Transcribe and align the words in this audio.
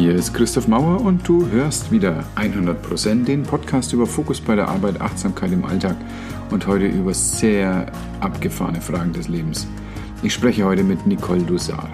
Hier 0.00 0.14
ist 0.14 0.32
Christoph 0.32 0.66
Mauer 0.66 1.02
und 1.02 1.28
du 1.28 1.46
hörst 1.50 1.92
wieder 1.92 2.24
100% 2.34 3.26
den 3.26 3.42
Podcast 3.42 3.92
über 3.92 4.06
Fokus 4.06 4.40
bei 4.40 4.56
der 4.56 4.68
Arbeit, 4.68 4.98
Achtsamkeit 4.98 5.52
im 5.52 5.62
Alltag 5.66 5.94
und 6.50 6.66
heute 6.66 6.86
über 6.86 7.12
sehr 7.12 7.84
abgefahrene 8.20 8.80
Fragen 8.80 9.12
des 9.12 9.28
Lebens. 9.28 9.66
Ich 10.22 10.32
spreche 10.32 10.64
heute 10.64 10.84
mit 10.84 11.06
Nicole 11.06 11.42
Dusar. 11.42 11.86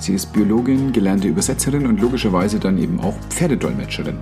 Sie 0.00 0.14
ist 0.14 0.32
Biologin, 0.32 0.90
gelernte 0.92 1.28
Übersetzerin 1.28 1.86
und 1.86 2.00
logischerweise 2.00 2.58
dann 2.58 2.76
eben 2.76 2.98
auch 2.98 3.14
Pferdedolmetscherin. 3.30 4.18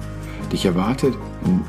Dich 0.53 0.67
erwartet 0.67 1.15
ein 1.47 1.65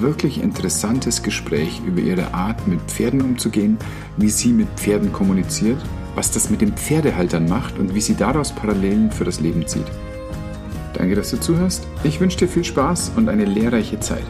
wirklich 0.00 0.40
interessantes 0.40 1.24
Gespräch 1.24 1.82
über 1.84 2.00
ihre 2.00 2.32
Art, 2.32 2.68
mit 2.68 2.80
Pferden 2.82 3.22
umzugehen, 3.22 3.76
wie 4.18 4.30
sie 4.30 4.52
mit 4.52 4.68
Pferden 4.76 5.12
kommuniziert, 5.12 5.78
was 6.14 6.30
das 6.30 6.48
mit 6.48 6.60
den 6.60 6.74
Pferdehaltern 6.74 7.48
macht 7.48 7.76
und 7.76 7.96
wie 7.96 8.00
sie 8.00 8.14
daraus 8.14 8.52
Parallelen 8.52 9.10
für 9.10 9.24
das 9.24 9.40
Leben 9.40 9.66
zieht. 9.66 9.86
Danke, 10.94 11.14
dass 11.14 11.30
du 11.30 11.38
zuhörst. 11.38 11.86
Ich 12.04 12.20
wünsche 12.20 12.38
dir 12.38 12.48
viel 12.48 12.64
Spaß 12.64 13.12
und 13.16 13.28
eine 13.28 13.44
lehrreiche 13.44 14.00
Zeit. 14.00 14.24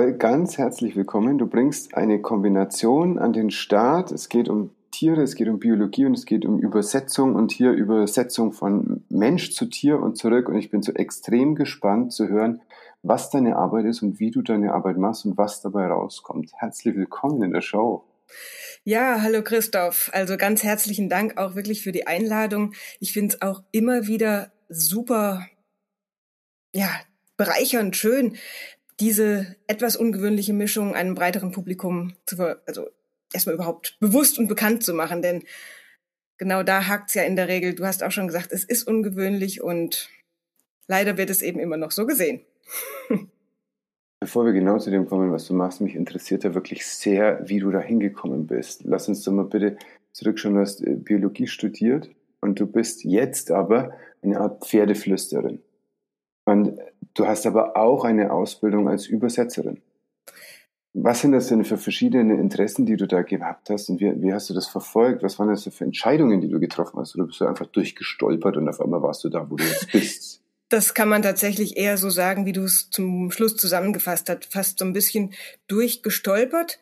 Nicole, 0.00 0.16
ganz 0.16 0.56
herzlich 0.56 0.96
willkommen. 0.96 1.36
Du 1.36 1.46
bringst 1.46 1.94
eine 1.94 2.22
Kombination 2.22 3.18
an 3.18 3.34
den 3.34 3.50
Start. 3.50 4.12
Es 4.12 4.30
geht 4.30 4.48
um 4.48 4.70
Tiere, 4.90 5.20
es 5.20 5.34
geht 5.34 5.46
um 5.46 5.58
Biologie 5.58 6.06
und 6.06 6.14
es 6.14 6.24
geht 6.24 6.46
um 6.46 6.58
Übersetzung 6.58 7.34
und 7.34 7.52
hier 7.52 7.72
Übersetzung 7.72 8.52
von 8.52 9.04
Mensch 9.10 9.52
zu 9.52 9.66
Tier 9.66 10.00
und 10.00 10.16
zurück. 10.16 10.48
Und 10.48 10.56
ich 10.56 10.70
bin 10.70 10.80
so 10.80 10.92
extrem 10.92 11.54
gespannt 11.54 12.14
zu 12.14 12.28
hören, 12.28 12.62
was 13.02 13.28
deine 13.28 13.56
Arbeit 13.56 13.84
ist 13.84 14.00
und 14.00 14.20
wie 14.20 14.30
du 14.30 14.40
deine 14.40 14.72
Arbeit 14.72 14.96
machst 14.96 15.26
und 15.26 15.36
was 15.36 15.60
dabei 15.60 15.86
rauskommt. 15.88 16.50
Herzlich 16.56 16.96
willkommen 16.96 17.42
in 17.42 17.52
der 17.52 17.60
Show. 17.60 18.02
Ja, 18.84 19.20
hallo 19.20 19.42
Christoph. 19.42 20.08
Also 20.14 20.38
ganz 20.38 20.62
herzlichen 20.62 21.10
Dank 21.10 21.36
auch 21.36 21.56
wirklich 21.56 21.82
für 21.82 21.92
die 21.92 22.06
Einladung. 22.06 22.72
Ich 23.00 23.12
finde 23.12 23.34
es 23.34 23.42
auch 23.42 23.62
immer 23.70 24.06
wieder 24.06 24.50
super, 24.70 25.46
ja, 26.72 26.88
bereichernd 27.36 27.96
schön, 27.96 28.36
diese 29.00 29.56
etwas 29.66 29.96
ungewöhnliche 29.96 30.52
Mischung 30.52 30.94
einem 30.94 31.14
breiteren 31.14 31.52
Publikum 31.52 32.14
zu, 32.26 32.38
also 32.66 32.88
erstmal 33.32 33.54
überhaupt 33.54 33.96
bewusst 34.00 34.38
und 34.38 34.48
bekannt 34.48 34.82
zu 34.84 34.94
machen, 34.94 35.22
denn 35.22 35.42
genau 36.38 36.62
da 36.62 36.86
hakt's 36.86 37.14
ja 37.14 37.22
in 37.22 37.36
der 37.36 37.48
Regel. 37.48 37.74
Du 37.74 37.86
hast 37.86 38.02
auch 38.02 38.10
schon 38.10 38.26
gesagt, 38.26 38.52
es 38.52 38.64
ist 38.64 38.84
ungewöhnlich 38.84 39.62
und 39.62 40.10
leider 40.86 41.16
wird 41.16 41.30
es 41.30 41.42
eben 41.42 41.60
immer 41.60 41.76
noch 41.76 41.90
so 41.90 42.06
gesehen. 42.06 42.40
Bevor 44.20 44.44
wir 44.44 44.52
genau 44.52 44.78
zu 44.78 44.90
dem 44.90 45.06
kommen, 45.06 45.32
was 45.32 45.46
du 45.46 45.54
machst, 45.54 45.80
mich 45.80 45.94
interessiert 45.94 46.44
ja 46.44 46.54
wirklich 46.54 46.86
sehr, 46.86 47.40
wie 47.48 47.58
du 47.58 47.70
da 47.70 47.80
hingekommen 47.80 48.46
bist. 48.46 48.82
Lass 48.84 49.08
uns 49.08 49.24
doch 49.24 49.32
mal 49.32 49.46
bitte 49.46 49.78
zurückschauen. 50.12 50.54
Du 50.54 50.60
hast 50.60 50.82
äh, 50.82 50.94
Biologie 50.94 51.46
studiert 51.46 52.10
und 52.42 52.60
du 52.60 52.66
bist 52.66 53.02
jetzt 53.04 53.50
aber 53.50 53.94
eine 54.22 54.40
Art 54.40 54.66
Pferdeflüsterin. 54.66 55.62
Und 56.44 56.78
du 57.14 57.26
hast 57.26 57.46
aber 57.46 57.76
auch 57.76 58.04
eine 58.04 58.32
Ausbildung 58.32 58.88
als 58.88 59.06
Übersetzerin. 59.06 59.80
Was 60.92 61.20
sind 61.20 61.32
das 61.32 61.46
denn 61.46 61.64
für 61.64 61.78
verschiedene 61.78 62.34
Interessen, 62.34 62.84
die 62.84 62.96
du 62.96 63.06
da 63.06 63.22
gehabt 63.22 63.70
hast 63.70 63.88
und 63.88 64.00
wie, 64.00 64.12
wie 64.22 64.32
hast 64.32 64.50
du 64.50 64.54
das 64.54 64.66
verfolgt? 64.66 65.22
Was 65.22 65.38
waren 65.38 65.48
das 65.48 65.62
für 65.62 65.84
Entscheidungen, 65.84 66.40
die 66.40 66.48
du 66.48 66.58
getroffen 66.58 66.98
hast? 66.98 67.14
Oder 67.14 67.26
bist 67.26 67.40
du 67.40 67.46
einfach 67.46 67.66
durchgestolpert 67.66 68.56
und 68.56 68.68
auf 68.68 68.80
einmal 68.80 69.00
warst 69.00 69.22
du 69.22 69.28
da, 69.28 69.48
wo 69.48 69.56
du 69.56 69.64
jetzt 69.64 69.92
bist? 69.92 70.40
Das 70.72 70.94
kann 70.94 71.08
man 71.08 71.22
tatsächlich 71.22 71.76
eher 71.76 71.96
so 71.96 72.10
sagen, 72.10 72.46
wie 72.46 72.52
du 72.52 72.62
es 72.62 72.90
zum 72.90 73.32
Schluss 73.32 73.56
zusammengefasst 73.56 74.30
hast. 74.30 74.52
Fast 74.52 74.78
so 74.78 74.84
ein 74.84 74.92
bisschen 74.92 75.34
durchgestolpert. 75.66 76.78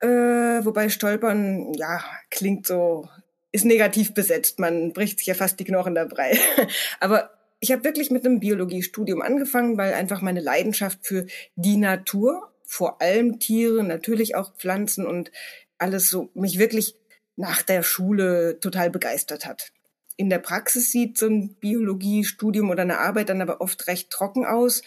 Äh, 0.00 0.06
wobei 0.06 0.90
Stolpern, 0.90 1.72
ja, 1.72 2.04
klingt 2.30 2.66
so, 2.66 3.08
ist 3.50 3.64
negativ 3.64 4.12
besetzt. 4.12 4.58
Man 4.58 4.92
bricht 4.92 5.20
sich 5.20 5.28
ja 5.28 5.32
fast 5.32 5.58
die 5.58 5.64
Knochen 5.64 5.94
dabei. 5.94 6.38
Aber 7.00 7.30
ich 7.60 7.72
habe 7.72 7.84
wirklich 7.84 8.10
mit 8.10 8.24
einem 8.24 8.40
Biologiestudium 8.40 9.22
angefangen, 9.22 9.76
weil 9.76 9.92
einfach 9.92 10.22
meine 10.22 10.40
Leidenschaft 10.40 11.06
für 11.06 11.26
die 11.56 11.76
Natur, 11.76 12.52
vor 12.64 13.02
allem 13.02 13.38
Tiere, 13.38 13.84
natürlich 13.84 14.34
auch 14.34 14.56
Pflanzen 14.56 15.06
und 15.06 15.30
alles 15.78 16.08
so 16.08 16.30
mich 16.34 16.58
wirklich 16.58 16.96
nach 17.36 17.62
der 17.62 17.82
Schule 17.82 18.58
total 18.60 18.90
begeistert 18.90 19.46
hat. 19.46 19.72
In 20.16 20.30
der 20.30 20.38
Praxis 20.38 20.90
sieht 20.90 21.18
so 21.18 21.26
ein 21.26 21.54
Biologiestudium 21.54 22.70
oder 22.70 22.82
eine 22.82 22.98
Arbeit 22.98 23.28
dann 23.28 23.40
aber 23.40 23.60
oft 23.60 23.86
recht 23.86 24.10
trocken 24.10 24.44
aus. 24.44 24.82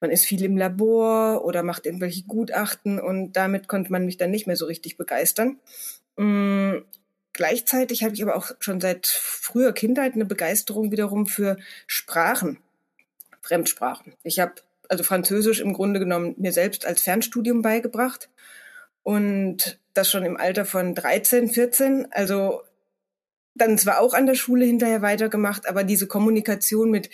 Man 0.00 0.10
ist 0.10 0.24
viel 0.24 0.44
im 0.44 0.56
Labor 0.56 1.44
oder 1.44 1.62
macht 1.62 1.86
irgendwelche 1.86 2.24
Gutachten 2.24 3.00
und 3.00 3.32
damit 3.32 3.68
konnte 3.68 3.90
man 3.90 4.04
mich 4.04 4.16
dann 4.16 4.30
nicht 4.30 4.46
mehr 4.46 4.56
so 4.56 4.66
richtig 4.66 4.96
begeistern. 4.96 5.58
Gleichzeitig 7.32 8.02
habe 8.02 8.14
ich 8.14 8.22
aber 8.22 8.36
auch 8.36 8.50
schon 8.60 8.80
seit 8.80 9.06
früher 9.06 9.72
Kindheit 9.72 10.14
eine 10.14 10.24
Begeisterung 10.24 10.90
wiederum 10.90 11.26
für 11.26 11.56
Sprachen, 11.86 12.58
Fremdsprachen. 13.42 14.14
Ich 14.22 14.40
habe 14.40 14.54
also 14.88 15.04
Französisch 15.04 15.60
im 15.60 15.74
Grunde 15.74 16.00
genommen 16.00 16.34
mir 16.38 16.52
selbst 16.52 16.86
als 16.86 17.02
Fernstudium 17.02 17.62
beigebracht 17.62 18.30
und 19.02 19.78
das 19.94 20.10
schon 20.10 20.24
im 20.24 20.36
Alter 20.36 20.64
von 20.64 20.94
13, 20.94 21.50
14. 21.50 22.08
Also 22.10 22.62
dann 23.54 23.78
zwar 23.78 24.00
auch 24.00 24.14
an 24.14 24.26
der 24.26 24.34
Schule 24.34 24.64
hinterher 24.64 25.02
weitergemacht, 25.02 25.68
aber 25.68 25.84
diese 25.84 26.06
Kommunikation 26.06 26.90
mit 26.90 27.10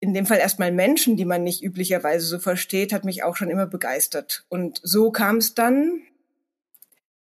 in 0.00 0.14
dem 0.14 0.26
Fall 0.26 0.38
erstmal 0.38 0.70
Menschen, 0.70 1.16
die 1.16 1.24
man 1.24 1.42
nicht 1.42 1.62
üblicherweise 1.62 2.26
so 2.26 2.38
versteht, 2.38 2.92
hat 2.92 3.04
mich 3.04 3.24
auch 3.24 3.36
schon 3.36 3.50
immer 3.50 3.66
begeistert. 3.66 4.44
Und 4.48 4.80
so 4.84 5.10
kam 5.10 5.38
es 5.38 5.54
dann, 5.54 6.02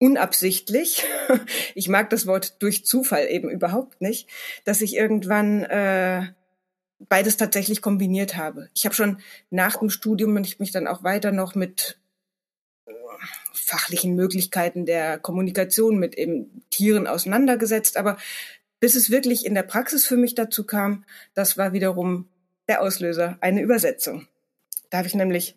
unabsichtlich, 0.02 1.06
ich 1.76 1.88
mag 1.88 2.10
das 2.10 2.26
Wort 2.26 2.62
durch 2.62 2.86
Zufall 2.86 3.28
eben 3.30 3.50
überhaupt 3.50 4.02
nicht, 4.02 4.28
dass 4.66 4.82
ich 4.82 4.96
irgendwann 4.96 5.64
äh, 5.64 6.34
beides 7.08 7.38
tatsächlich 7.38 7.84
kombiniert 7.84 8.36
habe. 8.36 8.70
Ich 8.74 8.84
habe 8.86 8.96
schon 8.96 9.20
nach 9.52 9.78
dem 9.78 9.92
Studium 9.92 10.34
mich, 10.34 10.60
mich 10.60 10.72
dann 10.72 10.88
auch 10.88 11.04
weiter 11.04 11.32
noch 11.32 11.54
mit 11.54 12.00
äh, 12.88 12.94
fachlichen 13.54 14.16
Möglichkeiten 14.16 14.88
der 14.88 15.20
Kommunikation 15.20 16.00
mit 16.00 16.16
eben 16.16 16.64
Tieren 16.72 17.06
auseinandergesetzt, 17.06 17.96
aber 17.96 18.18
bis 18.80 18.96
es 18.96 19.12
wirklich 19.12 19.46
in 19.46 19.54
der 19.54 19.64
Praxis 19.64 20.08
für 20.08 20.18
mich 20.18 20.34
dazu 20.34 20.66
kam, 20.66 21.06
das 21.36 21.60
war 21.60 21.74
wiederum 21.74 22.28
der 22.68 22.82
Auslöser, 22.82 23.38
eine 23.40 23.62
Übersetzung. 23.62 24.28
Da 24.90 24.98
habe 24.98 25.08
ich 25.08 25.14
nämlich 25.14 25.56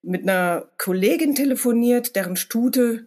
mit 0.00 0.22
einer 0.22 0.70
Kollegin 0.78 1.34
telefoniert, 1.34 2.16
deren 2.16 2.36
Stute 2.36 3.06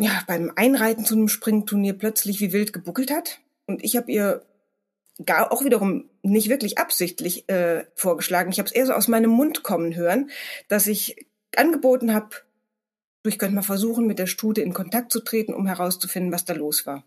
ja, 0.00 0.22
beim 0.26 0.52
Einreiten 0.56 1.04
zu 1.04 1.14
einem 1.14 1.28
Springturnier 1.28 1.92
plötzlich 1.92 2.40
wie 2.40 2.52
wild 2.52 2.72
gebuckelt 2.72 3.10
hat. 3.10 3.40
Und 3.66 3.84
ich 3.84 3.96
habe 3.96 4.10
ihr 4.10 4.42
gar 5.26 5.52
auch 5.52 5.64
wiederum 5.64 6.08
nicht 6.22 6.48
wirklich 6.48 6.78
absichtlich 6.78 7.48
äh, 7.48 7.84
vorgeschlagen. 7.94 8.50
Ich 8.50 8.58
habe 8.58 8.66
es 8.66 8.74
eher 8.74 8.86
so 8.86 8.94
aus 8.94 9.08
meinem 9.08 9.30
Mund 9.30 9.62
kommen 9.62 9.94
hören, 9.94 10.30
dass 10.68 10.86
ich 10.86 11.26
angeboten 11.54 12.14
habe, 12.14 12.36
ich 13.26 13.38
könnte 13.38 13.54
mal 13.54 13.62
versuchen, 13.62 14.06
mit 14.06 14.18
der 14.18 14.26
Stute 14.26 14.62
in 14.62 14.72
Kontakt 14.72 15.12
zu 15.12 15.20
treten, 15.20 15.52
um 15.52 15.66
herauszufinden, 15.66 16.32
was 16.32 16.46
da 16.46 16.54
los 16.54 16.86
war. 16.86 17.04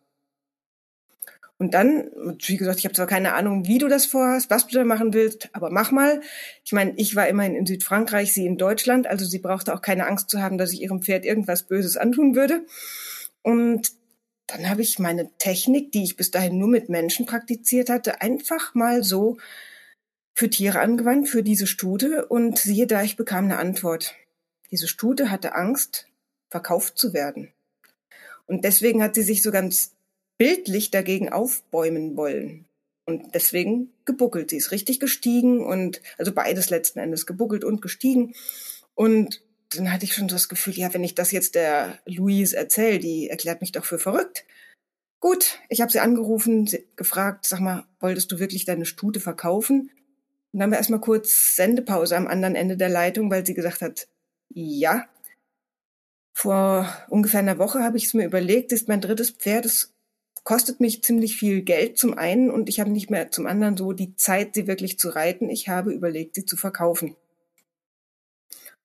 Und 1.60 1.74
dann, 1.74 2.10
wie 2.46 2.58
gesagt, 2.58 2.80
ich 2.80 2.86
habe 2.86 2.96
zwar 2.96 3.08
keine 3.08 3.34
Ahnung, 3.34 3.68
wie 3.68 3.78
du 3.78 3.88
das 3.88 4.06
vorhast, 4.06 4.50
was 4.50 4.68
du 4.68 4.76
da 4.76 4.84
machen 4.84 5.14
willst, 5.14 5.50
aber 5.54 5.70
mach 5.70 5.92
mal. 5.92 6.22
Ich 6.66 6.72
meine, 6.72 6.94
ich 6.98 7.16
war 7.16 7.28
immerhin 7.28 7.56
in 7.56 7.66
Südfrankreich, 7.66 8.34
sie 8.34 8.46
in 8.46 8.58
Deutschland, 8.58 9.08
also 9.08 9.24
sie 9.24 9.40
brauchte 9.40 9.74
auch 9.74 9.82
keine 9.82 10.08
Angst 10.08 10.30
zu 10.30 10.42
haben, 10.42 10.58
dass 10.58 10.74
ich 10.74 10.82
ihrem 10.82 11.02
Pferd 11.02 11.26
irgendwas 11.26 11.64
Böses 11.64 11.96
antun 11.96 12.36
würde. 12.36 12.66
Und 13.44 13.92
dann 14.48 14.70
habe 14.70 14.82
ich 14.82 15.00
meine 15.00 15.30
Technik, 15.38 15.92
die 15.92 16.04
ich 16.04 16.18
bis 16.18 16.32
dahin 16.32 16.58
nur 16.58 16.68
mit 16.68 16.90
Menschen 16.90 17.26
praktiziert 17.26 17.90
hatte, 17.90 18.22
einfach 18.22 18.76
mal 18.76 19.04
so 19.04 19.38
für 20.34 20.50
Tiere 20.50 20.80
angewandt, 20.80 21.30
für 21.30 21.44
diese 21.44 21.68
Stute. 21.68 22.26
Und 22.26 22.60
siehe 22.60 22.88
da, 22.88 23.04
ich 23.04 23.16
bekam 23.16 23.46
eine 23.46 23.58
Antwort. 23.58 24.16
Diese 24.72 24.88
Stute 24.88 25.30
hatte 25.30 25.56
Angst, 25.56 26.08
verkauft 26.50 26.98
zu 26.98 27.14
werden. 27.14 27.54
Und 28.48 28.66
deswegen 28.66 29.02
hat 29.02 29.16
sie 29.16 29.24
sich 29.24 29.42
so 29.42 29.52
ganz 29.52 29.94
bildlich 30.38 30.92
dagegen 30.92 31.30
aufbäumen 31.30 32.16
wollen. 32.18 32.66
Und 33.06 33.36
deswegen 33.36 33.92
gebuckelt. 34.06 34.50
Sie 34.50 34.58
ist 34.58 34.72
richtig 34.72 35.00
gestiegen 35.00 35.64
und, 35.64 36.02
also 36.18 36.32
beides 36.32 36.70
letzten 36.70 37.00
Endes, 37.00 37.26
gebuckelt 37.26 37.66
und 37.66 37.82
gestiegen. 37.82 38.34
Und 38.96 39.42
dann 39.76 39.92
hatte 39.92 40.06
ich 40.06 40.14
schon 40.14 40.28
das 40.28 40.50
Gefühl, 40.50 40.74
ja, 40.74 40.94
wenn 40.94 41.04
ich 41.04 41.16
das 41.16 41.32
jetzt 41.32 41.56
der 41.56 42.00
Louise 42.06 42.56
erzähle, 42.56 43.00
die 43.00 43.30
erklärt 43.30 43.62
mich 43.62 43.72
doch 43.72 43.86
für 43.86 44.00
verrückt. 44.00 44.46
Gut, 45.20 45.60
ich 45.70 45.82
habe 45.82 45.92
sie 45.92 46.00
angerufen, 46.00 46.68
sie 46.68 46.86
gefragt, 46.96 47.46
sag 47.46 47.60
mal, 47.60 47.86
wolltest 48.00 48.32
du 48.32 48.40
wirklich 48.40 48.66
deine 48.66 48.86
Stute 48.86 49.20
verkaufen? 49.20 49.90
Und 50.52 50.60
dann 50.60 50.64
haben 50.64 50.72
wir 50.72 50.78
erstmal 50.78 51.02
kurz 51.02 51.56
Sendepause 51.56 52.16
am 52.16 52.28
anderen 52.28 52.56
Ende 52.56 52.78
der 52.78 52.90
Leitung, 52.90 53.32
weil 53.32 53.46
sie 53.46 53.54
gesagt 53.54 53.82
hat, 53.82 54.08
ja. 54.50 55.06
Vor 56.36 56.88
ungefähr 57.10 57.40
einer 57.40 57.58
Woche 57.58 57.84
habe 57.84 57.98
ich 57.98 58.06
es 58.06 58.14
mir 58.14 58.26
überlegt, 58.26 58.72
ist 58.72 58.88
mein 58.88 59.02
drittes 59.02 59.32
Pferd, 59.32 59.66
es 59.66 59.93
kostet 60.44 60.80
mich 60.80 61.04
ziemlich 61.04 61.38
viel 61.38 61.62
Geld 61.62 61.98
zum 61.98 62.18
einen 62.18 62.52
und 62.52 62.70
ich 62.70 62.80
habe 62.80 62.90
nicht 62.90 63.10
mehr 63.10 63.32
zum 63.32 63.46
anderen 63.46 63.78
so 63.78 63.94
die 63.94 64.16
Zeit, 64.16 64.56
sie 64.56 64.68
wirklich 64.68 65.00
zu 65.00 65.10
reiten. 65.10 65.50
Ich 65.50 65.70
habe 65.70 65.92
überlegt, 65.92 66.36
sie 66.36 66.46
zu 66.46 66.58
verkaufen. 66.58 67.16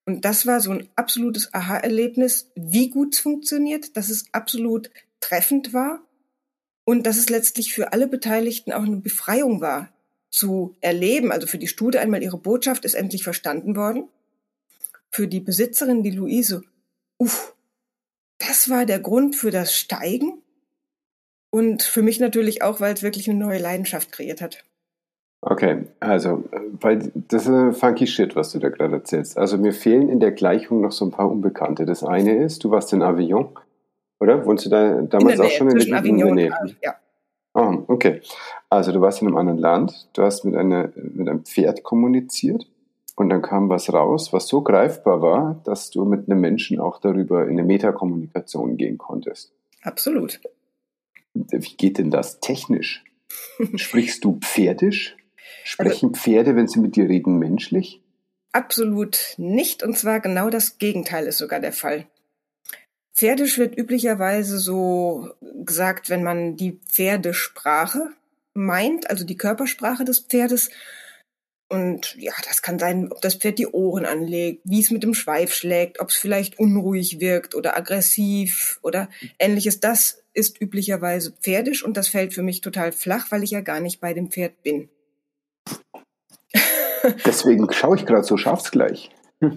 Und 0.05 0.25
das 0.25 0.47
war 0.47 0.61
so 0.61 0.71
ein 0.71 0.89
absolutes 0.97 1.53
Aha-Erlebnis, 1.53 2.51
wie 2.55 2.89
gut 2.89 3.15
es 3.15 3.21
funktioniert, 3.21 3.97
dass 3.97 4.09
es 4.09 4.25
absolut 4.33 4.91
treffend 5.21 5.75
war 5.75 6.01
und 6.85 7.07
dass 7.07 7.19
es 7.19 7.29
letztlich 7.29 7.75
für 7.75 7.93
alle 7.93 8.07
Beteiligten 8.07 8.73
auch 8.73 8.85
eine 8.85 8.97
Befreiung 8.97 9.61
war, 9.61 9.93
zu 10.31 10.77
erleben. 10.81 11.33
Also 11.33 11.47
für 11.47 11.59
die 11.59 11.69
Studie 11.69 11.99
einmal 11.99 12.23
ihre 12.23 12.39
Botschaft 12.39 12.85
ist 12.85 12.95
endlich 12.95 13.23
verstanden 13.23 13.77
worden. 13.77 14.09
Für 15.11 15.29
die 15.29 15.41
Besitzerin, 15.41 16.03
die 16.03 16.11
Luise, 16.11 16.63
uff, 17.19 17.55
das 18.39 18.71
war 18.71 18.87
der 18.87 19.01
Grund 19.01 19.37
für 19.37 19.51
das 19.51 19.75
Steigen. 19.75 20.43
Und 21.51 21.83
für 21.83 22.03
mich 22.03 22.21
natürlich 22.21 22.63
auch, 22.63 22.81
weil 22.81 22.95
es 22.95 23.03
wirklich 23.03 23.29
eine 23.29 23.39
neue 23.39 23.59
Leidenschaft 23.59 24.13
kreiert 24.13 24.41
hat. 24.41 24.65
Okay, 25.41 25.87
also, 26.01 26.45
weil 26.81 27.13
das 27.15 27.43
ist 27.43 27.49
ein 27.49 27.73
funky 27.73 28.07
Shit, 28.07 28.35
was 28.35 28.51
du 28.53 28.59
da 28.59 28.71
gerade 28.71 28.97
erzählst. 28.97 29.39
Also 29.39 29.57
mir 29.57 29.73
fehlen 29.73 30.09
in 30.09 30.19
der 30.19 30.33
Gleichung 30.33 30.81
noch 30.81 30.93
so 30.93 31.05
ein 31.05 31.13
paar 31.13 31.31
Unbekannte. 31.31 31.85
Das 31.85 32.03
eine 32.03 32.43
ist, 32.43 32.65
du 32.65 32.71
warst 32.71 32.93
in 32.93 33.03
Avignon, 33.03 33.51
oder? 34.19 34.45
Wohnst 34.45 34.67
du 34.67 34.71
da 34.71 35.01
damals 35.03 35.39
auch 35.39 35.51
schon 35.51 35.71
in 35.71 35.79
der 35.79 35.99
Avignon 35.99 36.35
Nähe? 36.35 36.51
Ja. 36.83 36.97
Oh, 37.55 37.85
okay. 37.87 38.21
Also 38.69 38.93
du 38.93 39.01
warst 39.01 39.23
in 39.23 39.29
einem 39.29 39.37
anderen 39.37 39.59
Land, 39.59 40.09
du 40.13 40.23
hast 40.23 40.45
mit, 40.45 40.57
einer, 40.57 40.91
mit 40.97 41.29
einem 41.29 41.45
Pferd 41.45 41.83
kommuniziert 41.85 42.67
und 43.15 43.31
dann 43.31 43.41
kam 43.41 43.69
was 43.69 43.93
raus, 43.93 44.33
was 44.33 44.49
so 44.49 44.63
greifbar 44.63 45.23
war, 45.23 45.61
dass 45.65 45.91
du 45.91 46.05
mit 46.05 46.29
einem 46.29 46.41
Menschen 46.41 46.81
auch 46.81 47.01
darüber 47.01 47.45
in 47.45 47.51
eine 47.51 47.65
Metakommunikation 47.65 48.77
gehen 48.77 48.99
konntest. 48.99 49.53
Absolut. 49.83 50.41
Wie 51.35 51.77
geht 51.77 51.99
denn 51.99 52.11
das 52.11 52.41
technisch? 52.41 53.05
Sprichst 53.75 54.25
du 54.25 54.39
pferdisch? 54.41 55.17
Sprechen 55.65 56.11
also, 56.11 56.21
Pferde, 56.21 56.57
wenn 56.57 56.69
sie 56.69 56.81
mit 56.81 56.97
dir 56.97 57.09
reden, 57.09 57.39
menschlich? 57.39 58.01
Absolut 58.53 59.35
nicht. 59.37 59.83
Und 59.83 59.99
zwar 59.99 60.21
genau 60.21 60.51
das 60.51 60.79
Gegenteil 60.79 61.27
ist 61.27 61.39
sogar 61.39 61.61
der 61.61 61.73
Fall. 61.73 62.07
Pferdisch 63.15 63.59
wird 63.59 63.77
üblicherweise 63.77 64.59
so 64.59 65.31
gesagt, 65.65 66.09
wenn 66.09 66.23
man 66.23 66.57
die 66.57 66.81
Pferdesprache 66.89 68.11
meint, 68.55 69.11
also 69.11 69.25
die 69.25 69.37
Körpersprache 69.37 70.05
des 70.05 70.21
Pferdes. 70.21 70.71
Und 71.69 72.17
ja, 72.17 72.33
das 72.47 72.63
kann 72.63 72.79
sein, 72.79 73.13
ob 73.13 73.21
das 73.21 73.35
Pferd 73.35 73.59
die 73.59 73.67
Ohren 73.67 74.07
anlegt, 74.07 74.63
wie 74.65 74.81
es 74.81 74.91
mit 74.91 75.03
dem 75.03 75.15
Schweif 75.15 75.53
schlägt, 75.53 76.01
ob 76.01 76.09
es 76.09 76.17
vielleicht 76.17 76.59
unruhig 76.59 77.21
wirkt 77.21 77.55
oder 77.55 77.77
aggressiv 77.77 78.79
oder 78.83 79.11
ähnliches. 79.39 79.81
Das 79.81 80.23
ist 80.39 80.61
üblicherweise 80.61 81.33
pferdisch 81.33 81.85
und 81.85 81.97
das 81.97 82.09
fällt 82.09 82.33
für 82.33 82.43
mich 82.43 82.61
total 82.61 82.93
flach, 82.93 83.31
weil 83.31 83.43
ich 83.43 83.51
ja 83.51 83.61
gar 83.61 83.81
nicht 83.81 84.01
bei 84.01 84.15
dem 84.15 84.31
Pferd 84.31 84.63
bin. 84.63 84.89
Deswegen 87.27 87.71
schaue 87.73 87.97
ich 87.97 88.07
gerade 88.07 88.25
so 88.25 88.37
schafsgleich. 88.37 89.11
ja, 89.41 89.51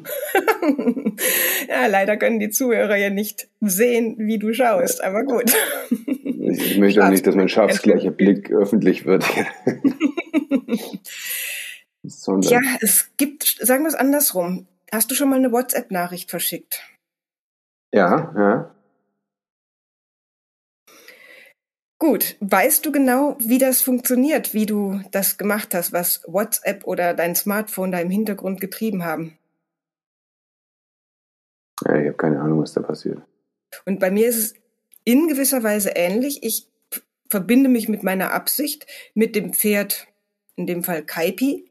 leider 1.88 2.18
können 2.18 2.39
die 2.39 2.50
Zuhörer 2.50 2.98
ja 2.98 3.10
nicht 3.10 3.48
sehen, 3.62 4.16
wie 4.19 4.38
du 4.38 4.54
schaust, 4.54 5.04
aber 5.04 5.24
gut. 5.24 5.51
Ich 5.89 6.78
möchte 6.78 7.04
auch 7.04 7.10
nicht, 7.10 7.25
dass 7.25 7.36
mein 7.36 7.50
schafsgleicher 7.50 8.12
Blick 8.12 8.51
öffentlich 8.51 9.06
wird. 9.06 9.25
ja, 12.42 12.60
es 12.81 13.10
gibt, 13.18 13.57
sagen 13.60 13.83
wir 13.83 13.88
es 13.88 13.95
andersrum. 13.95 14.68
Hast 14.92 15.10
du 15.10 15.16
schon 15.16 15.30
mal 15.30 15.38
eine 15.38 15.51
WhatsApp-Nachricht 15.51 16.30
verschickt? 16.30 16.83
Ja, 17.92 18.33
ja. 18.36 18.75
Gut, 22.01 22.36
weißt 22.39 22.83
du 22.83 22.92
genau, 22.92 23.38
wie 23.38 23.59
das 23.59 23.83
funktioniert, 23.83 24.56
wie 24.56 24.65
du 24.65 25.00
das 25.12 25.38
gemacht 25.38 25.75
hast, 25.75 25.94
was 25.94 26.24
WhatsApp 26.25 26.88
oder 26.88 27.13
dein 27.13 27.36
Smartphone 27.36 27.92
da 27.92 28.00
im 28.00 28.09
Hintergrund 28.09 28.59
getrieben 28.59 29.06
haben? 29.06 29.38
Ja, 31.86 31.98
ich 31.98 32.07
habe 32.07 32.18
keine 32.18 32.42
Ahnung, 32.42 32.63
was 32.63 32.74
da 32.74 32.81
passiert. 32.81 33.21
Und 33.86 34.00
bei 34.00 34.09
mir 34.09 34.27
ist 34.27 34.38
es 34.38 34.53
in 35.03 35.27
gewisser 35.27 35.62
Weise 35.62 35.92
ähnlich. 35.92 36.42
Ich 36.42 36.68
verbinde 37.30 37.69
mich 37.69 37.88
mit 37.88 38.01
meiner 38.01 38.33
Absicht, 38.33 38.88
mit 39.13 39.36
dem 39.36 39.54
Pferd, 39.54 40.07
in 40.56 40.65
dem 40.65 40.83
Fall 40.83 41.04
Kaipi, 41.04 41.69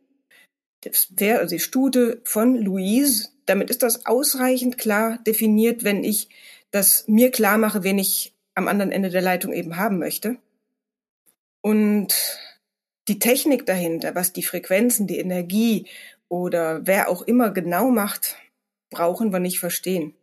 das 0.83 1.06
Pferd, 1.06 1.41
also 1.41 1.56
die 1.56 1.61
Stute 1.61 2.21
von 2.23 2.55
Louise. 2.55 3.31
Damit 3.47 3.69
ist 3.69 3.83
das 3.83 4.06
ausreichend 4.06 4.79
klar 4.79 5.19
definiert, 5.26 5.83
wenn 5.83 6.05
ich 6.05 6.29
das 6.71 7.09
mir 7.09 7.33
klar 7.33 7.59
mache, 7.59 7.83
wen 7.83 7.99
ich 7.99 8.33
am 8.61 8.69
anderen 8.69 8.93
Ende 8.93 9.11
der 9.11 9.23
Leitung 9.23 9.53
eben 9.53 9.77
haben 9.77 9.99
möchte. 9.99 10.37
Und 11.61 12.15
die 13.09 13.19
Technik 13.19 13.67
dahinter, 13.67 14.15
was 14.15 14.33
die 14.33 14.43
Frequenzen, 14.43 15.07
die 15.07 15.19
Energie 15.19 15.87
oder 16.29 16.87
wer 16.87 17.09
auch 17.09 17.23
immer 17.23 17.51
genau 17.51 17.91
macht, 17.91 18.37
brauchen 18.91 19.33
wir 19.33 19.41
nicht 19.41 19.59
verstehen. 19.59 20.15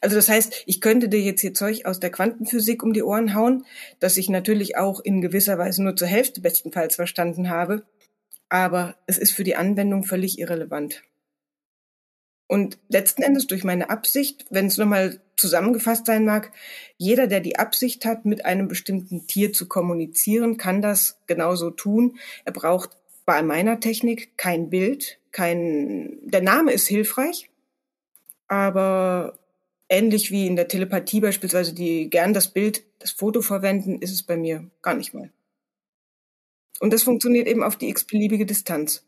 Also 0.00 0.16
das 0.16 0.28
heißt, 0.28 0.64
ich 0.66 0.80
könnte 0.80 1.08
dir 1.08 1.20
jetzt 1.20 1.40
hier 1.40 1.54
Zeug 1.54 1.84
aus 1.84 2.00
der 2.00 2.10
Quantenphysik 2.10 2.82
um 2.82 2.92
die 2.92 3.02
Ohren 3.02 3.34
hauen, 3.34 3.64
das 4.00 4.16
ich 4.16 4.28
natürlich 4.28 4.76
auch 4.76 5.00
in 5.00 5.20
gewisser 5.20 5.58
Weise 5.58 5.82
nur 5.82 5.96
zur 5.96 6.08
Hälfte 6.08 6.40
bestenfalls 6.40 6.96
verstanden 6.96 7.48
habe, 7.48 7.84
aber 8.48 8.96
es 9.06 9.18
ist 9.18 9.32
für 9.32 9.44
die 9.44 9.56
Anwendung 9.56 10.04
völlig 10.04 10.38
irrelevant. 10.38 11.02
Und 12.46 12.78
letzten 12.88 13.22
Endes 13.22 13.46
durch 13.46 13.64
meine 13.64 13.90
Absicht, 13.90 14.44
wenn 14.50 14.66
es 14.66 14.76
nochmal 14.76 15.20
zusammengefasst 15.36 16.06
sein 16.06 16.24
mag, 16.24 16.52
jeder, 16.98 17.26
der 17.26 17.40
die 17.40 17.58
Absicht 17.58 18.04
hat, 18.04 18.24
mit 18.24 18.44
einem 18.44 18.68
bestimmten 18.68 19.26
Tier 19.26 19.52
zu 19.52 19.66
kommunizieren, 19.66 20.56
kann 20.56 20.82
das 20.82 21.18
genauso 21.26 21.70
tun. 21.70 22.18
Er 22.44 22.52
braucht 22.52 22.90
bei 23.24 23.42
meiner 23.42 23.80
Technik 23.80 24.36
kein 24.36 24.68
Bild, 24.68 25.18
kein, 25.32 26.18
der 26.22 26.42
Name 26.42 26.72
ist 26.72 26.86
hilfreich, 26.86 27.50
aber 28.46 29.38
ähnlich 29.88 30.30
wie 30.30 30.46
in 30.46 30.56
der 30.56 30.68
Telepathie 30.68 31.20
beispielsweise, 31.20 31.72
die 31.74 32.10
gern 32.10 32.34
das 32.34 32.48
Bild, 32.48 32.84
das 32.98 33.12
Foto 33.12 33.40
verwenden, 33.40 34.00
ist 34.00 34.12
es 34.12 34.22
bei 34.22 34.36
mir 34.36 34.70
gar 34.82 34.94
nicht 34.94 35.14
mal. 35.14 35.32
Und 36.80 36.92
das 36.92 37.02
funktioniert 37.02 37.48
eben 37.48 37.62
auf 37.62 37.76
die 37.76 37.88
x-beliebige 37.88 38.46
Distanz. 38.46 39.04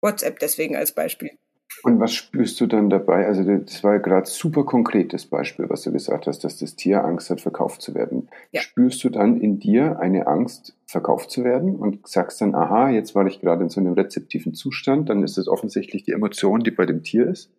WhatsApp 0.00 0.38
deswegen 0.38 0.76
als 0.76 0.92
Beispiel. 0.92 1.38
Und 1.82 2.00
was 2.00 2.12
spürst 2.14 2.60
du 2.60 2.66
dann 2.66 2.90
dabei? 2.90 3.26
Also 3.26 3.42
das 3.44 3.84
war 3.84 3.94
ja 3.94 3.98
gerade 3.98 4.26
super 4.26 4.64
konkretes 4.64 5.26
Beispiel, 5.26 5.68
was 5.68 5.82
du 5.82 5.92
gesagt 5.92 6.26
hast, 6.26 6.42
dass 6.42 6.58
das 6.58 6.74
Tier 6.74 7.04
Angst 7.04 7.30
hat, 7.30 7.40
verkauft 7.40 7.82
zu 7.82 7.94
werden. 7.94 8.28
Ja. 8.50 8.60
Spürst 8.60 9.04
du 9.04 9.10
dann 9.10 9.40
in 9.40 9.58
dir 9.58 10.00
eine 10.00 10.26
Angst, 10.26 10.76
verkauft 10.86 11.30
zu 11.30 11.44
werden 11.44 11.76
und 11.76 12.06
sagst 12.08 12.40
dann, 12.40 12.54
aha, 12.54 12.90
jetzt 12.90 13.14
war 13.14 13.26
ich 13.26 13.40
gerade 13.40 13.64
in 13.64 13.68
so 13.68 13.80
einem 13.80 13.92
rezeptiven 13.92 14.54
Zustand, 14.54 15.08
dann 15.08 15.22
ist 15.22 15.38
es 15.38 15.48
offensichtlich 15.48 16.04
die 16.04 16.12
Emotion, 16.12 16.60
die 16.60 16.70
bei 16.70 16.86
dem 16.86 17.02
Tier 17.02 17.28
ist? 17.28 17.50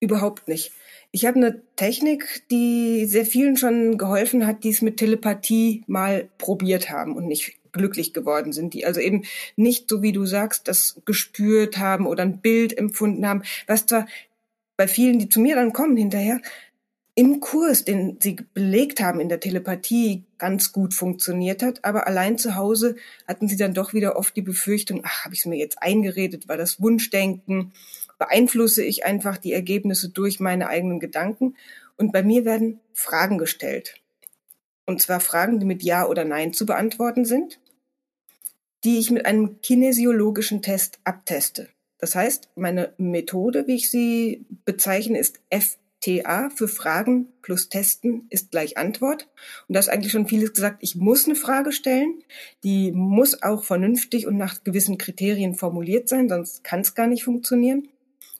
Überhaupt 0.00 0.48
nicht. 0.48 0.72
Ich 1.12 1.26
habe 1.26 1.36
eine 1.36 1.62
Technik, 1.76 2.42
die 2.50 3.04
sehr 3.04 3.26
vielen 3.26 3.56
schon 3.56 3.98
geholfen 3.98 4.46
hat, 4.46 4.64
die 4.64 4.70
es 4.70 4.80
mit 4.80 4.96
Telepathie 4.96 5.82
mal 5.86 6.28
probiert 6.38 6.90
haben 6.90 7.16
und 7.16 7.26
nicht 7.26 7.59
glücklich 7.72 8.12
geworden 8.12 8.52
sind, 8.52 8.74
die 8.74 8.84
also 8.84 9.00
eben 9.00 9.24
nicht 9.56 9.88
so 9.88 10.02
wie 10.02 10.12
du 10.12 10.26
sagst, 10.26 10.68
das 10.68 11.00
gespürt 11.04 11.78
haben 11.78 12.06
oder 12.06 12.22
ein 12.22 12.40
Bild 12.40 12.76
empfunden 12.76 13.26
haben, 13.26 13.42
was 13.66 13.86
zwar 13.86 14.06
bei 14.76 14.88
vielen, 14.88 15.18
die 15.18 15.28
zu 15.28 15.40
mir 15.40 15.56
dann 15.56 15.72
kommen 15.72 15.96
hinterher, 15.96 16.40
im 17.14 17.40
Kurs, 17.40 17.84
den 17.84 18.16
sie 18.20 18.36
belegt 18.54 19.00
haben 19.00 19.20
in 19.20 19.28
der 19.28 19.40
Telepathie, 19.40 20.24
ganz 20.38 20.72
gut 20.72 20.94
funktioniert 20.94 21.62
hat, 21.62 21.84
aber 21.84 22.06
allein 22.06 22.38
zu 22.38 22.54
Hause 22.54 22.96
hatten 23.28 23.46
sie 23.46 23.56
dann 23.56 23.74
doch 23.74 23.92
wieder 23.92 24.16
oft 24.16 24.34
die 24.36 24.42
Befürchtung, 24.42 25.02
ach, 25.04 25.24
habe 25.24 25.34
ich 25.34 25.40
es 25.40 25.46
mir 25.46 25.58
jetzt 25.58 25.82
eingeredet, 25.82 26.48
war 26.48 26.56
das 26.56 26.80
Wunschdenken, 26.80 27.72
beeinflusse 28.18 28.84
ich 28.84 29.04
einfach 29.04 29.36
die 29.36 29.52
Ergebnisse 29.52 30.08
durch 30.08 30.40
meine 30.40 30.68
eigenen 30.68 30.98
Gedanken 30.98 31.56
und 31.98 32.12
bei 32.12 32.22
mir 32.22 32.46
werden 32.46 32.80
Fragen 32.94 33.36
gestellt. 33.36 33.99
Und 34.90 35.00
zwar 35.00 35.20
Fragen, 35.20 35.60
die 35.60 35.66
mit 35.66 35.84
Ja 35.84 36.04
oder 36.04 36.24
Nein 36.24 36.52
zu 36.52 36.66
beantworten 36.66 37.24
sind, 37.24 37.60
die 38.82 38.98
ich 38.98 39.12
mit 39.12 39.24
einem 39.24 39.60
kinesiologischen 39.60 40.62
Test 40.62 40.98
abteste. 41.04 41.68
Das 41.98 42.16
heißt, 42.16 42.48
meine 42.56 42.92
Methode, 42.98 43.68
wie 43.68 43.76
ich 43.76 43.88
sie 43.88 44.46
bezeichne, 44.64 45.16
ist 45.20 45.38
FTA 45.48 46.50
für 46.50 46.66
Fragen 46.66 47.28
plus 47.40 47.68
Testen 47.68 48.26
ist 48.30 48.50
gleich 48.50 48.78
Antwort. 48.78 49.28
Und 49.68 49.74
da 49.74 49.78
ist 49.78 49.90
eigentlich 49.90 50.10
schon 50.10 50.26
vieles 50.26 50.54
gesagt. 50.54 50.78
Ich 50.80 50.96
muss 50.96 51.26
eine 51.26 51.36
Frage 51.36 51.70
stellen. 51.70 52.24
Die 52.64 52.90
muss 52.90 53.44
auch 53.44 53.62
vernünftig 53.62 54.26
und 54.26 54.36
nach 54.38 54.64
gewissen 54.64 54.98
Kriterien 54.98 55.54
formuliert 55.54 56.08
sein, 56.08 56.28
sonst 56.28 56.64
kann 56.64 56.80
es 56.80 56.96
gar 56.96 57.06
nicht 57.06 57.22
funktionieren. 57.22 57.86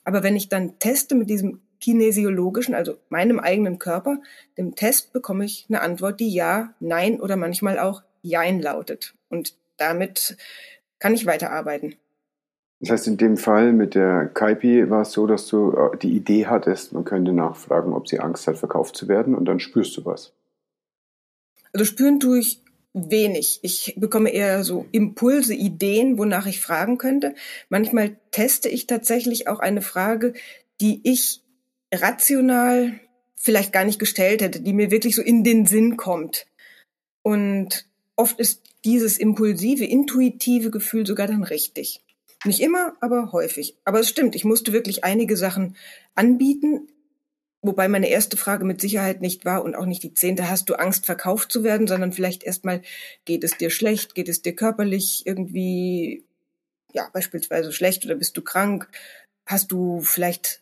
Aber 0.03 0.21
wenn 0.21 0.35
ich 0.35 0.49
dann 0.49 0.79
teste 0.79 1.15
mit 1.15 1.29
diesem 1.29 1.61
kinesiologischen, 1.81 2.73
also 2.75 2.97
meinem 3.09 3.39
eigenen 3.39 3.79
Körper, 3.79 4.19
dem 4.57 4.75
Test 4.75 5.11
bekomme 5.11 5.45
ich 5.45 5.65
eine 5.67 5.81
Antwort, 5.81 6.19
die 6.19 6.33
ja, 6.33 6.73
nein 6.79 7.19
oder 7.19 7.35
manchmal 7.35 7.79
auch 7.79 8.03
jein 8.21 8.61
lautet. 8.61 9.15
Und 9.29 9.55
damit 9.77 10.37
kann 10.99 11.13
ich 11.13 11.25
weiterarbeiten. 11.25 11.95
Das 12.79 12.91
heißt, 12.91 13.07
in 13.07 13.17
dem 13.17 13.37
Fall 13.37 13.73
mit 13.73 13.93
der 13.93 14.27
Kaipi 14.27 14.89
war 14.89 15.01
es 15.01 15.11
so, 15.11 15.27
dass 15.27 15.47
du 15.47 15.71
äh, 15.71 15.97
die 15.97 16.15
Idee 16.15 16.47
hattest, 16.47 16.93
man 16.93 17.05
könnte 17.05 17.31
nachfragen, 17.31 17.93
ob 17.93 18.07
sie 18.07 18.19
Angst 18.19 18.47
hat, 18.47 18.57
verkauft 18.57 18.95
zu 18.95 19.07
werden 19.07 19.35
und 19.35 19.45
dann 19.45 19.59
spürst 19.59 19.95
du 19.97 20.05
was. 20.05 20.33
Also 21.73 21.85
spüren 21.85 22.19
tue 22.19 22.39
ich 22.39 22.63
wenig. 22.93 23.59
Ich 23.61 23.95
bekomme 23.97 24.31
eher 24.31 24.63
so 24.63 24.85
Impulse, 24.91 25.53
Ideen, 25.53 26.17
wonach 26.17 26.47
ich 26.47 26.59
fragen 26.59 26.97
könnte. 26.97 27.35
Manchmal 27.69 28.17
teste 28.31 28.67
ich 28.67 28.87
tatsächlich 28.87 29.47
auch 29.47 29.59
eine 29.59 29.81
Frage, 29.81 30.33
die 30.81 30.99
ich 31.03 31.40
rational 31.93 32.99
vielleicht 33.35 33.73
gar 33.73 33.85
nicht 33.85 33.99
gestellt 33.99 34.41
hätte, 34.41 34.61
die 34.61 34.73
mir 34.73 34.91
wirklich 34.91 35.15
so 35.15 35.21
in 35.21 35.43
den 35.43 35.65
Sinn 35.65 35.97
kommt. 35.97 36.45
Und 37.23 37.87
oft 38.15 38.39
ist 38.39 38.61
dieses 38.85 39.17
impulsive, 39.17 39.85
intuitive 39.85 40.71
Gefühl 40.71 41.05
sogar 41.05 41.27
dann 41.27 41.43
richtig. 41.43 42.03
Nicht 42.45 42.61
immer, 42.61 42.93
aber 43.01 43.31
häufig. 43.31 43.77
Aber 43.83 43.99
es 43.99 44.09
stimmt, 44.09 44.35
ich 44.35 44.45
musste 44.45 44.73
wirklich 44.73 45.03
einige 45.03 45.37
Sachen 45.37 45.75
anbieten, 46.15 46.87
wobei 47.61 47.87
meine 47.87 48.09
erste 48.09 48.37
Frage 48.37 48.65
mit 48.65 48.81
Sicherheit 48.81 49.21
nicht 49.21 49.45
war 49.45 49.63
und 49.63 49.75
auch 49.75 49.85
nicht 49.85 50.01
die 50.01 50.13
zehnte, 50.13 50.49
hast 50.49 50.69
du 50.69 50.75
Angst, 50.75 51.05
verkauft 51.05 51.51
zu 51.51 51.63
werden, 51.63 51.87
sondern 51.87 52.11
vielleicht 52.11 52.43
erstmal, 52.43 52.81
geht 53.25 53.43
es 53.43 53.57
dir 53.57 53.69
schlecht, 53.69 54.15
geht 54.15 54.29
es 54.29 54.41
dir 54.41 54.55
körperlich 54.55 55.23
irgendwie, 55.25 56.25
ja, 56.93 57.09
beispielsweise 57.13 57.71
schlecht 57.71 58.05
oder 58.05 58.15
bist 58.15 58.35
du 58.37 58.41
krank? 58.41 58.89
Hast 59.45 59.71
du 59.71 60.01
vielleicht 60.01 60.61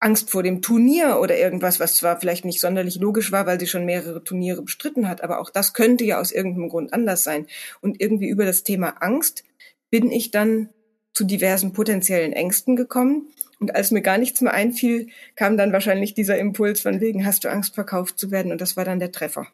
Angst 0.00 0.30
vor 0.30 0.42
dem 0.42 0.62
Turnier 0.62 1.18
oder 1.20 1.36
irgendwas, 1.36 1.80
was 1.80 1.96
zwar 1.96 2.20
vielleicht 2.20 2.44
nicht 2.44 2.60
sonderlich 2.60 3.00
logisch 3.00 3.32
war, 3.32 3.46
weil 3.46 3.58
sie 3.58 3.66
schon 3.66 3.84
mehrere 3.84 4.22
Turniere 4.22 4.62
bestritten 4.62 5.08
hat, 5.08 5.22
aber 5.22 5.40
auch 5.40 5.50
das 5.50 5.72
könnte 5.74 6.04
ja 6.04 6.20
aus 6.20 6.30
irgendeinem 6.30 6.68
Grund 6.68 6.92
anders 6.92 7.24
sein. 7.24 7.46
Und 7.80 8.00
irgendwie 8.00 8.28
über 8.28 8.44
das 8.44 8.62
Thema 8.62 8.90
Angst 9.00 9.44
bin 9.90 10.10
ich 10.10 10.30
dann 10.30 10.68
zu 11.14 11.24
diversen 11.24 11.72
potenziellen 11.72 12.32
Ängsten 12.32 12.76
gekommen. 12.76 13.28
Und 13.58 13.74
als 13.74 13.90
mir 13.90 14.02
gar 14.02 14.18
nichts 14.18 14.40
mehr 14.40 14.54
einfiel, 14.54 15.08
kam 15.34 15.56
dann 15.56 15.72
wahrscheinlich 15.72 16.14
dieser 16.14 16.38
Impuls 16.38 16.80
von 16.80 17.00
wegen, 17.00 17.26
hast 17.26 17.42
du 17.42 17.50
Angst, 17.50 17.74
verkauft 17.74 18.18
zu 18.18 18.30
werden? 18.30 18.52
Und 18.52 18.60
das 18.60 18.76
war 18.76 18.84
dann 18.84 19.00
der 19.00 19.10
Treffer. 19.10 19.48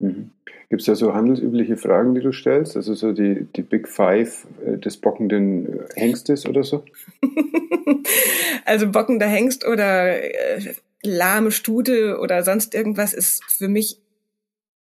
Mhm. 0.00 0.32
Gibt 0.70 0.80
es 0.80 0.86
da 0.86 0.94
so 0.94 1.14
handelsübliche 1.14 1.76
Fragen, 1.76 2.14
die 2.14 2.20
du 2.20 2.32
stellst? 2.32 2.76
Also 2.76 2.94
so 2.94 3.12
die, 3.12 3.46
die 3.54 3.62
Big 3.62 3.86
Five 3.86 4.46
äh, 4.64 4.78
des 4.78 4.96
bockenden 4.96 5.80
äh, 5.80 5.86
Hengstes 5.94 6.46
oder 6.46 6.64
so? 6.64 6.84
also 8.64 8.90
bockender 8.90 9.26
Hengst 9.26 9.66
oder 9.66 10.22
äh, 10.22 10.74
lahme 11.02 11.50
Stute 11.50 12.18
oder 12.18 12.42
sonst 12.42 12.74
irgendwas 12.74 13.12
ist 13.12 13.44
für 13.44 13.68
mich 13.68 13.98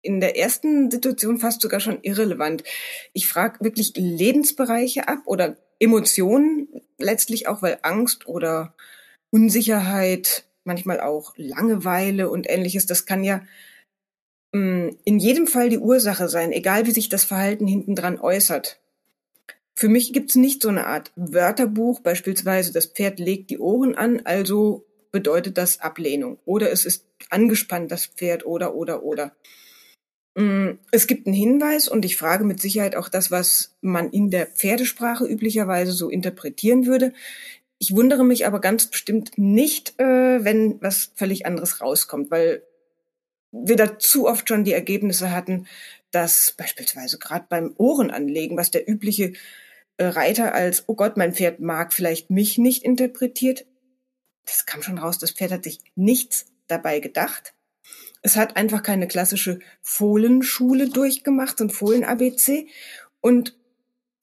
in 0.03 0.21
der 0.21 0.39
ersten 0.39 0.91
Situation 0.91 1.39
fast 1.39 1.61
sogar 1.61 1.81
schon 1.81 1.99
irrelevant. 2.03 2.65
Ich 3.13 3.29
frage 3.29 3.65
wirklich 3.65 3.93
Lebensbereiche 3.97 5.09
ab 5.09 5.19
oder 5.27 5.57
Emotionen 5.81 6.69
letztlich 6.99 7.49
auch, 7.49 7.63
weil 7.63 7.79
Angst 7.83 8.27
oder 8.27 8.75
Unsicherheit, 9.31 10.45
manchmal 10.65 11.01
auch 11.01 11.35
Langeweile 11.37 12.31
und 12.31 12.49
ähnliches, 12.49 12.87
das 12.87 13.07
kann 13.07 13.25
ja 13.25 13.43
mm, 14.53 14.89
in 15.05 15.19
jedem 15.19 15.47
Fall 15.47 15.69
die 15.69 15.79
Ursache 15.79 16.29
sein, 16.29 16.53
egal 16.53 16.87
wie 16.87 16.93
sich 16.93 17.09
das 17.09 17.25
Verhalten 17.25 17.67
hintendran 17.67 18.19
äußert. 18.19 18.81
Für 19.79 19.89
mich 19.89 20.13
gibt 20.13 20.31
es 20.31 20.35
nicht 20.35 20.61
so 20.61 20.71
eine 20.71 20.89
Art 20.89 21.13
Wörterbuch, 21.15 22.01
beispielsweise 22.01 22.73
das 22.73 22.87
Pferd 22.87 23.21
legt 23.21 23.49
die 23.51 23.61
Ohren 23.61 23.95
an, 23.95 24.23
also 24.25 24.85
bedeutet 25.13 25.57
das 25.57 25.79
Ablehnung. 25.79 26.41
Oder 26.45 26.73
es 26.73 26.85
ist 26.85 27.07
angespannt, 27.31 27.93
das 27.93 28.07
Pferd, 28.07 28.45
oder, 28.45 28.75
oder, 28.75 29.05
oder. 29.05 29.37
Mm, 30.35 30.71
es 30.91 31.07
gibt 31.07 31.29
einen 31.29 31.37
Hinweis 31.37 31.87
und 31.87 32.05
ich 32.05 32.17
frage 32.17 32.43
mit 32.43 32.61
Sicherheit 32.61 32.97
auch 32.97 33.09
das, 33.09 33.31
was 33.31 33.77
man 33.81 34.11
in 34.11 34.33
der 34.33 34.47
Pferdesprache 34.47 35.25
üblicherweise 35.25 35.93
so 35.93 36.09
interpretieren 36.11 36.87
würde. 36.87 37.13
Ich 37.79 37.95
wundere 37.95 38.25
mich 38.25 38.49
aber 38.49 38.61
ganz 38.61 38.89
bestimmt 38.89 39.39
nicht, 39.39 39.95
äh, 40.01 40.45
wenn 40.45 40.83
was 40.83 41.13
völlig 41.15 41.47
anderes 41.47 41.81
rauskommt, 41.81 42.33
weil 42.33 42.65
wir 43.53 43.77
da 43.77 43.97
zu 44.01 44.27
oft 44.27 44.49
schon 44.49 44.65
die 44.65 44.73
Ergebnisse 44.73 45.31
hatten, 45.31 45.69
dass 46.11 46.53
beispielsweise 46.59 47.19
gerade 47.19 47.47
beim 47.49 47.75
Ohrenanlegen, 47.77 48.57
was 48.57 48.73
der 48.73 48.91
übliche 48.91 49.35
Reiter 49.99 50.55
als, 50.55 50.85
oh 50.87 50.95
Gott, 50.95 51.17
mein 51.17 51.35
Pferd 51.35 51.61
mag 51.61 51.93
vielleicht 51.93 52.31
mich 52.31 52.59
nicht 52.59 52.85
interpretiert, 52.85 53.67
das 54.47 54.65
kam 54.65 54.83
schon 54.83 54.99
raus, 54.99 55.19
das 55.19 55.33
Pferd 55.33 55.53
hat 55.53 55.65
sich 55.65 55.81
nichts 55.95 56.47
dabei 56.69 57.01
gedacht 57.01 57.55
es 58.23 58.37
hat 58.37 58.57
einfach 58.57 58.83
keine 58.83 59.09
klassische 59.09 59.61
Fohlenschule 59.83 60.89
durchgemacht, 60.89 61.61
ein 61.61 61.71
Fohlen-ABC. 61.71 62.67
Und 63.21 63.57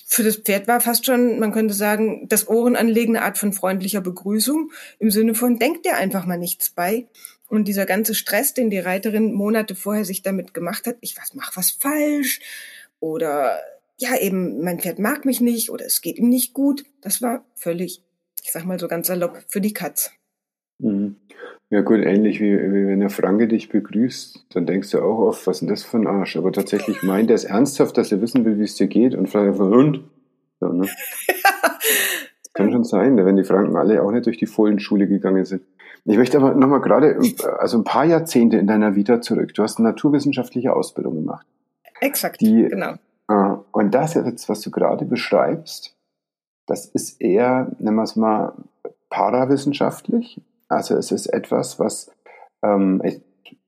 für 0.05 0.23
das 0.23 0.37
Pferd 0.37 0.67
war 0.67 0.81
fast 0.81 1.05
schon, 1.05 1.39
man 1.39 1.51
könnte 1.51 1.73
sagen, 1.73 2.27
das 2.27 2.47
Ohrenanlegen 2.47 3.15
eine 3.15 3.25
Art 3.25 3.37
von 3.37 3.53
freundlicher 3.53 4.01
Begrüßung 4.01 4.71
im 4.99 5.11
Sinne 5.11 5.33
von, 5.33 5.59
denkt 5.59 5.85
dir 5.85 5.95
einfach 5.97 6.25
mal 6.25 6.37
nichts 6.37 6.69
bei. 6.69 7.07
Und 7.47 7.67
dieser 7.67 7.85
ganze 7.85 8.15
Stress, 8.15 8.53
den 8.53 8.69
die 8.69 8.79
Reiterin 8.79 9.33
Monate 9.33 9.75
vorher 9.75 10.05
sich 10.05 10.23
damit 10.23 10.53
gemacht 10.53 10.87
hat, 10.87 10.97
ich 11.01 11.15
was 11.17 11.33
mach 11.33 11.55
was 11.55 11.71
falsch 11.71 12.39
oder 12.99 13.59
ja 13.97 14.17
eben 14.19 14.63
mein 14.63 14.79
Pferd 14.79 14.99
mag 14.99 15.25
mich 15.25 15.41
nicht 15.41 15.69
oder 15.69 15.85
es 15.85 16.01
geht 16.01 16.17
ihm 16.17 16.29
nicht 16.29 16.53
gut, 16.53 16.85
das 17.01 17.21
war 17.21 17.45
völlig, 17.55 18.03
ich 18.43 18.51
sag 18.51 18.65
mal 18.65 18.79
so 18.79 18.87
ganz 18.87 19.07
salopp, 19.07 19.43
für 19.47 19.61
die 19.61 19.73
Katz. 19.73 20.11
Mhm. 20.79 21.15
Ja 21.69 21.81
gut, 21.81 21.99
ähnlich 21.99 22.39
wie, 22.39 22.53
wie 22.53 22.87
wenn 22.87 22.99
der 22.99 23.09
Franke 23.09 23.47
dich 23.47 23.69
begrüßt, 23.69 24.45
dann 24.51 24.65
denkst 24.65 24.91
du 24.91 24.99
auch 24.99 25.19
oft, 25.19 25.47
was 25.47 25.57
ist 25.57 25.59
denn 25.61 25.69
das 25.69 25.83
für 25.83 25.97
ein 25.97 26.07
Arsch? 26.07 26.37
Aber 26.37 26.51
tatsächlich 26.51 27.01
meint 27.03 27.29
er 27.29 27.35
es 27.35 27.43
ernsthaft, 27.43 27.97
dass 27.97 28.11
er 28.11 28.21
wissen 28.21 28.45
will, 28.45 28.59
wie 28.59 28.63
es 28.63 28.75
dir 28.75 28.87
geht 28.87 29.15
und 29.15 29.27
fragt 29.29 29.47
einfach, 29.47 29.65
und? 29.65 30.03
So, 30.59 30.67
ne? 30.67 30.87
Kann 32.53 32.71
schon 32.71 32.85
sein, 32.85 33.17
wenn 33.17 33.35
die 33.35 33.43
Franken 33.43 33.75
alle 33.75 34.01
auch 34.01 34.11
nicht 34.11 34.25
durch 34.27 34.37
die 34.37 34.45
Fohlenschule 34.45 35.07
gegangen 35.07 35.43
sind. 35.43 35.63
Ich 36.05 36.17
möchte 36.17 36.37
aber 36.37 36.53
nochmal 36.53 36.81
gerade, 36.81 37.19
also 37.57 37.79
ein 37.79 37.83
paar 37.83 38.05
Jahrzehnte 38.05 38.57
in 38.57 38.67
deiner 38.67 38.95
Vita 38.95 39.19
zurück. 39.19 39.53
Du 39.53 39.63
hast 39.63 39.79
eine 39.79 39.89
naturwissenschaftliche 39.89 40.73
Ausbildung 40.73 41.15
gemacht. 41.15 41.45
Exakt, 41.99 42.39
die, 42.41 42.67
genau. 42.69 42.93
Und 43.75 43.93
das 43.93 44.13
jetzt, 44.13 44.47
was 44.47 44.61
du 44.61 44.71
gerade 44.71 45.03
beschreibst, 45.03 45.97
das 46.65 46.85
ist 46.85 47.19
eher, 47.19 47.75
nennen 47.77 47.97
wir 47.97 48.03
es 48.03 48.15
mal, 48.15 48.53
parawissenschaftlich. 49.09 50.41
Also 50.69 50.95
es 50.95 51.11
ist 51.11 51.25
etwas, 51.27 51.77
was, 51.77 52.09
ähm, 52.63 53.01
ich, 53.03 53.19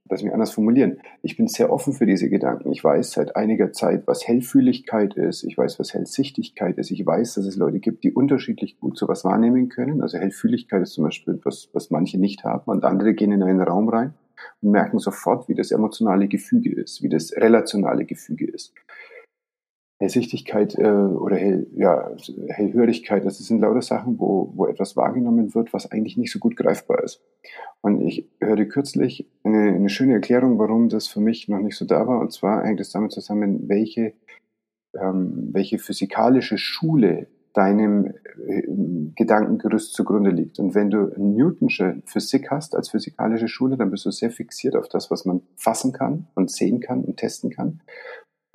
lass 0.10 0.24
mich 0.24 0.32
anders 0.32 0.52
formulieren, 0.52 1.02
ich 1.24 1.36
bin 1.36 1.50
sehr 1.50 1.74
offen 1.74 1.92
für 1.92 2.06
diese 2.06 2.30
Gedanken. 2.30 2.72
Ich 2.72 2.82
weiß 2.82 3.12
seit 3.12 3.36
einiger 3.36 3.74
Zeit, 3.74 4.08
was 4.08 4.26
Hellfühligkeit 4.26 5.16
ist. 5.16 5.44
Ich 5.44 5.58
weiß, 5.58 5.78
was 5.78 5.94
Hellsichtigkeit 5.94 6.78
ist. 6.78 6.90
Ich 6.90 7.06
weiß, 7.06 7.34
dass 7.34 7.46
es 7.46 7.58
Leute 7.58 7.82
gibt, 7.82 8.06
die 8.06 8.14
unterschiedlich 8.14 8.80
gut 8.80 8.98
sowas 8.98 9.26
wahrnehmen 9.26 9.68
können. 9.68 10.02
Also 10.02 10.20
Hellfühligkeit 10.20 10.84
ist 10.84 10.94
zum 10.94 11.04
Beispiel 11.04 11.34
etwas, 11.34 11.68
was 11.74 11.92
manche 11.92 12.18
nicht 12.18 12.46
haben 12.46 12.72
und 12.72 12.86
andere 12.86 13.14
gehen 13.14 13.34
in 13.34 13.44
einen 13.44 13.60
Raum 13.60 13.90
rein 13.90 14.14
und 14.62 14.72
merken 14.72 15.00
sofort, 15.00 15.50
wie 15.50 15.56
das 15.56 15.72
emotionale 15.72 16.30
Gefüge 16.30 16.74
ist, 16.74 17.04
wie 17.04 17.10
das 17.10 17.34
relationale 17.36 18.06
Gefüge 18.06 18.50
ist. 18.50 18.74
Hellsichtigkeit 20.00 20.75
äh, 20.77 20.84
oder 20.84 21.38
Hell, 21.38 21.68
ja, 21.75 22.12
Hellhörigkeit, 22.50 23.25
das 23.25 23.39
sind 23.39 23.62
lauter 23.62 23.82
Sachen, 23.82 24.20
wo, 24.20 24.51
wo 24.56 24.68
etwas 24.68 24.96
wahrgenommen 24.96 25.56
wird, 25.56 25.74
was 25.74 25.92
eigentlich 25.92 26.18
nicht 26.18 26.32
so 26.32 26.39
gut 26.39 26.56
greifbar 26.56 27.04
ist. 27.04 27.24
Und 27.82 28.01
ich 28.01 28.30
hörte 28.39 28.68
kürzlich 28.68 29.27
eine, 29.44 29.74
eine 29.74 29.89
schöne 29.89 30.13
Erklärung, 30.13 30.60
warum 30.60 30.89
das 30.89 31.08
für 31.08 31.20
mich 31.20 31.48
noch 31.48 31.60
nicht 31.60 31.77
so 31.77 31.86
da 31.86 32.08
war. 32.08 32.20
Und 32.20 32.32
zwar 32.32 32.63
hängt 32.63 32.80
es 32.80 32.92
damit 32.92 33.12
zusammen, 33.12 33.68
welche, 33.68 34.13
ähm, 35.00 35.50
welche 35.51 35.80
physikalische 35.80 36.60
Schule 36.60 37.27
deinem 37.54 38.13
äh, 38.46 38.62
Gedankengerüst 39.16 39.96
zugrunde 39.96 40.30
liegt. 40.30 40.60
Und 40.60 40.75
wenn 40.75 40.92
du 40.92 41.12
Newtonsche 41.18 42.04
Physik 42.06 42.51
hast 42.51 42.75
als 42.75 42.89
physikalische 42.89 43.48
Schule, 43.48 43.77
dann 43.77 43.89
bist 43.89 44.06
du 44.06 44.12
sehr 44.12 44.30
fixiert 44.30 44.75
auf 44.75 44.89
das, 44.89 45.10
was 45.10 45.25
man 45.25 45.42
fassen 45.56 45.92
kann 45.92 46.27
und 46.36 46.51
sehen 46.51 46.82
kann 46.82 47.04
und 47.04 47.18
testen 47.18 47.50
kann. 47.50 47.82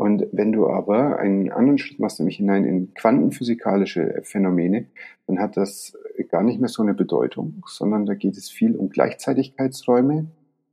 Und 0.02 0.26
wenn 0.32 0.50
du 0.50 0.66
aber 0.66 1.20
einen 1.20 1.52
anderen 1.52 1.78
Schritt 1.78 2.00
machst, 2.00 2.18
nämlich 2.18 2.38
hinein 2.38 2.64
in 2.64 2.92
quantenphysikalische 2.92 4.22
Phänomene, 4.24 4.86
dann 5.28 5.38
hat 5.38 5.56
das 5.56 5.96
gar 6.28 6.42
nicht 6.42 6.58
mehr 6.58 6.68
so 6.68 6.82
eine 6.82 6.92
Bedeutung, 6.92 7.62
sondern 7.68 8.04
da 8.04 8.14
geht 8.14 8.36
es 8.36 8.50
viel 8.50 8.74
um 8.74 8.88
Gleichzeitigkeitsräume. 8.88 10.26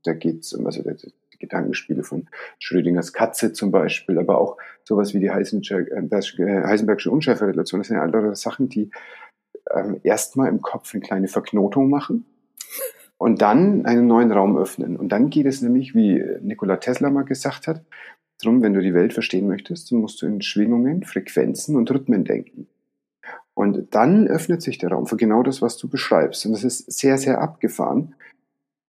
Da 0.03 0.13
geht 0.13 0.45
es 0.45 0.53
um 0.53 0.65
also 0.65 0.81
die 0.81 1.37
Gedankenspiele 1.37 2.01
von 2.01 2.27
Schrödingers 2.57 3.13
Katze 3.13 3.53
zum 3.53 3.69
Beispiel, 3.69 4.17
aber 4.17 4.41
auch 4.41 4.57
sowas 4.83 5.13
wie 5.13 5.19
die 5.19 5.29
Heisenbergsche 5.29 7.11
Unschärferelation. 7.11 7.81
Das 7.81 7.87
sind 7.87 7.97
ja 7.97 8.03
andere 8.03 8.35
Sachen, 8.35 8.67
die 8.67 8.89
ähm, 9.71 9.99
erstmal 10.01 10.49
im 10.49 10.63
Kopf 10.63 10.91
eine 10.95 11.01
kleine 11.01 11.27
Verknotung 11.27 11.91
machen 11.91 12.25
und 13.19 13.43
dann 13.43 13.85
einen 13.85 14.07
neuen 14.07 14.31
Raum 14.31 14.57
öffnen. 14.57 14.97
Und 14.97 15.09
dann 15.09 15.29
geht 15.29 15.45
es 15.45 15.61
nämlich, 15.61 15.93
wie 15.93 16.19
Nikola 16.41 16.77
Tesla 16.77 17.11
mal 17.11 17.25
gesagt 17.25 17.67
hat, 17.67 17.83
Drum, 18.41 18.61
wenn 18.61 18.73
du 18.73 18.81
die 18.81 18.93
Welt 18.93 19.13
verstehen 19.13 19.47
möchtest, 19.47 19.91
musst 19.91 20.21
du 20.21 20.25
in 20.25 20.41
Schwingungen, 20.41 21.03
Frequenzen 21.03 21.75
und 21.75 21.91
Rhythmen 21.91 22.23
denken. 22.23 22.67
Und 23.53 23.93
dann 23.93 24.27
öffnet 24.27 24.61
sich 24.61 24.77
der 24.77 24.91
Raum 24.91 25.05
für 25.05 25.17
genau 25.17 25.43
das, 25.43 25.61
was 25.61 25.77
du 25.77 25.89
beschreibst. 25.89 26.45
Und 26.45 26.53
das 26.53 26.63
ist 26.63 26.91
sehr, 26.91 27.17
sehr 27.17 27.41
abgefahren, 27.41 28.15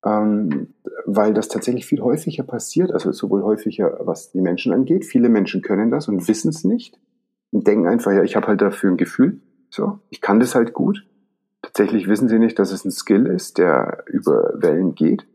ähm, 0.04 0.68
weil 1.04 1.34
das 1.34 1.48
tatsächlich 1.48 1.86
viel 1.86 2.00
häufiger 2.00 2.44
passiert, 2.44 2.92
also 2.92 3.10
sowohl 3.10 3.42
häufiger, 3.42 3.98
was 4.00 4.30
die 4.30 4.40
Menschen 4.40 4.72
angeht. 4.72 5.04
Viele 5.04 5.28
Menschen 5.28 5.62
können 5.62 5.90
das 5.90 6.06
und 6.06 6.28
wissen 6.28 6.50
es 6.50 6.62
nicht 6.62 7.00
und 7.50 7.66
denken 7.66 7.88
einfach, 7.88 8.12
ja, 8.12 8.22
ich 8.22 8.36
habe 8.36 8.46
halt 8.46 8.60
dafür 8.60 8.90
ein 8.90 8.96
Gefühl. 8.96 9.40
So, 9.70 9.98
ich 10.08 10.20
kann 10.20 10.40
das 10.40 10.54
halt 10.54 10.72
gut. 10.72 11.06
Tatsächlich 11.62 12.08
wissen 12.08 12.28
sie 12.28 12.38
nicht, 12.38 12.58
dass 12.58 12.72
es 12.72 12.84
ein 12.84 12.90
Skill 12.90 13.26
ist, 13.26 13.58
der 13.58 14.04
über 14.06 14.52
Wellen 14.54 14.94
geht. 14.94 15.26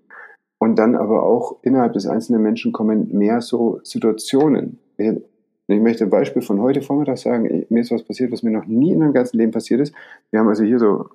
Und 0.58 0.80
dann 0.80 0.96
aber 0.96 1.24
auch 1.24 1.58
innerhalb 1.64 1.94
des 1.94 2.08
einzelnen 2.08 2.42
Menschen 2.42 2.72
kommen 2.72 3.10
mehr 3.12 3.42
so 3.42 3.80
Situationen. 3.84 4.80
Ich 4.98 5.82
möchte 5.82 6.06
ein 6.06 6.10
Beispiel 6.10 6.42
von 6.42 6.62
heute 6.62 6.82
Vormittag 6.82 7.18
sagen. 7.18 7.66
Mir 7.70 7.82
ist 7.82 7.92
was 7.92 8.04
passiert, 8.04 8.32
was 8.32 8.44
mir 8.44 8.52
noch 8.52 8.66
nie 8.66 8.94
in 8.94 9.00
meinem 9.00 9.14
ganzen 9.14 9.38
Leben 9.38 9.52
passiert 9.52 9.82
ist. 9.82 9.94
Wir 10.32 10.40
haben 10.40 10.48
also 10.48 10.64
hier 10.64 10.80
so 10.80 11.10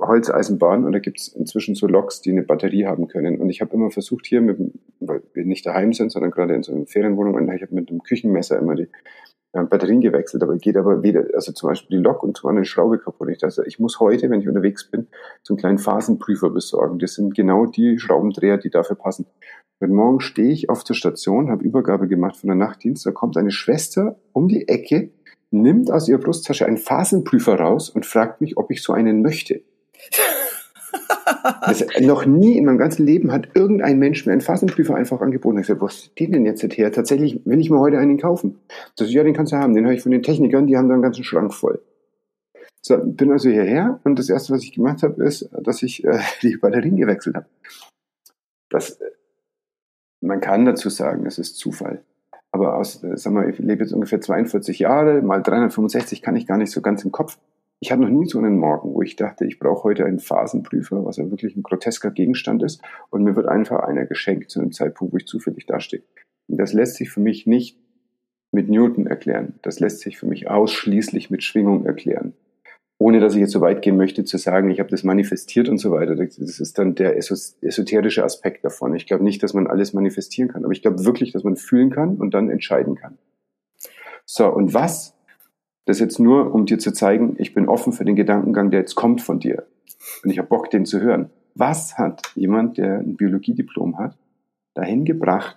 Holzeisenbahn 0.00 0.84
und 0.84 0.92
da 0.92 1.00
gibt 1.00 1.20
es 1.20 1.28
inzwischen 1.28 1.74
so 1.74 1.88
Loks, 1.88 2.20
die 2.20 2.30
eine 2.30 2.42
Batterie 2.42 2.86
haben 2.86 3.08
können. 3.08 3.40
Und 3.40 3.50
ich 3.50 3.60
habe 3.60 3.74
immer 3.74 3.90
versucht 3.90 4.26
hier, 4.26 4.40
mit, 4.40 4.58
weil 5.00 5.22
wir 5.34 5.44
nicht 5.44 5.66
daheim 5.66 5.92
sind, 5.92 6.12
sondern 6.12 6.30
gerade 6.30 6.54
in 6.54 6.62
so 6.62 6.72
einer 6.72 6.86
Ferienwohnung, 6.86 7.34
und 7.34 7.52
ich 7.52 7.62
habe 7.62 7.74
mit 7.74 7.90
einem 7.90 8.02
Küchenmesser 8.02 8.58
immer 8.58 8.76
die 8.76 8.88
Batterien 9.64 10.00
gewechselt, 10.00 10.42
aber 10.42 10.56
geht 10.56 10.76
aber 10.76 11.02
weder, 11.02 11.24
also 11.34 11.52
zum 11.52 11.68
Beispiel 11.68 11.98
die 11.98 12.02
Lok 12.02 12.22
und 12.22 12.36
zwar 12.36 12.52
eine 12.52 12.64
Schraube 12.64 12.98
kaputt. 12.98 13.28
Ich 13.30 13.38
dachte, 13.38 13.64
ich 13.66 13.78
muss 13.78 14.00
heute, 14.00 14.30
wenn 14.30 14.40
ich 14.40 14.48
unterwegs 14.48 14.90
bin, 14.90 15.08
so 15.42 15.54
einen 15.54 15.58
kleinen 15.58 15.78
Phasenprüfer 15.78 16.50
besorgen. 16.50 16.98
Das 16.98 17.14
sind 17.14 17.34
genau 17.34 17.66
die 17.66 17.98
Schraubendreher, 17.98 18.58
die 18.58 18.70
dafür 18.70 18.96
passen. 18.96 19.26
Und 19.80 19.92
morgen 19.92 20.20
stehe 20.20 20.50
ich 20.50 20.70
auf 20.70 20.82
der 20.84 20.94
Station, 20.94 21.50
habe 21.50 21.64
Übergabe 21.64 22.08
gemacht 22.08 22.36
von 22.36 22.48
der 22.48 22.56
Nachtdienst, 22.56 23.06
da 23.06 23.12
kommt 23.12 23.36
eine 23.36 23.50
Schwester 23.50 24.16
um 24.32 24.48
die 24.48 24.66
Ecke, 24.68 25.10
nimmt 25.50 25.90
aus 25.90 26.08
ihrer 26.08 26.18
Brusttasche 26.18 26.66
einen 26.66 26.78
Phasenprüfer 26.78 27.58
raus 27.58 27.88
und 27.88 28.04
fragt 28.04 28.40
mich, 28.40 28.56
ob 28.56 28.70
ich 28.70 28.82
so 28.82 28.92
einen 28.92 29.22
möchte. 29.22 29.62
Das, 31.66 31.84
noch 32.00 32.26
nie 32.26 32.56
in 32.56 32.64
meinem 32.64 32.78
ganzen 32.78 33.06
Leben 33.06 33.32
hat 33.32 33.48
irgendein 33.54 33.98
Mensch 33.98 34.26
mir 34.26 34.32
einen 34.32 34.40
Phasenprüfer 34.40 34.94
einfach 34.94 35.20
angeboten. 35.20 35.58
Ich 35.58 35.66
gesagt, 35.66 35.80
was 35.80 35.94
ist 35.94 36.18
die 36.18 36.30
denn 36.30 36.44
jetzt 36.44 36.62
her? 36.62 36.92
Tatsächlich 36.92 37.40
will 37.44 37.60
ich 37.60 37.70
mir 37.70 37.78
heute 37.78 37.98
einen 37.98 38.18
kaufen. 38.18 38.58
Das, 38.96 39.12
ja, 39.12 39.22
den 39.22 39.34
kannst 39.34 39.52
du 39.52 39.56
haben. 39.56 39.74
Den 39.74 39.84
habe 39.84 39.94
ich 39.94 40.02
von 40.02 40.12
den 40.12 40.22
Technikern, 40.22 40.66
die 40.66 40.76
haben 40.76 40.88
da 40.88 40.94
einen 40.94 41.02
ganzen 41.02 41.24
Schrank 41.24 41.54
voll. 41.54 41.80
So, 42.80 42.96
bin 42.98 43.32
also 43.32 43.50
hierher 43.50 44.00
und 44.04 44.18
das 44.18 44.30
erste, 44.30 44.52
was 44.52 44.62
ich 44.62 44.72
gemacht 44.72 45.02
habe, 45.02 45.22
ist, 45.24 45.48
dass 45.52 45.82
ich 45.82 46.04
äh, 46.04 46.20
die 46.42 46.56
Batterien 46.56 46.96
gewechselt 46.96 47.36
habe. 47.36 47.46
Das, 48.70 48.98
man 50.20 50.40
kann 50.40 50.64
dazu 50.64 50.88
sagen, 50.88 51.26
es 51.26 51.38
ist 51.38 51.56
Zufall. 51.56 52.02
Aber 52.50 52.76
aus, 52.76 53.02
äh, 53.02 53.16
sag 53.16 53.32
mal, 53.32 53.48
ich 53.48 53.58
lebe 53.58 53.82
jetzt 53.82 53.92
ungefähr 53.92 54.20
42 54.20 54.78
Jahre, 54.78 55.22
mal 55.22 55.42
365 55.42 56.22
kann 56.22 56.36
ich 56.36 56.46
gar 56.46 56.58
nicht 56.58 56.72
so 56.72 56.80
ganz 56.80 57.04
im 57.04 57.12
Kopf 57.12 57.38
ich 57.80 57.92
hatte 57.92 58.02
noch 58.02 58.08
nie 58.08 58.26
so 58.26 58.38
einen 58.38 58.58
Morgen, 58.58 58.92
wo 58.92 59.02
ich 59.02 59.16
dachte, 59.16 59.44
ich 59.44 59.58
brauche 59.58 59.84
heute 59.84 60.04
einen 60.04 60.18
Phasenprüfer, 60.18 61.04
was 61.04 61.16
ja 61.16 61.30
wirklich 61.30 61.56
ein 61.56 61.62
grotesker 61.62 62.10
Gegenstand 62.10 62.62
ist, 62.62 62.82
und 63.10 63.22
mir 63.22 63.36
wird 63.36 63.46
einfach 63.46 63.80
einer 63.80 64.04
geschenkt 64.04 64.50
zu 64.50 64.60
einem 64.60 64.72
Zeitpunkt, 64.72 65.12
wo 65.12 65.16
ich 65.16 65.26
zufällig 65.26 65.66
dastehe. 65.66 66.02
Und 66.48 66.58
das 66.58 66.72
lässt 66.72 66.96
sich 66.96 67.10
für 67.10 67.20
mich 67.20 67.46
nicht 67.46 67.78
mit 68.50 68.68
Newton 68.68 69.06
erklären. 69.06 69.54
Das 69.62 69.78
lässt 69.78 70.00
sich 70.00 70.18
für 70.18 70.26
mich 70.26 70.48
ausschließlich 70.48 71.30
mit 71.30 71.44
Schwingung 71.44 71.84
erklären. 71.84 72.32
Ohne 73.00 73.20
dass 73.20 73.34
ich 73.34 73.40
jetzt 73.40 73.52
so 73.52 73.60
weit 73.60 73.82
gehen 73.82 73.96
möchte 73.96 74.24
zu 74.24 74.38
sagen, 74.38 74.70
ich 74.70 74.80
habe 74.80 74.90
das 74.90 75.04
manifestiert 75.04 75.68
und 75.68 75.78
so 75.78 75.92
weiter. 75.92 76.16
Das 76.16 76.38
ist 76.38 76.78
dann 76.78 76.96
der 76.96 77.16
esoterische 77.16 78.24
Aspekt 78.24 78.64
davon. 78.64 78.94
Ich 78.96 79.06
glaube 79.06 79.22
nicht, 79.22 79.42
dass 79.42 79.54
man 79.54 79.68
alles 79.68 79.92
manifestieren 79.92 80.48
kann, 80.48 80.64
aber 80.64 80.72
ich 80.72 80.82
glaube 80.82 81.04
wirklich, 81.04 81.30
dass 81.30 81.44
man 81.44 81.54
fühlen 81.54 81.90
kann 81.90 82.16
und 82.16 82.34
dann 82.34 82.50
entscheiden 82.50 82.96
kann. 82.96 83.18
So, 84.24 84.48
und 84.52 84.74
was 84.74 85.17
das 85.88 86.00
jetzt 86.00 86.18
nur, 86.18 86.54
um 86.54 86.66
dir 86.66 86.78
zu 86.78 86.92
zeigen, 86.92 87.36
ich 87.38 87.54
bin 87.54 87.66
offen 87.66 87.94
für 87.94 88.04
den 88.04 88.14
Gedankengang, 88.14 88.70
der 88.70 88.80
jetzt 88.80 88.94
kommt 88.94 89.22
von 89.22 89.40
dir. 89.40 89.66
Und 90.22 90.30
ich 90.30 90.38
habe 90.38 90.48
Bock, 90.48 90.70
den 90.70 90.84
zu 90.84 91.00
hören. 91.00 91.30
Was 91.54 91.96
hat 91.96 92.30
jemand, 92.34 92.76
der 92.76 92.98
ein 92.98 93.16
Biologiediplom 93.16 93.98
hat, 93.98 94.16
dahin 94.74 95.06
gebracht, 95.06 95.56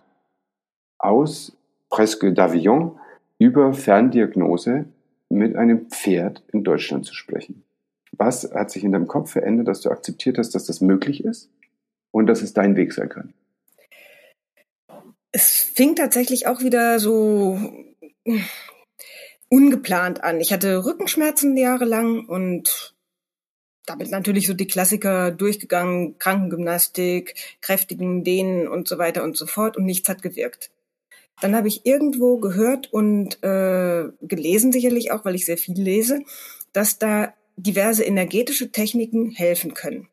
aus 0.98 1.58
presque 1.90 2.28
d'Avion 2.28 2.94
über 3.40 3.74
Ferndiagnose 3.74 4.86
mit 5.28 5.58
einem 5.58 5.90
Pferd 5.90 6.44
in 6.54 6.64
Deutschland 6.64 7.06
zu 7.06 7.14
sprechen? 7.14 7.64
Was 8.14 8.54
hat 8.54 8.72
sich 8.72 8.86
in 8.86 8.94
deinem 8.94 9.08
Kopf 9.08 9.32
verändert, 9.32 9.68
dass 9.68 9.82
du 9.82 9.90
akzeptiert 9.90 10.38
hast, 10.38 10.56
dass 10.56 10.66
das 10.66 10.80
möglich 10.80 11.26
ist 11.26 11.50
und 12.12 12.28
dass 12.28 12.42
es 12.42 12.54
dein 12.54 12.78
Weg 12.78 12.94
sein 12.94 13.10
kann? 13.10 13.34
Es 15.34 15.60
fing 15.60 15.96
tatsächlich 15.96 16.48
auch 16.48 16.62
wieder 16.62 17.00
so 17.00 17.60
ungeplant 19.52 20.24
an. 20.24 20.40
Ich 20.40 20.54
hatte 20.54 20.86
Rückenschmerzen 20.86 21.58
jahrelang 21.58 22.26
und 22.26 22.96
damit 23.86 24.10
natürlich 24.10 24.48
so 24.48 24.54
die 24.54 24.68
Klassiker 24.68 25.32
durchgegangen, 25.32 26.18
Krankengymnastik, 26.18 27.36
kräftigen 27.60 28.24
Dehnen 28.24 28.68
und 28.68 28.88
so 28.88 28.98
weiter 28.98 29.24
und 29.24 29.36
so 29.36 29.46
fort 29.46 29.76
und 29.76 29.84
nichts 29.84 30.08
hat 30.08 30.22
gewirkt. 30.22 30.72
Dann 31.42 31.56
habe 31.56 31.68
ich 31.68 31.86
irgendwo 31.86 32.38
gehört 32.38 32.94
und 32.94 33.44
äh, 33.44 34.10
gelesen 34.22 34.72
sicherlich 34.72 35.12
auch, 35.12 35.26
weil 35.26 35.36
ich 35.36 35.46
sehr 35.46 35.58
viel 35.58 35.76
lese, 35.76 36.22
dass 36.72 36.98
da 36.98 37.34
diverse 37.58 38.04
energetische 38.04 38.72
Techniken 38.72 39.32
helfen 39.32 39.74
können. 39.74 40.08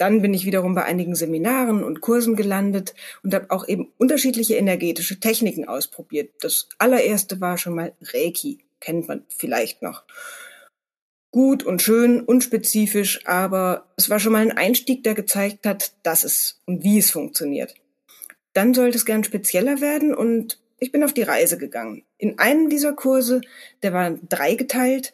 Dann 0.00 0.22
bin 0.22 0.32
ich 0.32 0.46
wiederum 0.46 0.74
bei 0.74 0.84
einigen 0.84 1.14
Seminaren 1.14 1.84
und 1.84 2.00
Kursen 2.00 2.34
gelandet 2.34 2.94
und 3.22 3.34
habe 3.34 3.50
auch 3.50 3.68
eben 3.68 3.92
unterschiedliche 3.98 4.54
energetische 4.54 5.20
Techniken 5.20 5.68
ausprobiert. 5.68 6.30
Das 6.40 6.70
allererste 6.78 7.42
war 7.42 7.58
schon 7.58 7.74
mal 7.74 7.92
Reiki, 8.00 8.60
kennt 8.80 9.08
man 9.08 9.26
vielleicht 9.28 9.82
noch. 9.82 10.04
Gut 11.30 11.64
und 11.64 11.82
schön, 11.82 12.22
unspezifisch, 12.22 13.26
aber 13.26 13.92
es 13.98 14.08
war 14.08 14.18
schon 14.20 14.32
mal 14.32 14.40
ein 14.40 14.56
Einstieg, 14.56 15.04
der 15.04 15.12
gezeigt 15.12 15.66
hat, 15.66 15.92
dass 16.02 16.24
es 16.24 16.62
und 16.64 16.82
wie 16.82 16.96
es 16.96 17.10
funktioniert. 17.10 17.74
Dann 18.54 18.72
sollte 18.72 18.96
es 18.96 19.04
gern 19.04 19.22
spezieller 19.22 19.82
werden 19.82 20.14
und 20.14 20.58
ich 20.78 20.92
bin 20.92 21.04
auf 21.04 21.12
die 21.12 21.24
Reise 21.24 21.58
gegangen. 21.58 22.04
In 22.16 22.38
einem 22.38 22.70
dieser 22.70 22.94
Kurse, 22.94 23.42
der 23.82 23.92
war 23.92 24.12
dreigeteilt, 24.30 25.12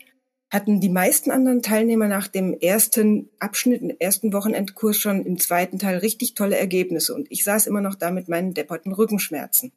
hatten 0.50 0.80
die 0.80 0.88
meisten 0.88 1.30
anderen 1.30 1.62
Teilnehmer 1.62 2.06
nach 2.06 2.28
dem 2.28 2.54
ersten 2.58 3.28
Abschnitt, 3.38 3.82
im 3.82 3.90
ersten 3.98 4.32
Wochenendkurs 4.32 4.96
schon 4.96 5.26
im 5.26 5.38
zweiten 5.38 5.78
Teil 5.78 5.98
richtig 5.98 6.34
tolle 6.34 6.56
Ergebnisse 6.56 7.14
und 7.14 7.26
ich 7.30 7.42
saß 7.42 7.66
immer 7.66 7.80
noch 7.80 7.96
da 7.96 8.10
mit 8.10 8.28
meinen 8.28 8.54
depperten 8.54 8.92
Rückenschmerzen. 8.92 9.72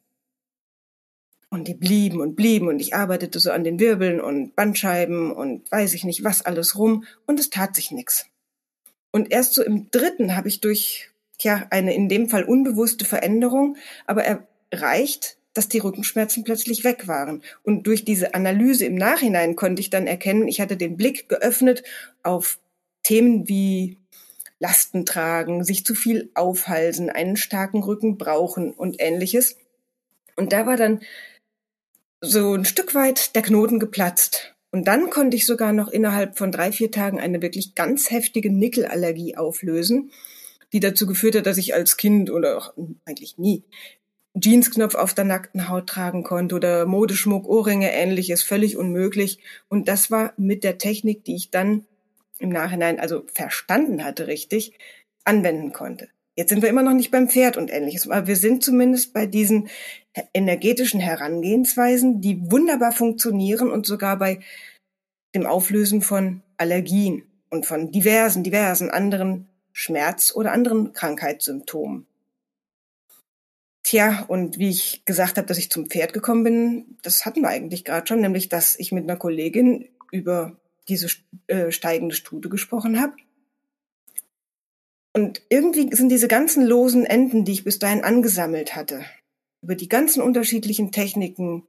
Und 1.52 1.66
die 1.66 1.74
blieben 1.74 2.20
und 2.20 2.36
blieben 2.36 2.68
und 2.68 2.80
ich 2.80 2.94
arbeitete 2.94 3.40
so 3.40 3.50
an 3.50 3.64
den 3.64 3.80
Wirbeln 3.80 4.20
und 4.20 4.54
Bandscheiben 4.54 5.32
und 5.32 5.70
weiß 5.72 5.94
ich 5.94 6.04
nicht 6.04 6.22
was 6.22 6.42
alles 6.42 6.78
rum 6.78 7.04
und 7.26 7.40
es 7.40 7.50
tat 7.50 7.74
sich 7.74 7.90
nichts. 7.90 8.26
Und 9.10 9.32
erst 9.32 9.54
so 9.54 9.64
im 9.64 9.90
dritten 9.90 10.36
habe 10.36 10.46
ich 10.46 10.60
durch, 10.60 11.10
tja, 11.38 11.66
eine 11.70 11.92
in 11.92 12.08
dem 12.08 12.28
Fall 12.28 12.44
unbewusste 12.44 13.04
Veränderung, 13.04 13.76
aber 14.06 14.22
erreicht, 14.70 15.39
dass 15.54 15.68
die 15.68 15.78
Rückenschmerzen 15.78 16.44
plötzlich 16.44 16.84
weg 16.84 17.08
waren. 17.08 17.42
Und 17.62 17.86
durch 17.86 18.04
diese 18.04 18.34
Analyse 18.34 18.84
im 18.84 18.94
Nachhinein 18.94 19.56
konnte 19.56 19.80
ich 19.80 19.90
dann 19.90 20.06
erkennen, 20.06 20.48
ich 20.48 20.60
hatte 20.60 20.76
den 20.76 20.96
Blick 20.96 21.28
geöffnet 21.28 21.82
auf 22.22 22.58
Themen 23.02 23.48
wie 23.48 23.96
Lasten 24.60 25.06
tragen, 25.06 25.64
sich 25.64 25.84
zu 25.84 25.94
viel 25.94 26.30
aufhalsen, 26.34 27.10
einen 27.10 27.36
starken 27.36 27.82
Rücken 27.82 28.18
brauchen 28.18 28.72
und 28.72 29.00
ähnliches. 29.00 29.56
Und 30.36 30.52
da 30.52 30.66
war 30.66 30.76
dann 30.76 31.00
so 32.20 32.54
ein 32.54 32.66
Stück 32.66 32.94
weit 32.94 33.34
der 33.34 33.42
Knoten 33.42 33.80
geplatzt. 33.80 34.54
Und 34.70 34.86
dann 34.86 35.10
konnte 35.10 35.36
ich 35.36 35.46
sogar 35.46 35.72
noch 35.72 35.88
innerhalb 35.88 36.38
von 36.38 36.52
drei, 36.52 36.70
vier 36.70 36.90
Tagen 36.90 37.18
eine 37.18 37.42
wirklich 37.42 37.74
ganz 37.74 38.10
heftige 38.10 38.52
Nickelallergie 38.52 39.36
auflösen, 39.36 40.12
die 40.72 40.80
dazu 40.80 41.06
geführt 41.06 41.34
hat, 41.34 41.46
dass 41.46 41.58
ich 41.58 41.74
als 41.74 41.96
Kind 41.96 42.30
oder 42.30 42.56
auch 42.58 42.74
eigentlich 43.04 43.38
nie 43.38 43.64
Jeansknopf 44.38 44.94
auf 44.94 45.14
der 45.14 45.24
nackten 45.24 45.68
Haut 45.68 45.88
tragen 45.88 46.22
konnte 46.22 46.54
oder 46.54 46.86
Modeschmuck, 46.86 47.48
Ohrringe, 47.48 47.92
ähnliches, 47.92 48.42
völlig 48.42 48.76
unmöglich. 48.76 49.38
Und 49.68 49.88
das 49.88 50.10
war 50.10 50.32
mit 50.36 50.62
der 50.62 50.78
Technik, 50.78 51.24
die 51.24 51.34
ich 51.34 51.50
dann 51.50 51.84
im 52.38 52.50
Nachhinein 52.50 53.00
also 53.00 53.24
verstanden 53.32 54.04
hatte 54.04 54.26
richtig, 54.26 54.78
anwenden 55.24 55.72
konnte. 55.72 56.08
Jetzt 56.36 56.50
sind 56.50 56.62
wir 56.62 56.68
immer 56.68 56.82
noch 56.82 56.94
nicht 56.94 57.10
beim 57.10 57.28
Pferd 57.28 57.56
und 57.56 57.70
ähnliches, 57.70 58.08
aber 58.08 58.26
wir 58.26 58.36
sind 58.36 58.64
zumindest 58.64 59.12
bei 59.12 59.26
diesen 59.26 59.68
energetischen 60.32 61.00
Herangehensweisen, 61.00 62.20
die 62.20 62.50
wunderbar 62.50 62.92
funktionieren 62.92 63.70
und 63.70 63.84
sogar 63.84 64.16
bei 64.16 64.40
dem 65.34 65.44
Auflösen 65.44 66.02
von 66.02 66.42
Allergien 66.56 67.24
und 67.50 67.66
von 67.66 67.90
diversen, 67.90 68.42
diversen 68.42 68.90
anderen 68.90 69.48
Schmerz- 69.72 70.34
oder 70.34 70.52
anderen 70.52 70.92
Krankheitssymptomen. 70.92 72.06
Tja, 73.82 74.24
und 74.28 74.58
wie 74.58 74.68
ich 74.68 75.04
gesagt 75.04 75.38
habe, 75.38 75.46
dass 75.46 75.58
ich 75.58 75.70
zum 75.70 75.86
Pferd 75.88 76.12
gekommen 76.12 76.44
bin, 76.44 76.98
das 77.02 77.24
hatten 77.24 77.42
wir 77.42 77.48
eigentlich 77.48 77.84
gerade 77.84 78.06
schon, 78.06 78.20
nämlich 78.20 78.48
dass 78.48 78.78
ich 78.78 78.92
mit 78.92 79.04
einer 79.04 79.16
Kollegin 79.16 79.88
über 80.12 80.56
diese 80.88 81.08
äh, 81.46 81.70
steigende 81.70 82.14
Stute 82.14 82.48
gesprochen 82.48 83.00
habe. 83.00 83.14
Und 85.12 85.42
irgendwie 85.48 85.94
sind 85.94 86.10
diese 86.10 86.28
ganzen 86.28 86.64
losen 86.64 87.04
Enden, 87.04 87.44
die 87.44 87.52
ich 87.52 87.64
bis 87.64 87.78
dahin 87.78 88.04
angesammelt 88.04 88.76
hatte, 88.76 89.04
über 89.62 89.74
die 89.74 89.88
ganzen 89.88 90.22
unterschiedlichen 90.22 90.92
Techniken, 90.92 91.66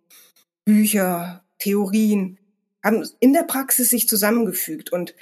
Bücher, 0.65 1.43
Theorien, 1.57 2.37
haben 2.83 3.07
in 3.19 3.33
der 3.33 3.43
Praxis 3.43 3.89
sich 3.89 4.07
zusammengefügt. 4.07 4.91
Und 4.91 5.15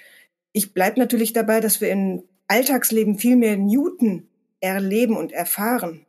ich 0.52 0.74
bleib 0.74 0.98
natürlich 0.98 1.34
dabei, 1.34 1.60
dass 1.60 1.82
wir 1.82 1.92
im 1.92 2.24
Alltagsleben 2.48 3.20
viel 3.20 3.36
mehr 3.36 3.58
Newton 3.58 4.28
erleben 4.60 5.16
und 5.16 5.32
erfahren 5.32 6.06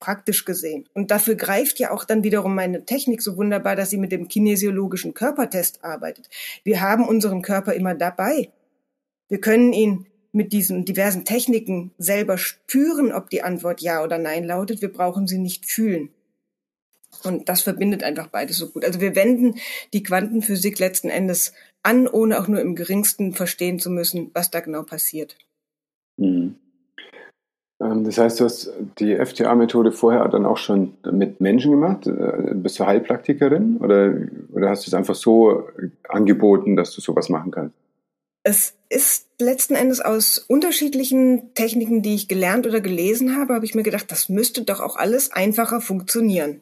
praktisch 0.00 0.44
gesehen. 0.44 0.88
Und 0.92 1.10
dafür 1.10 1.34
greift 1.34 1.78
ja 1.78 1.90
auch 1.90 2.04
dann 2.04 2.24
wiederum 2.24 2.54
meine 2.54 2.84
Technik 2.84 3.22
so 3.22 3.36
wunderbar, 3.36 3.76
dass 3.76 3.90
sie 3.90 3.96
mit 3.96 4.12
dem 4.12 4.28
kinesiologischen 4.28 5.14
Körpertest 5.14 5.84
arbeitet. 5.84 6.28
Wir 6.62 6.80
haben 6.80 7.06
unseren 7.06 7.42
Körper 7.42 7.74
immer 7.74 7.94
dabei. 7.94 8.50
Wir 9.28 9.40
können 9.40 9.72
ihn 9.72 10.06
mit 10.32 10.52
diesen 10.52 10.84
diversen 10.84 11.24
Techniken 11.24 11.92
selber 11.96 12.38
spüren, 12.38 13.12
ob 13.12 13.30
die 13.30 13.42
Antwort 13.42 13.80
ja 13.80 14.02
oder 14.02 14.18
nein 14.18 14.44
lautet. 14.44 14.82
Wir 14.82 14.92
brauchen 14.92 15.26
sie 15.26 15.38
nicht 15.38 15.64
fühlen. 15.64 16.10
Und 17.22 17.48
das 17.48 17.62
verbindet 17.62 18.02
einfach 18.02 18.26
beides 18.26 18.56
so 18.56 18.68
gut. 18.68 18.84
Also 18.84 19.00
wir 19.00 19.14
wenden 19.14 19.54
die 19.92 20.02
Quantenphysik 20.02 20.78
letzten 20.78 21.08
Endes 21.08 21.52
an, 21.82 22.08
ohne 22.08 22.40
auch 22.40 22.48
nur 22.48 22.60
im 22.60 22.74
geringsten 22.74 23.32
verstehen 23.32 23.78
zu 23.78 23.90
müssen, 23.90 24.30
was 24.34 24.50
da 24.50 24.60
genau 24.60 24.82
passiert. 24.82 25.36
Mhm. 26.16 26.56
Ähm, 27.84 28.04
das 28.04 28.18
heißt, 28.18 28.40
du 28.40 28.44
hast 28.44 28.72
die 28.98 29.16
FTA-Methode 29.16 29.92
vorher 29.92 30.26
dann 30.28 30.46
auch 30.46 30.56
schon 30.56 30.94
mit 31.10 31.40
Menschen 31.40 31.70
gemacht? 31.70 32.06
Äh, 32.06 32.54
bist 32.54 32.78
du 32.78 32.86
Heilpraktikerin 32.86 33.76
oder, 33.78 34.14
oder 34.52 34.70
hast 34.70 34.86
du 34.86 34.90
es 34.90 34.94
einfach 34.94 35.14
so 35.14 35.68
angeboten, 36.08 36.76
dass 36.76 36.92
du 36.92 37.00
sowas 37.00 37.28
machen 37.28 37.50
kannst? 37.50 37.74
Es 38.46 38.74
ist 38.90 39.26
letzten 39.38 39.74
Endes 39.74 40.00
aus 40.00 40.38
unterschiedlichen 40.38 41.54
Techniken, 41.54 42.02
die 42.02 42.14
ich 42.14 42.28
gelernt 42.28 42.66
oder 42.66 42.80
gelesen 42.80 43.36
habe, 43.36 43.54
habe 43.54 43.64
ich 43.64 43.74
mir 43.74 43.82
gedacht, 43.82 44.10
das 44.10 44.28
müsste 44.28 44.62
doch 44.62 44.80
auch 44.80 44.96
alles 44.96 45.32
einfacher 45.32 45.80
funktionieren. 45.80 46.60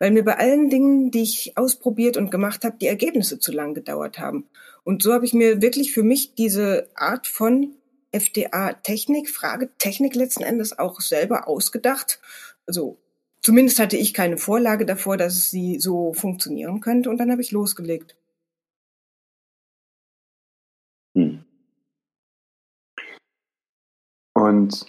Weil 0.00 0.10
mir 0.10 0.24
bei 0.24 0.38
allen 0.38 0.70
Dingen, 0.70 1.12
die 1.12 1.22
ich 1.22 1.52
ausprobiert 1.54 2.16
und 2.16 2.32
gemacht 2.32 2.64
habe, 2.64 2.76
die 2.80 2.88
Ergebnisse 2.88 3.38
zu 3.38 3.52
lang 3.52 3.74
gedauert 3.74 4.18
haben. 4.18 4.46
Und 4.82 5.04
so 5.04 5.12
habe 5.12 5.24
ich 5.24 5.34
mir 5.34 5.62
wirklich 5.62 5.92
für 5.92 6.02
mich 6.02 6.34
diese 6.34 6.88
Art 6.96 7.28
von 7.28 7.76
FDA-Technik, 8.12 9.28
Frage 9.28 9.70
Technik 9.78 10.14
letzten 10.14 10.42
Endes 10.42 10.78
auch 10.78 11.00
selber 11.00 11.48
ausgedacht. 11.48 12.20
Also 12.66 12.98
zumindest 13.42 13.78
hatte 13.78 13.96
ich 13.96 14.14
keine 14.14 14.38
Vorlage 14.38 14.86
davor, 14.86 15.16
dass 15.16 15.50
sie 15.50 15.80
so 15.80 16.12
funktionieren 16.12 16.80
könnte 16.80 17.10
und 17.10 17.18
dann 17.18 17.30
habe 17.30 17.42
ich 17.42 17.50
losgelegt. 17.50 18.16
Hm. 21.14 21.44
Und 24.34 24.86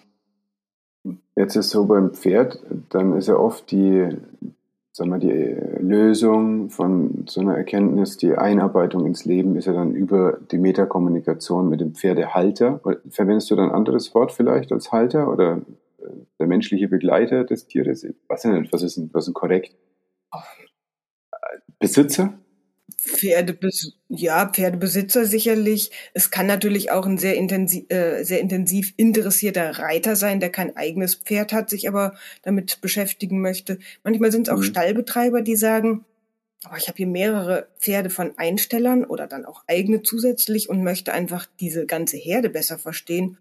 jetzt 1.35 1.55
ist 1.55 1.69
so 1.69 1.85
beim 1.85 2.13
Pferd, 2.13 2.59
dann 2.89 3.17
ist 3.17 3.27
ja 3.27 3.35
oft 3.35 3.69
die, 3.71 4.17
sag 4.95 5.07
mal, 5.07 5.19
die 5.19 5.55
Lösung 5.79 6.69
von 6.69 7.25
so 7.27 7.41
einer 7.41 7.57
Erkenntnis, 7.57 8.17
die 8.17 8.35
Einarbeitung 8.35 9.07
ins 9.07 9.25
Leben 9.25 9.55
ist 9.55 9.65
ja 9.65 9.73
dann 9.73 9.95
über 9.95 10.37
die 10.51 10.59
Metakommunikation 10.59 11.67
mit 11.67 11.81
dem 11.81 11.95
Pferdehalter. 11.95 12.79
Verwendest 13.09 13.49
du 13.49 13.55
dann 13.55 13.69
ein 13.69 13.75
anderes 13.75 14.13
Wort 14.13 14.31
vielleicht 14.31 14.71
als 14.71 14.91
Halter 14.91 15.31
oder 15.31 15.61
äh, 15.97 16.05
der 16.39 16.45
menschliche 16.45 16.87
Begleiter 16.87 17.43
des 17.43 17.65
Tieres? 17.65 18.05
Was, 18.27 18.43
denn, 18.43 18.67
was 18.71 18.83
ist 18.83 18.97
denn, 18.97 19.09
was 19.13 19.23
ist 19.23 19.29
denn 19.29 19.33
korrekt? 19.33 19.75
Besitzer? 21.79 22.35
Pferdebes 22.97 23.93
ja, 24.07 24.47
Pferdebesitzer 24.47 25.25
sicherlich. 25.25 25.91
Es 26.13 26.31
kann 26.31 26.47
natürlich 26.47 26.91
auch 26.91 27.05
ein 27.05 27.17
sehr 27.17 27.35
intensiv, 27.35 27.85
äh, 27.89 28.23
sehr 28.23 28.39
intensiv 28.39 28.93
interessierter 28.97 29.79
Reiter 29.79 30.15
sein, 30.15 30.39
der 30.39 30.51
kein 30.51 30.75
eigenes 30.77 31.15
Pferd 31.15 31.53
hat, 31.53 31.69
sich 31.69 31.87
aber 31.87 32.15
damit 32.43 32.81
beschäftigen 32.81 33.41
möchte. 33.41 33.79
Manchmal 34.03 34.31
sind 34.31 34.47
es 34.47 34.53
auch 34.53 34.59
mhm. 34.59 34.63
Stallbetreiber, 34.63 35.41
die 35.41 35.55
sagen, 35.55 36.05
oh, 36.69 36.75
ich 36.77 36.87
habe 36.87 36.97
hier 36.97 37.07
mehrere 37.07 37.67
Pferde 37.79 38.09
von 38.09 38.37
Einstellern 38.37 39.03
oder 39.05 39.27
dann 39.27 39.45
auch 39.45 39.63
eigene 39.67 40.03
zusätzlich 40.03 40.69
und 40.69 40.83
möchte 40.83 41.13
einfach 41.13 41.47
diese 41.59 41.85
ganze 41.85 42.17
Herde 42.17 42.49
besser 42.49 42.77
verstehen. 42.77 43.37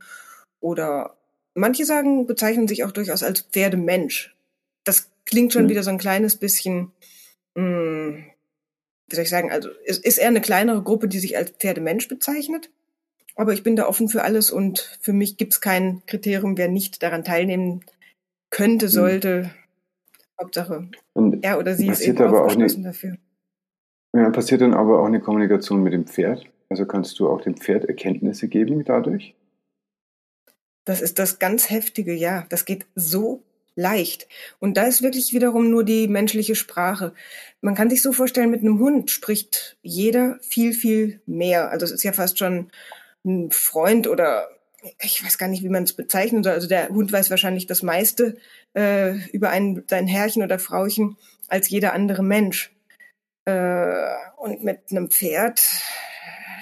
Oder 0.61 1.17
manche 1.55 1.85
sagen, 1.85 2.27
bezeichnen 2.27 2.69
sich 2.69 2.85
auch 2.85 2.93
durchaus 2.93 3.23
als 3.23 3.43
Pferdemensch. 3.43 4.35
Das 4.85 5.11
klingt 5.25 5.53
schon 5.53 5.65
mhm. 5.65 5.71
wieder 5.71 5.83
so 5.83 5.91
ein 5.91 5.99
kleines 5.99 6.37
bisschen 6.37 6.93
mh, 7.55 7.63
hm, 7.63 8.25
wie 9.13 9.17
soll 9.17 9.25
ich 9.25 9.31
sagen, 9.31 9.53
also 9.53 9.69
es 9.87 9.99
ist 9.99 10.19
eher 10.19 10.29
eine 10.29 10.41
kleinere 10.41 10.83
Gruppe, 10.83 11.07
die 11.07 11.19
sich 11.19 11.37
als 11.37 11.51
Pferdemensch 11.51 12.09
bezeichnet. 12.09 12.71
Aber 13.37 13.53
ich 13.53 13.63
bin 13.63 13.77
da 13.77 13.87
offen 13.87 14.09
für 14.09 14.23
alles 14.23 14.51
und 14.51 14.99
für 15.01 15.13
mich 15.13 15.37
gibt 15.37 15.55
es 15.55 15.61
kein 15.61 16.03
Kriterium, 16.07 16.59
wer 16.59 16.69
nicht 16.69 17.03
daran 17.03 17.25
teilnehmen 17.25 17.85
könnte, 18.51 18.87
hm. 18.87 18.93
sollte. 18.93 19.43
Mhm. 19.43 19.51
Hauptsache, 20.41 20.89
und 21.13 21.45
er 21.45 21.59
oder 21.59 21.75
sie 21.75 21.89
ist 21.89 22.01
eben 22.01 22.19
aber 22.19 22.45
auch 22.45 22.57
nicht, 22.57 22.85
dafür. 22.85 23.17
Ja, 24.15 24.31
passiert 24.31 24.61
dann 24.61 24.75
aber 24.75 25.01
auch 25.01 25.07
eine 25.07 25.21
Kommunikation 25.21 25.83
mit 25.83 25.93
dem 25.93 26.07
Pferd? 26.07 26.45
Also 26.69 26.87
kannst 26.87 27.19
du 27.21 27.29
auch 27.29 27.43
dem 27.43 27.57
Pferd 27.57 27.85
Erkenntnisse 27.85 28.49
geben 28.49 28.83
dadurch? 28.85 29.35
Das 30.85 31.01
ist 31.01 31.19
das 31.19 31.39
ganz 31.39 31.71
Heftige, 31.71 32.13
ja. 32.13 32.45
Das 32.49 32.65
geht 32.65 32.87
so 32.95 33.43
leicht. 33.75 34.29
Und 34.59 34.77
da 34.77 34.85
ist 34.85 35.03
wirklich 35.03 35.33
wiederum 35.33 35.71
nur 35.71 35.85
die 35.85 36.09
menschliche 36.09 36.55
Sprache. 36.55 37.13
Man 37.61 37.75
kann 37.75 37.91
sich 37.91 38.03
so 38.03 38.13
vorstellen, 38.13 38.51
mit 38.51 38.61
einem 38.61 38.79
Hund 38.79 39.11
spricht 39.11 39.77
jeder 39.83 40.39
viel, 40.43 40.73
viel 40.73 41.21
mehr. 41.27 41.71
Also 41.71 41.85
es 41.87 41.93
ist 41.93 42.03
ja 42.03 42.13
fast 42.13 42.39
schon 42.39 42.71
ein 43.25 43.51
Freund 43.51 44.09
oder 44.09 44.49
ich 45.01 45.25
weiß 45.25 45.39
gar 45.39 45.49
nicht, 45.49 45.63
wie 45.63 45.69
man 45.69 45.85
es 45.85 45.93
bezeichnen 45.93 46.43
soll. 46.43 46.55
Also 46.55 46.69
der 46.69 46.89
Hund 46.89 47.13
weiß 47.13 47.31
wahrscheinlich 47.31 47.67
das 47.67 47.83
meiste 47.83 48.37
äh, 48.75 49.15
über 49.31 49.51
ein, 49.51 49.85
sein 49.89 50.07
Herrchen 50.07 50.43
oder 50.43 50.59
Frauchen 50.59 51.17
als 51.49 51.69
jeder 51.71 51.93
andere 51.93 52.23
Mensch. 52.23 52.73
Äh, 53.45 54.15
und 54.37 54.65
mit 54.65 54.81
einem 54.91 55.11
Pferd 55.11 55.63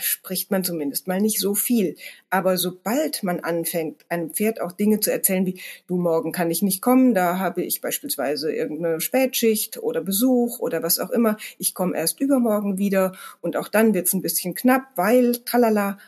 spricht 0.01 0.51
man 0.51 0.65
zumindest 0.65 1.09
mal 1.09 1.21
nicht 1.21 1.39
so 1.39 1.55
viel. 1.55 1.97
Aber 2.29 2.57
sobald 2.57 3.23
man 3.23 3.41
anfängt, 3.41 4.05
einem 4.09 4.31
Pferd 4.31 4.61
auch 4.61 4.73
Dinge 4.73 5.01
zu 5.01 5.13
erzählen 5.13 5.47
wie, 5.47 5.61
du 5.87 5.97
morgen 5.97 6.33
kann 6.33 6.51
ich 6.51 6.63
nicht 6.63 6.83
kommen, 6.83 7.15
da 7.15 7.39
habe 7.39 7.63
ich 7.63 7.81
beispielsweise 7.81 8.53
irgendeine 8.53 9.01
Spätschicht 9.01 9.79
oder 9.79 10.01
Besuch 10.01 10.59
oder 10.59 10.83
was 10.83 10.99
auch 10.99 11.11
immer, 11.11 11.37
ich 11.59 11.75
komme 11.75 11.97
erst 11.97 12.21
übermorgen 12.21 12.79
wieder 12.79 13.13
und 13.41 13.57
auch 13.57 13.69
dann 13.69 13.95
wird's 13.95 14.13
ein 14.13 14.23
bisschen 14.23 14.55
knapp, 14.55 14.85
weil, 14.97 15.37
tralala, 15.45 15.99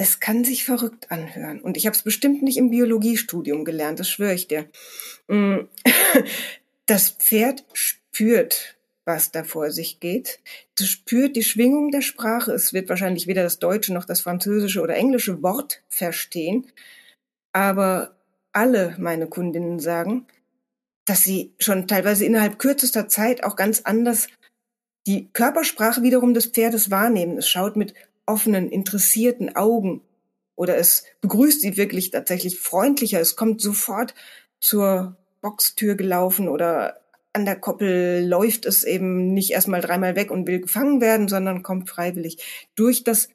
es 0.00 0.20
kann 0.20 0.44
sich 0.44 0.64
verrückt 0.64 1.10
anhören. 1.10 1.60
Und 1.60 1.76
ich 1.76 1.86
habe 1.86 1.96
es 1.96 2.04
bestimmt 2.04 2.42
nicht 2.42 2.56
im 2.56 2.70
Biologiestudium 2.70 3.64
gelernt, 3.64 3.98
das 3.98 4.08
schwöre 4.08 4.34
ich 4.34 4.46
dir. 4.46 4.68
Mm, 5.26 5.66
das 6.86 7.10
Pferd 7.10 7.64
spürt, 7.72 8.77
was 9.08 9.32
da 9.32 9.42
vor 9.42 9.72
sich 9.72 9.98
geht. 9.98 10.38
Du 10.78 10.84
spürt 10.84 11.34
die 11.34 11.42
Schwingung 11.42 11.90
der 11.90 12.02
Sprache. 12.02 12.52
Es 12.52 12.72
wird 12.74 12.88
wahrscheinlich 12.90 13.26
weder 13.26 13.42
das 13.42 13.58
deutsche 13.58 13.92
noch 13.92 14.04
das 14.04 14.20
französische 14.20 14.82
oder 14.82 14.94
englische 14.94 15.42
Wort 15.42 15.82
verstehen. 15.88 16.70
Aber 17.52 18.14
alle 18.52 18.94
meine 18.98 19.26
Kundinnen 19.26 19.80
sagen, 19.80 20.26
dass 21.06 21.24
sie 21.24 21.54
schon 21.58 21.88
teilweise 21.88 22.26
innerhalb 22.26 22.58
kürzester 22.58 23.08
Zeit 23.08 23.42
auch 23.42 23.56
ganz 23.56 23.80
anders 23.80 24.28
die 25.06 25.28
Körpersprache 25.32 26.02
wiederum 26.02 26.34
des 26.34 26.46
Pferdes 26.46 26.90
wahrnehmen. 26.90 27.38
Es 27.38 27.48
schaut 27.48 27.76
mit 27.76 27.94
offenen, 28.26 28.68
interessierten 28.68 29.56
Augen 29.56 30.02
oder 30.54 30.76
es 30.76 31.04
begrüßt 31.22 31.62
sie 31.62 31.78
wirklich 31.78 32.10
tatsächlich 32.10 32.60
freundlicher. 32.60 33.20
Es 33.20 33.36
kommt 33.36 33.62
sofort 33.62 34.14
zur 34.60 35.16
Boxtür 35.40 35.94
gelaufen 35.94 36.46
oder 36.46 37.00
an 37.38 37.44
der 37.44 37.54
Koppel 37.54 38.26
läuft 38.26 38.66
es 38.66 38.82
eben 38.82 39.32
nicht 39.32 39.52
erstmal 39.52 39.80
dreimal 39.80 40.16
weg 40.16 40.32
und 40.32 40.48
will 40.48 40.60
gefangen 40.60 41.00
werden, 41.00 41.28
sondern 41.28 41.62
kommt 41.62 41.88
freiwillig 41.88 42.68
durch 42.74 43.04
das 43.04 43.28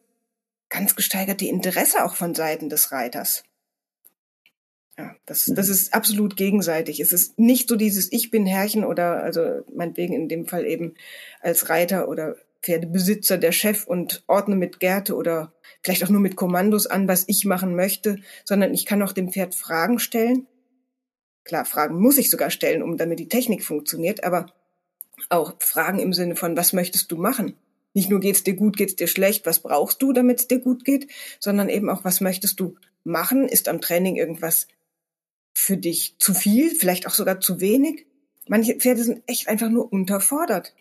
ganz 0.67 0.97
gesteigerte 0.97 1.45
Interesse 1.45 2.03
auch 2.03 2.15
von 2.15 2.35
Seiten 2.35 2.67
des 2.67 2.91
Reiters. 2.91 3.45
Ja, 4.97 5.15
das, 5.25 5.45
das 5.45 5.67
mhm. 5.67 5.73
ist 5.73 5.93
absolut 5.93 6.35
gegenseitig. 6.35 6.99
Es 6.99 7.13
ist 7.13 7.39
nicht 7.39 7.69
so 7.69 7.77
dieses 7.77 8.11
Ich 8.11 8.29
bin 8.29 8.45
Herrchen 8.45 8.83
oder 8.83 9.23
also 9.23 9.61
meinetwegen 9.73 10.13
in 10.13 10.27
dem 10.27 10.47
Fall 10.47 10.65
eben 10.65 10.95
als 11.39 11.69
Reiter 11.69 12.09
oder 12.09 12.35
Pferdebesitzer 12.61 13.37
der 13.37 13.53
Chef 13.53 13.87
und 13.87 14.25
ordne 14.27 14.57
mit 14.57 14.81
Gerte 14.81 15.15
oder 15.15 15.53
vielleicht 15.81 16.03
auch 16.03 16.09
nur 16.09 16.21
mit 16.21 16.35
Kommandos 16.35 16.87
an, 16.87 17.07
was 17.07 17.23
ich 17.27 17.45
machen 17.45 17.73
möchte, 17.73 18.17
sondern 18.43 18.73
ich 18.73 18.85
kann 18.85 19.01
auch 19.01 19.13
dem 19.13 19.31
Pferd 19.31 19.55
Fragen 19.55 19.97
stellen 19.97 20.47
Klar, 21.43 21.65
Fragen 21.65 21.99
muss 21.99 22.17
ich 22.17 22.29
sogar 22.29 22.49
stellen, 22.49 22.81
um 22.81 22.97
damit 22.97 23.19
die 23.19 23.27
Technik 23.27 23.63
funktioniert, 23.63 24.23
aber 24.23 24.47
auch 25.29 25.55
Fragen 25.59 25.99
im 25.99 26.13
Sinne 26.13 26.35
von, 26.35 26.55
was 26.57 26.73
möchtest 26.73 27.11
du 27.11 27.17
machen? 27.17 27.55
Nicht 27.93 28.09
nur 28.09 28.19
geht's 28.19 28.43
dir 28.43 28.55
gut, 28.55 28.77
geht's 28.77 28.95
dir 28.95 29.07
schlecht, 29.07 29.45
was 29.45 29.59
brauchst 29.59 30.01
du, 30.01 30.13
damit 30.13 30.39
es 30.39 30.47
dir 30.47 30.59
gut 30.59 30.83
geht, 30.83 31.07
sondern 31.39 31.69
eben 31.69 31.89
auch, 31.89 32.03
was 32.03 32.21
möchtest 32.21 32.59
du 32.59 32.75
machen? 33.03 33.47
Ist 33.47 33.67
am 33.67 33.81
Training 33.81 34.15
irgendwas 34.15 34.67
für 35.53 35.77
dich 35.77 36.15
zu 36.17 36.33
viel, 36.33 36.71
vielleicht 36.71 37.05
auch 37.07 37.13
sogar 37.13 37.39
zu 37.39 37.59
wenig? 37.59 38.07
Manche 38.47 38.75
Pferde 38.75 39.03
sind 39.03 39.21
echt 39.27 39.47
einfach 39.47 39.69
nur 39.69 39.91
unterfordert. 39.91 40.73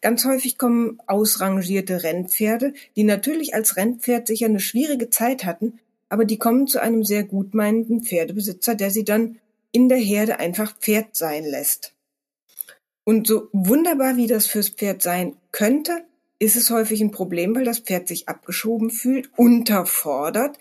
Ganz 0.00 0.24
häufig 0.24 0.58
kommen 0.58 0.98
ausrangierte 1.06 2.02
Rennpferde, 2.02 2.74
die 2.96 3.04
natürlich 3.04 3.54
als 3.54 3.76
Rennpferd 3.76 4.26
sicher 4.26 4.46
eine 4.46 4.60
schwierige 4.60 5.10
Zeit 5.10 5.44
hatten, 5.44 5.78
aber 6.08 6.24
die 6.24 6.38
kommen 6.38 6.66
zu 6.66 6.80
einem 6.80 7.04
sehr 7.04 7.24
gutmeinenden 7.24 8.02
Pferdebesitzer, 8.02 8.74
der 8.74 8.90
sie 8.90 9.04
dann 9.04 9.38
in 9.76 9.90
der 9.90 9.98
Herde 9.98 10.38
einfach 10.38 10.74
Pferd 10.78 11.14
sein 11.14 11.44
lässt. 11.44 11.92
Und 13.04 13.26
so 13.26 13.50
wunderbar 13.52 14.16
wie 14.16 14.26
das 14.26 14.46
fürs 14.46 14.70
Pferd 14.70 15.02
sein 15.02 15.36
könnte, 15.52 16.06
ist 16.38 16.56
es 16.56 16.70
häufig 16.70 17.02
ein 17.02 17.10
Problem, 17.10 17.54
weil 17.54 17.66
das 17.66 17.80
Pferd 17.80 18.08
sich 18.08 18.26
abgeschoben 18.26 18.90
fühlt, 18.90 19.28
unterfordert, 19.36 20.58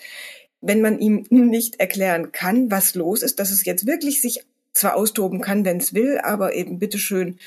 wenn 0.59 0.81
man 0.81 0.99
ihm 0.99 1.25
nicht 1.29 1.79
erklären 1.79 2.33
kann, 2.33 2.69
was 2.69 2.93
los 2.93 3.23
ist, 3.23 3.39
dass 3.39 3.51
es 3.51 3.63
jetzt 3.63 3.87
wirklich 3.87 4.19
sich 4.19 4.45
zwar 4.73 4.97
austoben 4.97 5.39
kann, 5.39 5.63
wenn 5.63 5.77
es 5.77 5.93
will, 5.93 6.19
aber 6.21 6.53
eben 6.53 6.77
bitteschön 6.77 7.39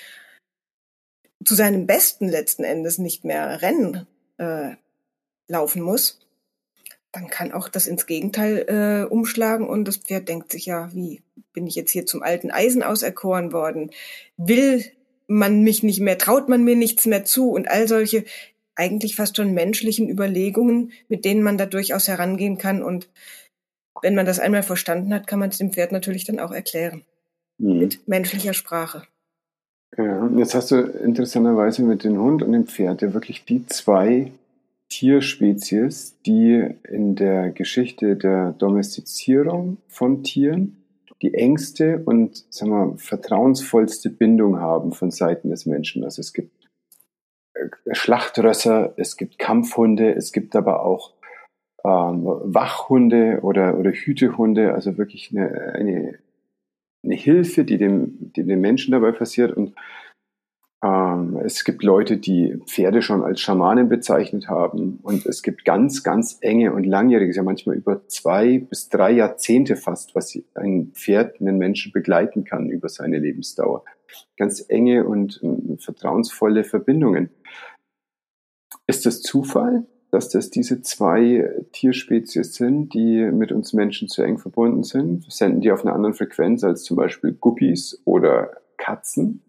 zu 1.45 1.55
seinem 1.55 1.87
Besten 1.87 2.31
letzten 2.31 2.65
Endes 2.65 2.97
nicht 2.97 3.27
mehr 3.27 3.61
Rennen 3.61 4.07
äh, 4.39 4.71
laufen 5.49 5.83
muss, 5.83 6.19
dann 7.13 7.29
kann 7.29 7.53
auch 7.53 7.69
das 7.69 7.87
ins 7.87 8.07
Gegenteil 8.07 8.67
äh, 8.69 9.11
umschlagen 9.11 9.69
und 9.69 9.87
das 9.87 9.97
Pferd 9.97 10.29
denkt 10.29 10.53
sich 10.53 10.67
ja, 10.67 10.91
wie 10.93 11.23
bin 11.53 11.67
ich 11.67 11.75
jetzt 11.75 11.91
hier 11.91 12.07
zum 12.07 12.23
alten 12.23 12.51
Eisen 12.51 12.83
auserkoren 12.83 13.53
worden? 13.53 13.91
Will 14.37 14.85
man 15.27 15.63
mich 15.63 15.83
nicht 15.83 16.01
mehr, 16.01 16.19
traut 16.19 16.49
man 16.49 16.65
mir 16.65 16.77
nichts 16.77 17.07
mehr 17.07 17.25
zu 17.25 17.51
und 17.51 17.69
all 17.69 17.89
solche 17.89 18.25
eigentlich 18.75 19.17
fast 19.17 19.37
schon 19.37 19.55
menschlichen 19.55 20.09
Überlegungen, 20.09 20.93
mit 21.09 21.25
denen 21.25 21.43
man 21.43 21.59
da 21.59 21.67
durchaus 21.67 22.09
herangehen 22.09 22.59
kann 22.59 22.83
und 22.83 23.09
wenn 24.03 24.15
man 24.15 24.27
das 24.27 24.39
einmal 24.39 24.63
verstanden 24.63 25.13
hat, 25.13 25.27
kann 25.27 25.41
man 25.41 25.51
es 25.51 25.59
dem 25.59 25.73
Pferd 25.73 25.93
natürlich 25.93 26.25
dann 26.25 26.39
auch 26.39 26.53
erklären. 26.53 27.03
Mhm. 27.59 27.79
Mit 27.79 28.09
menschlicher 28.09 28.55
Sprache. 28.55 29.03
Ja, 29.97 30.29
jetzt 30.37 30.55
hast 30.55 30.71
du 30.71 30.77
interessanterweise 30.77 31.83
mit 31.83 32.05
dem 32.05 32.19
Hund 32.19 32.43
und 32.43 32.53
dem 32.53 32.67
Pferd 32.67 33.03
ja 33.03 33.15
wirklich 33.15 33.45
die 33.45 33.67
zwei 33.67 34.31
Tierspezies, 34.89 36.21
die 36.23 36.67
in 36.89 37.15
der 37.15 37.51
Geschichte 37.51 38.17
der 38.17 38.53
Domestizierung 38.53 39.79
von 39.89 40.23
Tieren 40.23 40.85
die 41.21 41.35
engste 41.35 42.03
und 42.05 42.45
sagen 42.51 42.71
wir, 42.71 42.97
vertrauensvollste 42.97 44.09
Bindung 44.09 44.61
haben 44.61 44.93
von 44.93 45.11
Seiten 45.11 45.51
des 45.51 45.67
Menschen. 45.67 46.05
Also 46.05 46.21
es 46.21 46.33
gibt 46.33 46.69
äh, 47.55 47.69
Schlachtrösser, 47.93 48.95
es 48.97 49.17
gibt 49.17 49.39
Kampfhunde, 49.39 50.15
es 50.15 50.33
gibt 50.33 50.55
aber 50.55 50.85
auch 50.85 51.15
ähm, 51.85 52.25
Wachhunde 52.25 53.41
oder, 53.43 53.79
oder 53.79 53.91
Hütehunde, 53.91 54.75
also 54.75 54.97
wirklich 54.97 55.31
eine, 55.33 55.75
eine 55.75 56.19
eine 57.05 57.15
Hilfe, 57.15 57.65
die 57.65 57.79
dem, 57.79 58.33
dem 58.33 58.61
Menschen 58.61 58.93
dabei 58.93 59.13
passiert. 59.13 59.57
Und 59.57 59.75
es 60.81 61.65
gibt 61.65 61.83
Leute, 61.83 62.19
die 62.19 62.57
Pferde 62.67 63.03
schon 63.03 63.25
als 63.25 63.41
Schamanen 63.41 63.89
bezeichnet 63.89 64.49
haben. 64.49 65.01
Und 65.03 65.27
es 65.27 65.43
gibt 65.43 65.65
ganz, 65.65 66.05
ganz 66.05 66.39
enge 66.41 66.73
und 66.73 66.85
langjährige, 66.85 67.35
ja 67.35 67.43
manchmal 67.43 67.77
über 67.77 68.07
zwei 68.07 68.59
bis 68.59 68.89
drei 68.89 69.11
Jahrzehnte 69.11 69.75
fast, 69.75 70.15
was 70.15 70.39
ein 70.55 70.93
Pferd 70.95 71.41
einen 71.41 71.59
Menschen 71.59 71.91
begleiten 71.91 72.45
kann 72.45 72.71
über 72.71 72.89
seine 72.89 73.19
Lebensdauer. 73.19 73.85
Ganz 74.37 74.65
enge 74.69 75.05
und 75.05 75.41
äh, 75.43 75.77
vertrauensvolle 75.79 76.63
Verbindungen. 76.63 77.31
Ist 78.87 79.05
das 79.05 79.21
Zufall? 79.21 79.85
dass 80.11 80.31
das 80.31 80.49
diese 80.49 80.81
zwei 80.81 81.51
Tierspezies 81.73 82.55
sind, 82.55 82.95
die 82.95 83.31
mit 83.31 83.53
uns 83.53 83.75
Menschen 83.75 84.09
zu 84.09 84.23
eng 84.23 84.39
verbunden 84.39 84.83
sind. 84.83 85.31
Senden 85.31 85.61
die 85.61 85.71
auf 85.71 85.85
einer 85.85 85.95
anderen 85.95 86.15
Frequenz 86.15 86.65
als 86.65 86.83
zum 86.85 86.97
Beispiel 86.97 87.33
Guppies 87.33 88.01
oder 88.07 88.53
Katzen. 88.79 89.43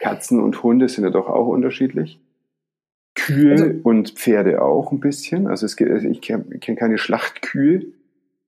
Katzen 0.00 0.40
und 0.40 0.62
Hunde 0.62 0.88
sind 0.88 1.04
ja 1.04 1.10
doch 1.10 1.28
auch 1.28 1.46
unterschiedlich. 1.46 2.18
Kühe 3.14 3.52
also, 3.52 3.80
und 3.82 4.12
Pferde 4.12 4.62
auch 4.62 4.92
ein 4.92 5.00
bisschen. 5.00 5.46
Also 5.46 5.66
es 5.66 5.76
gibt, 5.76 5.90
ich 6.04 6.20
kenne 6.20 6.58
kenn 6.58 6.76
keine 6.76 6.98
Schlachtkühe. 6.98 7.86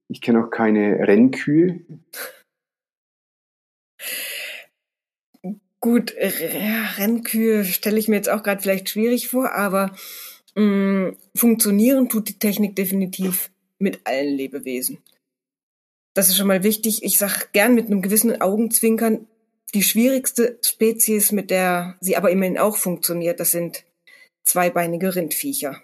Ich 0.08 0.20
kenne 0.20 0.44
auch 0.44 0.50
keine 0.50 1.06
Rennkühe. 1.06 1.80
Gut, 5.80 6.14
Rennkühe 6.16 7.64
stelle 7.64 7.98
ich 7.98 8.08
mir 8.08 8.16
jetzt 8.16 8.30
auch 8.30 8.42
gerade 8.42 8.62
vielleicht 8.62 8.88
schwierig 8.88 9.28
vor, 9.28 9.52
aber 9.52 9.90
Mm, 10.54 11.12
funktionieren 11.34 12.08
tut 12.08 12.28
die 12.28 12.38
Technik 12.38 12.76
definitiv 12.76 13.50
mit 13.78 14.00
allen 14.04 14.36
Lebewesen. 14.36 14.98
Das 16.14 16.28
ist 16.28 16.36
schon 16.36 16.46
mal 16.46 16.62
wichtig. 16.62 17.02
Ich 17.02 17.18
sag 17.18 17.52
gern 17.52 17.74
mit 17.74 17.86
einem 17.86 18.02
gewissen 18.02 18.40
Augenzwinkern, 18.40 19.26
die 19.74 19.82
schwierigste 19.82 20.58
Spezies, 20.62 21.32
mit 21.32 21.50
der 21.50 21.96
sie 22.00 22.16
aber 22.16 22.30
immerhin 22.30 22.58
auch 22.58 22.76
funktioniert, 22.76 23.40
das 23.40 23.50
sind 23.50 23.84
zweibeinige 24.44 25.14
Rindviecher. 25.14 25.80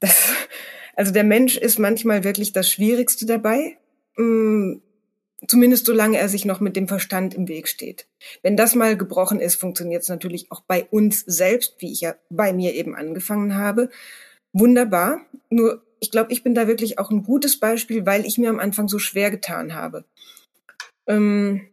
Das, 0.00 0.32
also 0.94 1.12
der 1.12 1.24
Mensch 1.24 1.56
ist 1.56 1.78
manchmal 1.78 2.24
wirklich 2.24 2.52
das 2.52 2.70
Schwierigste 2.70 3.26
dabei. 3.26 3.76
Mm, 4.16 4.80
Zumindest 5.46 5.86
solange 5.86 6.18
er 6.18 6.28
sich 6.28 6.44
noch 6.44 6.58
mit 6.58 6.74
dem 6.74 6.88
Verstand 6.88 7.32
im 7.32 7.46
Weg 7.46 7.68
steht. 7.68 8.08
Wenn 8.42 8.56
das 8.56 8.74
mal 8.74 8.96
gebrochen 8.96 9.38
ist, 9.38 9.54
funktioniert 9.54 10.02
es 10.02 10.08
natürlich 10.08 10.50
auch 10.50 10.62
bei 10.62 10.84
uns 10.90 11.20
selbst, 11.20 11.76
wie 11.78 11.92
ich 11.92 12.00
ja 12.00 12.16
bei 12.28 12.52
mir 12.52 12.74
eben 12.74 12.96
angefangen 12.96 13.54
habe. 13.54 13.88
Wunderbar. 14.52 15.20
Nur 15.48 15.82
ich 16.00 16.10
glaube, 16.10 16.32
ich 16.32 16.42
bin 16.42 16.54
da 16.54 16.66
wirklich 16.66 16.98
auch 16.98 17.10
ein 17.10 17.22
gutes 17.22 17.60
Beispiel, 17.60 18.04
weil 18.04 18.26
ich 18.26 18.36
mir 18.36 18.50
am 18.50 18.58
Anfang 18.58 18.88
so 18.88 18.98
schwer 18.98 19.30
getan 19.30 19.74
habe. 19.74 20.04
Ähm, 21.06 21.68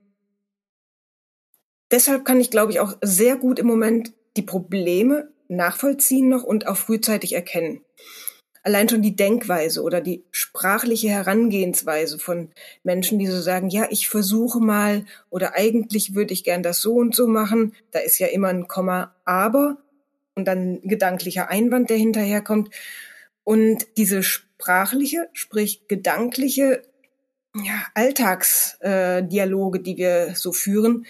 deshalb 1.91 2.25
kann 2.25 2.39
ich, 2.39 2.51
glaube 2.51 2.71
ich, 2.71 2.79
auch 2.79 2.97
sehr 3.01 3.35
gut 3.35 3.59
im 3.59 3.67
Moment 3.67 4.13
die 4.37 4.41
Probleme 4.41 5.29
nachvollziehen 5.47 6.29
noch 6.29 6.43
und 6.43 6.67
auch 6.67 6.77
frühzeitig 6.77 7.33
erkennen 7.33 7.81
allein 8.65 8.89
schon 8.89 9.03
die 9.03 9.15
Denkweise 9.15 9.83
oder 9.83 10.01
die 10.01 10.25
sprachliche 10.31 11.09
Herangehensweise 11.09 12.17
von 12.17 12.49
Menschen, 12.83 13.19
die 13.19 13.27
so 13.27 13.39
sagen, 13.39 13.69
ja, 13.69 13.85
ich 13.91 14.09
versuche 14.09 14.59
mal 14.59 15.05
oder 15.29 15.53
eigentlich 15.53 16.15
würde 16.15 16.33
ich 16.33 16.43
gern 16.43 16.63
das 16.63 16.81
so 16.81 16.95
und 16.95 17.15
so 17.15 17.27
machen. 17.27 17.75
Da 17.91 17.99
ist 17.99 18.17
ja 18.17 18.27
immer 18.27 18.47
ein 18.47 18.67
Komma, 18.67 19.15
aber 19.23 19.77
und 20.33 20.47
dann 20.47 20.81
ein 20.83 20.87
gedanklicher 20.87 21.49
Einwand, 21.49 21.91
der 21.91 21.97
hinterherkommt. 21.97 22.71
Und 23.43 23.85
diese 23.97 24.23
sprachliche, 24.23 25.29
sprich 25.33 25.87
gedankliche 25.87 26.81
ja, 27.55 27.85
Alltagsdialoge, 27.93 29.79
äh, 29.79 29.83
die 29.83 29.97
wir 29.97 30.35
so 30.35 30.51
führen, 30.51 31.05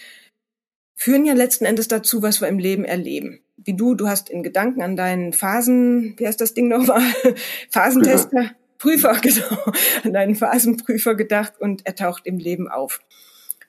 führen 0.96 1.24
ja 1.24 1.34
letzten 1.34 1.64
Endes 1.64 1.86
dazu, 1.86 2.22
was 2.22 2.40
wir 2.40 2.48
im 2.48 2.58
Leben 2.58 2.84
erleben 2.84 3.40
wie 3.66 3.74
du, 3.74 3.94
du 3.94 4.08
hast 4.08 4.30
in 4.30 4.42
Gedanken 4.42 4.82
an 4.82 4.96
deinen 4.96 5.32
Phasen, 5.32 6.14
wie 6.18 6.26
heißt 6.26 6.40
das 6.40 6.54
Ding 6.54 6.68
nochmal? 6.68 7.02
Phasentester, 7.70 8.52
Prüfer, 8.78 9.14
genau, 9.22 9.72
an 10.04 10.12
deinen 10.12 10.34
Phasenprüfer 10.36 11.14
gedacht 11.14 11.54
und 11.58 11.86
er 11.86 11.94
taucht 11.94 12.26
im 12.26 12.38
Leben 12.38 12.68
auf. 12.68 13.00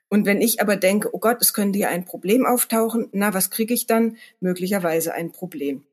Und 0.10 0.26
wenn 0.26 0.40
ich 0.40 0.62
aber 0.62 0.78
denke, 0.78 1.10
oh 1.14 1.20
Gott, 1.20 1.42
es 1.42 1.54
könnte 1.54 1.78
hier 1.78 1.90
ein 1.90 2.06
Problem 2.06 2.46
auftauchen, 2.46 3.10
na, 3.12 3.34
was 3.34 3.50
kriege 3.50 3.74
ich 3.74 3.88
dann? 3.88 4.18
Möglicherweise 4.40 5.14
ein 5.14 5.32
Problem. 5.32 5.84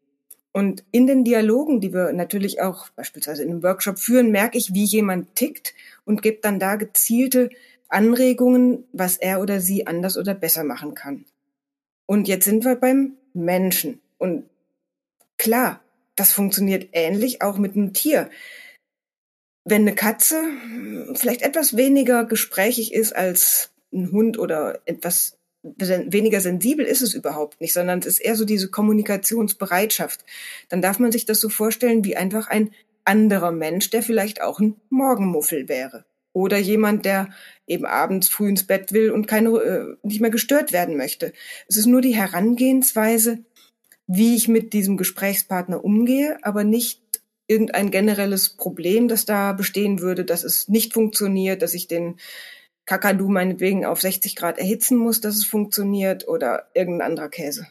Und 0.52 0.84
in 0.92 1.08
den 1.08 1.24
Dialogen, 1.24 1.80
die 1.80 1.92
wir 1.92 2.12
natürlich 2.12 2.60
auch 2.60 2.88
beispielsweise 2.90 3.42
in 3.42 3.50
einem 3.50 3.62
Workshop 3.64 3.98
führen, 3.98 4.30
merke 4.30 4.56
ich, 4.56 4.72
wie 4.72 4.84
jemand 4.84 5.34
tickt 5.34 5.74
und 6.04 6.22
gebe 6.22 6.38
dann 6.42 6.60
da 6.60 6.76
gezielte 6.76 7.50
Anregungen, 7.94 8.84
was 8.92 9.16
er 9.16 9.40
oder 9.40 9.60
sie 9.60 9.86
anders 9.86 10.18
oder 10.18 10.34
besser 10.34 10.64
machen 10.64 10.94
kann. 10.94 11.24
Und 12.06 12.28
jetzt 12.28 12.44
sind 12.44 12.64
wir 12.64 12.76
beim 12.76 13.14
Menschen. 13.32 14.00
Und 14.18 14.44
klar, 15.38 15.80
das 16.16 16.32
funktioniert 16.32 16.88
ähnlich 16.92 17.42
auch 17.42 17.56
mit 17.56 17.76
einem 17.76 17.92
Tier. 17.92 18.30
Wenn 19.64 19.82
eine 19.82 19.94
Katze 19.94 20.42
vielleicht 21.14 21.42
etwas 21.42 21.76
weniger 21.76 22.24
gesprächig 22.24 22.92
ist 22.92 23.14
als 23.16 23.70
ein 23.92 24.10
Hund 24.12 24.38
oder 24.38 24.80
etwas 24.84 25.38
weniger 25.62 26.40
sensibel 26.40 26.84
ist 26.84 27.00
es 27.00 27.14
überhaupt 27.14 27.60
nicht, 27.62 27.72
sondern 27.72 28.00
es 28.00 28.06
ist 28.06 28.18
eher 28.18 28.36
so 28.36 28.44
diese 28.44 28.70
Kommunikationsbereitschaft. 28.70 30.24
Dann 30.68 30.82
darf 30.82 30.98
man 30.98 31.10
sich 31.10 31.24
das 31.24 31.40
so 31.40 31.48
vorstellen 31.48 32.04
wie 32.04 32.16
einfach 32.16 32.48
ein 32.48 32.70
anderer 33.04 33.52
Mensch, 33.52 33.88
der 33.88 34.02
vielleicht 34.02 34.42
auch 34.42 34.60
ein 34.60 34.76
Morgenmuffel 34.90 35.68
wäre. 35.68 36.04
Oder 36.34 36.58
jemand, 36.58 37.06
der 37.06 37.30
eben 37.66 37.86
abends 37.86 38.28
früh 38.28 38.48
ins 38.48 38.66
Bett 38.66 38.92
will 38.92 39.10
und 39.10 39.26
keine, 39.26 39.50
äh, 39.50 39.96
nicht 40.02 40.20
mehr 40.20 40.30
gestört 40.30 40.72
werden 40.72 40.98
möchte. 40.98 41.32
Es 41.68 41.78
ist 41.78 41.86
nur 41.86 42.02
die 42.02 42.14
Herangehensweise, 42.14 43.38
wie 44.06 44.34
ich 44.34 44.48
mit 44.48 44.74
diesem 44.74 44.98
Gesprächspartner 44.98 45.82
umgehe, 45.82 46.36
aber 46.42 46.64
nicht 46.64 47.00
irgendein 47.46 47.90
generelles 47.90 48.50
Problem, 48.50 49.08
das 49.08 49.24
da 49.24 49.52
bestehen 49.52 50.00
würde, 50.00 50.24
dass 50.24 50.44
es 50.44 50.68
nicht 50.68 50.92
funktioniert, 50.92 51.62
dass 51.62 51.72
ich 51.72 51.88
den 51.88 52.16
Kakadu 52.84 53.28
meinetwegen 53.28 53.86
auf 53.86 54.00
60 54.00 54.36
Grad 54.36 54.58
erhitzen 54.58 54.98
muss, 54.98 55.20
dass 55.20 55.36
es 55.36 55.44
funktioniert 55.44 56.28
oder 56.28 56.64
irgendein 56.74 57.08
anderer 57.08 57.28
Käse. 57.28 57.66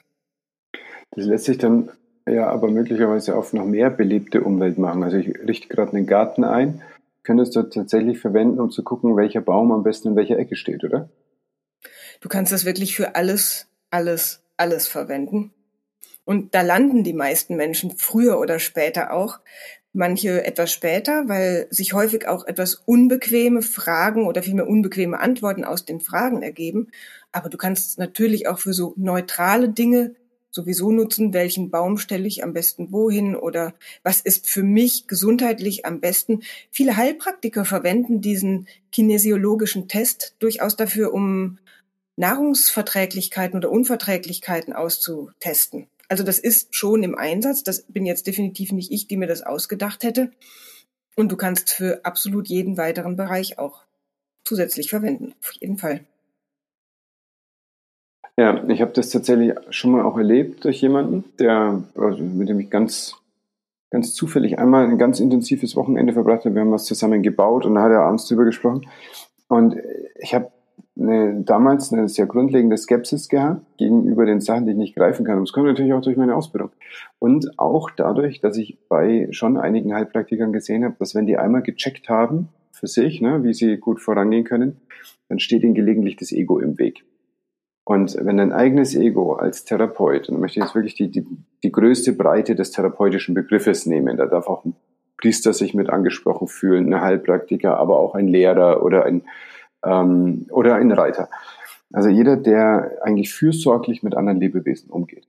Das 1.12 1.26
lässt 1.26 1.46
sich 1.46 1.58
dann 1.58 1.90
ja 2.28 2.48
aber 2.48 2.70
möglicherweise 2.70 3.36
auf 3.36 3.54
noch 3.54 3.66
mehr 3.66 3.90
belebte 3.90 4.42
Umwelt 4.42 4.78
machen. 4.78 5.04
Also 5.04 5.18
ich 5.18 5.28
richte 5.48 5.68
gerade 5.68 5.96
einen 5.96 6.08
Garten 6.08 6.44
ein 6.44 6.82
könntest 7.24 7.56
du 7.56 7.64
tatsächlich 7.64 8.20
verwenden, 8.20 8.60
um 8.60 8.70
zu 8.70 8.84
gucken, 8.84 9.16
welcher 9.16 9.42
Baum 9.42 9.72
am 9.72 9.84
besten 9.84 10.10
in 10.10 10.16
welcher 10.16 10.38
Ecke 10.38 10.56
steht, 10.56 10.84
oder? 10.84 11.10
Du 12.22 12.30
kannst 12.30 12.52
das 12.52 12.66
wirklich 12.66 12.96
für 12.96 13.16
alles, 13.16 13.68
alles, 13.90 14.42
alles 14.58 14.88
verwenden. 14.88 15.54
Und 16.26 16.56
da 16.56 16.62
landen 16.62 17.04
die 17.04 17.14
meisten 17.14 17.56
Menschen 17.56 17.92
früher 17.92 18.40
oder 18.40 18.60
später 18.60 19.12
auch. 19.12 19.40
Manche 19.92 20.44
etwas 20.44 20.72
später, 20.72 21.28
weil 21.28 21.68
sich 21.70 21.94
häufig 21.94 22.28
auch 22.28 22.48
etwas 22.48 22.76
unbequeme 22.86 23.62
Fragen 23.62 24.26
oder 24.26 24.42
vielmehr 24.42 24.68
unbequeme 24.68 25.20
Antworten 25.20 25.64
aus 25.64 25.86
den 25.86 26.00
Fragen 26.00 26.42
ergeben. 26.42 26.88
Aber 27.32 27.50
du 27.50 27.58
kannst 27.58 28.00
natürlich 28.00 28.48
auch 28.48 28.58
für 28.58 28.74
so 28.74 28.94
neutrale 28.96 29.70
Dinge 29.70 30.16
sowieso 30.54 30.92
nutzen, 30.92 31.34
welchen 31.34 31.72
Baum 31.72 31.98
stelle 31.98 32.28
ich 32.28 32.44
am 32.44 32.54
besten 32.54 32.92
wohin 32.92 33.36
oder 33.36 33.74
was 34.04 34.22
ist 34.22 34.48
für 34.48 34.64
mich 34.64 35.08
gesundheitlich 35.08 35.86
am 35.86 36.00
besten. 36.00 36.44
Viele 36.70 36.96
Heilpraktiker 36.96 37.66
verwenden 37.66 38.22
diesen 38.22 38.68
kinesiologischen 38.92 39.88
Test 39.88 40.36
durchaus 40.40 40.76
dafür, 40.76 41.14
um 41.14 41.58
Nahrungsverträglichkeiten 42.16 43.58
oder 43.58 43.72
Unverträglichkeiten 43.72 44.74
auszutesten. 44.74 45.88
Also 46.08 46.24
das 46.24 46.38
ist 46.38 46.76
schon 46.76 47.02
im 47.02 47.16
Einsatz. 47.16 47.64
Das 47.64 47.86
bin 47.88 48.06
jetzt 48.06 48.28
definitiv 48.28 48.72
nicht 48.72 48.92
ich, 48.92 49.08
die 49.08 49.18
mir 49.18 49.28
das 49.28 49.42
ausgedacht 49.42 50.04
hätte. 50.04 50.32
Und 51.16 51.32
du 51.32 51.38
kannst 51.38 51.72
für 51.72 52.06
absolut 52.06 52.48
jeden 52.48 52.78
weiteren 52.78 53.16
Bereich 53.16 53.58
auch 53.58 53.86
zusätzlich 54.46 54.90
verwenden. 54.92 55.34
Auf 55.42 55.54
jeden 55.60 55.78
Fall. 55.80 56.06
Ja, 58.38 58.68
ich 58.68 58.82
habe 58.82 58.92
das 58.94 59.10
tatsächlich 59.10 59.54
schon 59.70 59.92
mal 59.92 60.04
auch 60.04 60.18
erlebt 60.18 60.66
durch 60.66 60.82
jemanden, 60.82 61.24
der, 61.40 61.84
also 61.96 62.24
mit 62.24 62.50
dem 62.50 62.60
ich 62.60 62.72
ganz, 62.72 63.16
ganz 63.92 64.16
zufällig 64.16 64.58
einmal 64.58 64.86
ein 64.86 64.98
ganz 64.98 65.20
intensives 65.20 65.76
Wochenende 65.76 66.14
verbracht 66.14 66.46
habe. 66.46 66.56
Wir 66.56 66.62
haben 66.62 66.72
was 66.72 66.86
zusammen 66.86 67.22
gebaut 67.22 67.66
und 67.66 67.76
da 67.76 67.84
hat 67.84 67.92
er 67.92 68.02
abends 68.02 68.28
drüber 68.28 68.46
gesprochen. 68.46 68.88
Und 69.50 69.78
ich 70.20 70.34
habe 70.34 70.52
eine, 71.00 71.44
damals 71.44 71.94
eine 71.94 72.10
sehr 72.10 72.26
grundlegende 72.26 72.76
Skepsis 72.76 73.30
gehabt 73.30 73.62
gegenüber 73.78 74.26
den 74.26 74.42
Sachen, 74.42 74.66
die 74.66 74.72
ich 74.72 74.78
nicht 74.78 74.96
greifen 74.96 75.26
kann. 75.26 75.38
Und 75.38 75.48
das 75.48 75.54
kommt 75.54 75.68
natürlich 75.68 75.94
auch 75.94 76.02
durch 76.02 76.18
meine 76.18 76.36
Ausbildung. 76.36 76.72
Und 77.20 77.60
auch 77.60 77.92
dadurch, 77.92 78.42
dass 78.42 78.58
ich 78.58 78.80
bei 78.90 79.28
schon 79.30 79.58
einigen 79.58 79.94
Heilpraktikern 79.94 80.54
gesehen 80.54 80.84
habe, 80.84 80.96
dass 80.98 81.14
wenn 81.14 81.28
die 81.28 81.38
einmal 81.38 81.62
gecheckt 81.62 82.10
haben 82.10 82.50
für 82.72 82.88
sich, 82.88 83.22
ne, 83.22 83.44
wie 83.44 83.54
sie 83.54 83.78
gut 83.78 84.02
vorangehen 84.02 84.44
können, 84.44 84.82
dann 85.30 85.38
steht 85.38 85.62
ihnen 85.62 85.76
gelegentlich 85.76 86.16
das 86.16 86.32
Ego 86.32 86.58
im 86.60 86.80
Weg. 86.80 87.04
Und 87.86 88.16
wenn 88.22 88.38
dein 88.38 88.54
eigenes 88.54 88.96
Ego 88.96 89.34
als 89.34 89.66
Therapeut, 89.66 90.30
und 90.30 90.40
möchte 90.40 90.60
ich 90.60 90.66
jetzt 90.66 90.76
wirklich 90.76 90.96
die, 90.96 91.12
die, 91.12 91.26
die 91.64 91.72
größte 91.72 92.14
Breite 92.14 92.56
des 92.56 92.72
therapeutischen 92.72 93.36
Begriffes 93.36 93.86
nehmen, 93.86 94.16
da 94.18 94.26
darf 94.26 94.48
auch 94.48 94.64
ein 94.64 94.76
Priester 95.18 95.54
sich 95.54 95.74
mit 95.74 95.90
angesprochen 95.90 96.48
fühlen, 96.48 96.94
ein 96.94 97.02
Heilpraktiker, 97.02 97.78
aber 97.78 98.00
auch 98.00 98.16
ein 98.16 98.28
Lehrer 98.28 98.84
oder 98.84 99.06
ein, 99.06 99.24
ähm, 99.86 100.48
oder 100.50 100.76
ein 100.76 100.92
Reiter. 100.92 101.30
Also 101.92 102.10
jeder, 102.10 102.38
der 102.38 103.00
eigentlich 103.02 103.34
fürsorglich 103.34 104.02
mit 104.02 104.16
anderen 104.16 104.40
Lebewesen 104.40 104.90
umgeht. 104.90 105.28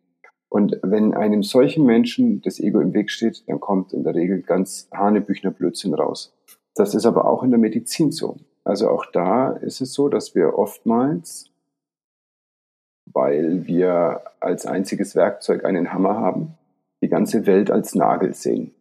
Und 0.49 0.79
wenn 0.83 1.15
einem 1.15 1.43
solchen 1.43 1.85
Menschen 1.85 2.41
das 2.43 2.61
Ego 2.61 2.81
im 2.81 2.95
Weg 2.95 3.11
steht, 3.11 3.43
dann 3.49 3.59
kommt 3.59 3.93
in 3.93 4.05
der 4.05 4.15
Regel 4.15 4.43
ganz 4.43 4.89
Hanebüchner 4.93 5.51
Blödsinn 5.51 5.95
raus. 5.95 6.33
Das 6.77 6.95
ist 6.95 7.07
aber 7.07 7.29
auch 7.29 7.43
in 7.43 7.51
der 7.51 7.59
Medizin 7.59 8.13
so. 8.13 8.37
Also 8.63 8.89
auch 8.89 9.07
da 9.07 9.51
ist 9.51 9.81
es 9.81 9.93
so, 9.93 10.09
dass 10.09 10.35
wir 10.35 10.57
oftmals 10.57 11.51
weil 13.07 13.67
wir 13.67 14.23
als 14.41 14.67
einziges 14.67 15.15
Werkzeug 15.15 15.65
einen 15.65 15.93
Hammer 15.93 16.17
haben, 16.17 16.55
die 17.03 17.09
ganze 17.09 17.47
Welt 17.47 17.71
als 17.71 17.95
Nagel 17.95 18.35
sehen. 18.35 18.73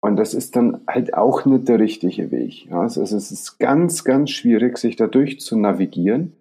Und 0.00 0.16
das 0.16 0.32
ist 0.32 0.54
dann 0.54 0.80
halt 0.86 1.14
auch 1.14 1.44
nicht 1.44 1.68
der 1.68 1.80
richtige 1.80 2.30
Weg. 2.30 2.68
Also 2.70 3.02
es 3.02 3.12
ist 3.12 3.58
ganz, 3.58 4.04
ganz 4.04 4.30
schwierig, 4.30 4.78
sich 4.78 4.94
dadurch 4.94 5.40
zu 5.40 5.58
navigieren 5.58 6.32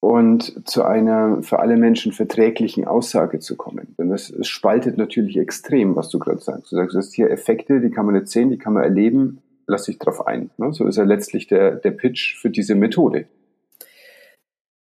und 0.00 0.68
zu 0.68 0.84
einer 0.84 1.42
für 1.42 1.58
alle 1.58 1.76
Menschen 1.76 2.12
verträglichen 2.12 2.86
Aussage 2.86 3.40
zu 3.40 3.56
kommen. 3.56 3.94
Denn 3.98 4.12
es, 4.12 4.32
spaltet 4.46 4.96
natürlich 4.96 5.36
extrem, 5.36 5.96
was 5.96 6.08
du 6.08 6.18
gerade 6.18 6.40
sagst. 6.40 6.70
Du 6.70 6.76
sagst, 6.76 6.96
es 6.96 7.12
hier 7.12 7.30
Effekte, 7.30 7.80
die 7.80 7.90
kann 7.90 8.06
man 8.06 8.14
nicht 8.14 8.28
sehen, 8.28 8.50
die 8.50 8.58
kann 8.58 8.74
man 8.74 8.84
erleben, 8.84 9.42
lass 9.66 9.84
dich 9.84 9.98
drauf 9.98 10.26
ein. 10.26 10.50
So 10.70 10.86
ist 10.86 10.96
ja 10.96 11.04
letztlich 11.04 11.48
der, 11.48 11.76
der 11.76 11.92
Pitch 11.92 12.36
für 12.36 12.50
diese 12.50 12.74
Methode. 12.74 13.26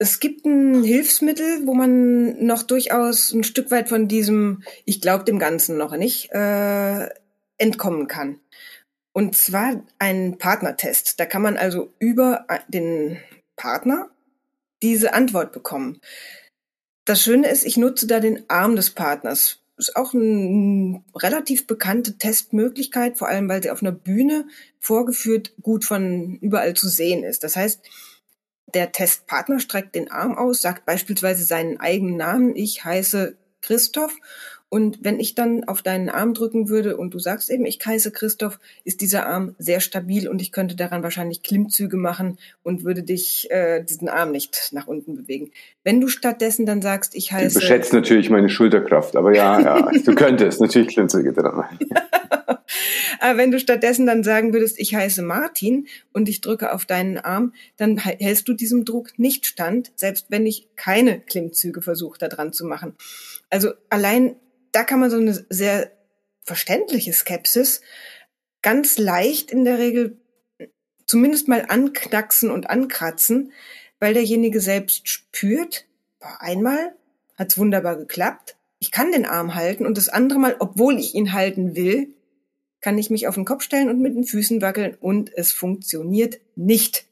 Es 0.00 0.20
gibt 0.20 0.46
ein 0.46 0.84
Hilfsmittel, 0.84 1.66
wo 1.66 1.74
man 1.74 2.44
noch 2.44 2.62
durchaus 2.62 3.32
ein 3.32 3.42
Stück 3.42 3.72
weit 3.72 3.88
von 3.88 4.06
diesem, 4.06 4.62
ich 4.84 5.00
glaube 5.00 5.24
dem 5.24 5.40
Ganzen 5.40 5.76
noch 5.76 5.96
nicht, 5.96 6.30
äh, 6.32 7.08
entkommen 7.58 8.06
kann. 8.06 8.38
Und 9.12 9.37
zwar 9.37 9.82
ein 9.98 10.38
Partnertest. 10.38 11.18
Da 11.18 11.26
kann 11.26 11.42
man 11.42 11.56
also 11.56 11.92
über 11.98 12.46
den 12.68 13.18
Partner 13.56 14.08
diese 14.80 15.12
Antwort 15.14 15.52
bekommen. 15.52 16.00
Das 17.04 17.20
Schöne 17.20 17.48
ist, 17.48 17.64
ich 17.64 17.76
nutze 17.76 18.06
da 18.06 18.20
den 18.20 18.48
Arm 18.48 18.76
des 18.76 18.90
Partners. 18.90 19.58
Ist 19.76 19.96
auch 19.96 20.14
eine 20.14 21.02
relativ 21.16 21.66
bekannte 21.66 22.18
Testmöglichkeit, 22.18 23.18
vor 23.18 23.28
allem 23.28 23.48
weil 23.48 23.62
sie 23.62 23.70
auf 23.70 23.82
einer 23.82 23.92
Bühne 23.92 24.46
vorgeführt 24.78 25.54
gut 25.62 25.84
von 25.84 26.38
überall 26.40 26.74
zu 26.74 26.88
sehen 26.88 27.24
ist. 27.24 27.42
Das 27.42 27.56
heißt, 27.56 27.80
der 28.74 28.92
Testpartner 28.92 29.61
streckt 29.61 29.94
den 29.94 30.11
Arm 30.11 30.37
aus, 30.37 30.61
sagt 30.61 30.87
beispielsweise 30.87 31.44
seinen 31.44 31.81
eigenen 31.81 32.16
Namen, 32.16 32.57
ich 32.57 32.85
heiße 32.85 33.37
Christoph. 33.61 34.14
Und 34.70 34.98
wenn 35.02 35.18
ich 35.18 35.35
dann 35.35 35.64
auf 35.64 35.81
deinen 35.81 36.11
Arm 36.11 36.35
drücken 36.35 36.68
würde 36.68 36.98
und 36.98 37.14
du 37.14 37.18
sagst 37.18 37.48
eben, 37.48 37.64
ich 37.64 37.78
heiße 37.85 38.11
Christoph, 38.11 38.59
ist 38.85 39.00
dieser 39.00 39.26
Arm 39.26 39.54
sehr 39.59 39.81
stabil 39.81 40.28
und 40.28 40.42
ich 40.42 40.52
könnte 40.52 40.76
daran 40.76 41.02
wahrscheinlich 41.02 41.42
Klimmzüge 41.42 41.96
machen 41.96 42.38
und 42.62 42.85
würde 42.85 43.02
dich 43.02 43.50
äh, 43.50 43.83
diesen 43.83 44.11
Arm 44.11 44.31
nicht 44.31 44.68
nach 44.72 44.87
unten 44.87 45.16
bewegen. 45.16 45.52
Wenn 45.85 46.02
du 46.02 46.09
stattdessen 46.09 46.66
dann 46.66 46.83
sagst, 46.83 47.14
ich 47.14 47.33
heiße. 47.33 47.54
Du 47.54 47.61
beschätzt 47.61 47.94
natürlich 47.94 48.28
meine 48.28 48.50
Schulterkraft, 48.50 49.16
aber 49.16 49.35
ja, 49.35 49.59
ja, 49.59 49.90
du 50.04 50.14
könntest 50.14 50.61
natürlich 50.61 50.88
Klimmzüge 50.88 51.33
dran 51.33 51.57
machen. 51.57 51.78
Aber 53.20 53.38
wenn 53.38 53.50
du 53.50 53.58
stattdessen 53.58 54.06
dann 54.06 54.22
sagen 54.22 54.52
würdest, 54.52 54.78
ich 54.78 54.94
heiße 54.94 55.22
Martin 55.22 55.88
und 56.12 56.28
ich 56.28 56.40
drücke 56.40 56.72
auf 56.72 56.86
deinen 56.86 57.18
Arm, 57.18 57.54
dann 57.76 57.98
hältst 57.98 58.48
du 58.48 58.54
diesem 58.54 58.84
Druck 58.84 59.18
nicht 59.18 59.46
stand, 59.46 59.92
selbst 59.96 60.26
wenn 60.28 60.46
ich 60.46 60.68
keine 60.76 61.20
Klimmzüge 61.20 61.82
versuche, 61.82 62.18
da 62.18 62.28
dran 62.28 62.52
zu 62.52 62.64
machen. 62.64 62.94
Also 63.50 63.72
allein 63.90 64.36
da 64.72 64.84
kann 64.84 65.00
man 65.00 65.10
so 65.10 65.16
eine 65.16 65.44
sehr 65.48 65.92
verständliche 66.44 67.12
Skepsis 67.12 67.80
ganz 68.62 68.98
leicht 68.98 69.50
in 69.50 69.64
der 69.64 69.78
Regel 69.78 70.18
zumindest 71.06 71.48
mal 71.48 71.64
anknacksen 71.68 72.50
und 72.50 72.70
ankratzen, 72.70 73.52
weil 73.98 74.14
derjenige 74.14 74.60
selbst 74.60 75.08
spürt, 75.08 75.86
boah, 76.20 76.36
einmal 76.40 76.94
hat's 77.36 77.58
wunderbar 77.58 77.96
geklappt, 77.96 78.56
ich 78.78 78.92
kann 78.92 79.12
den 79.12 79.26
Arm 79.26 79.54
halten 79.54 79.86
und 79.86 79.96
das 79.96 80.08
andere 80.08 80.38
Mal, 80.38 80.56
obwohl 80.58 80.98
ich 80.98 81.14
ihn 81.14 81.32
halten 81.32 81.74
will, 81.74 82.14
kann 82.88 82.96
ich 82.96 83.11
mich 83.11 83.29
auf 83.29 83.35
den 83.35 83.44
Kopf 83.44 83.62
stellen 83.62 83.90
und 83.90 84.01
mit 84.01 84.16
den 84.16 84.24
Füßen 84.24 84.62
wackeln 84.62 84.96
und 84.98 85.31
es 85.37 85.53
funktioniert 85.53 86.40
nicht. 86.57 87.05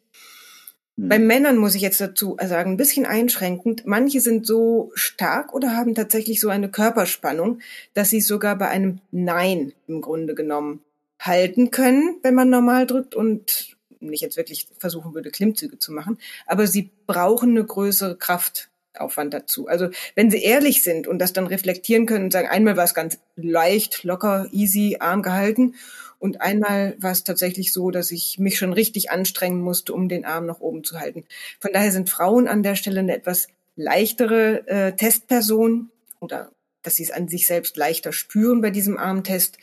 Hm. 0.96 1.10
Bei 1.10 1.18
Männern 1.18 1.58
muss 1.58 1.74
ich 1.74 1.82
jetzt 1.82 2.00
dazu 2.00 2.38
sagen, 2.42 2.70
ein 2.70 2.76
bisschen 2.78 3.04
einschränkend. 3.04 3.84
Manche 3.84 4.22
sind 4.22 4.46
so 4.46 4.90
stark 4.94 5.52
oder 5.52 5.76
haben 5.76 5.94
tatsächlich 5.94 6.40
so 6.40 6.48
eine 6.48 6.70
Körperspannung, 6.70 7.60
dass 7.92 8.08
sie 8.08 8.22
sogar 8.22 8.56
bei 8.56 8.68
einem 8.68 9.00
Nein 9.10 9.74
im 9.86 10.00
Grunde 10.00 10.34
genommen 10.34 10.80
halten 11.20 11.70
können, 11.70 12.20
wenn 12.22 12.34
man 12.34 12.48
normal 12.48 12.86
drückt 12.86 13.14
und 13.14 13.76
nicht 14.00 14.22
jetzt 14.22 14.38
wirklich 14.38 14.68
versuchen 14.78 15.12
würde, 15.12 15.30
Klimmzüge 15.30 15.78
zu 15.78 15.92
machen. 15.92 16.16
Aber 16.46 16.66
sie 16.66 16.88
brauchen 17.06 17.50
eine 17.50 17.66
größere 17.66 18.16
Kraft 18.16 18.70
Aufwand 19.00 19.34
dazu. 19.34 19.66
Also 19.68 19.88
wenn 20.14 20.30
sie 20.30 20.42
ehrlich 20.42 20.82
sind 20.82 21.06
und 21.06 21.18
das 21.18 21.32
dann 21.32 21.46
reflektieren 21.46 22.06
können 22.06 22.24
und 22.24 22.32
sagen, 22.32 22.48
einmal 22.48 22.76
war 22.76 22.84
es 22.84 22.94
ganz 22.94 23.18
leicht, 23.36 24.04
locker, 24.04 24.46
easy, 24.52 24.96
arm 25.00 25.22
gehalten 25.22 25.74
und 26.18 26.40
einmal 26.40 26.96
war 26.98 27.12
es 27.12 27.24
tatsächlich 27.24 27.72
so, 27.72 27.90
dass 27.90 28.10
ich 28.10 28.38
mich 28.38 28.58
schon 28.58 28.72
richtig 28.72 29.10
anstrengen 29.10 29.60
musste, 29.60 29.92
um 29.92 30.08
den 30.08 30.24
Arm 30.24 30.46
nach 30.46 30.60
oben 30.60 30.82
zu 30.82 30.98
halten. 30.98 31.24
Von 31.60 31.72
daher 31.72 31.92
sind 31.92 32.10
Frauen 32.10 32.48
an 32.48 32.62
der 32.62 32.74
Stelle 32.74 33.00
eine 33.00 33.14
etwas 33.14 33.48
leichtere 33.76 34.66
äh, 34.66 34.92
Testperson 34.92 35.90
oder 36.20 36.50
dass 36.82 36.94
sie 36.94 37.02
es 37.02 37.10
an 37.10 37.28
sich 37.28 37.46
selbst 37.46 37.76
leichter 37.76 38.12
spüren 38.12 38.60
bei 38.60 38.70
diesem 38.70 38.96
Armtest, 38.96 39.58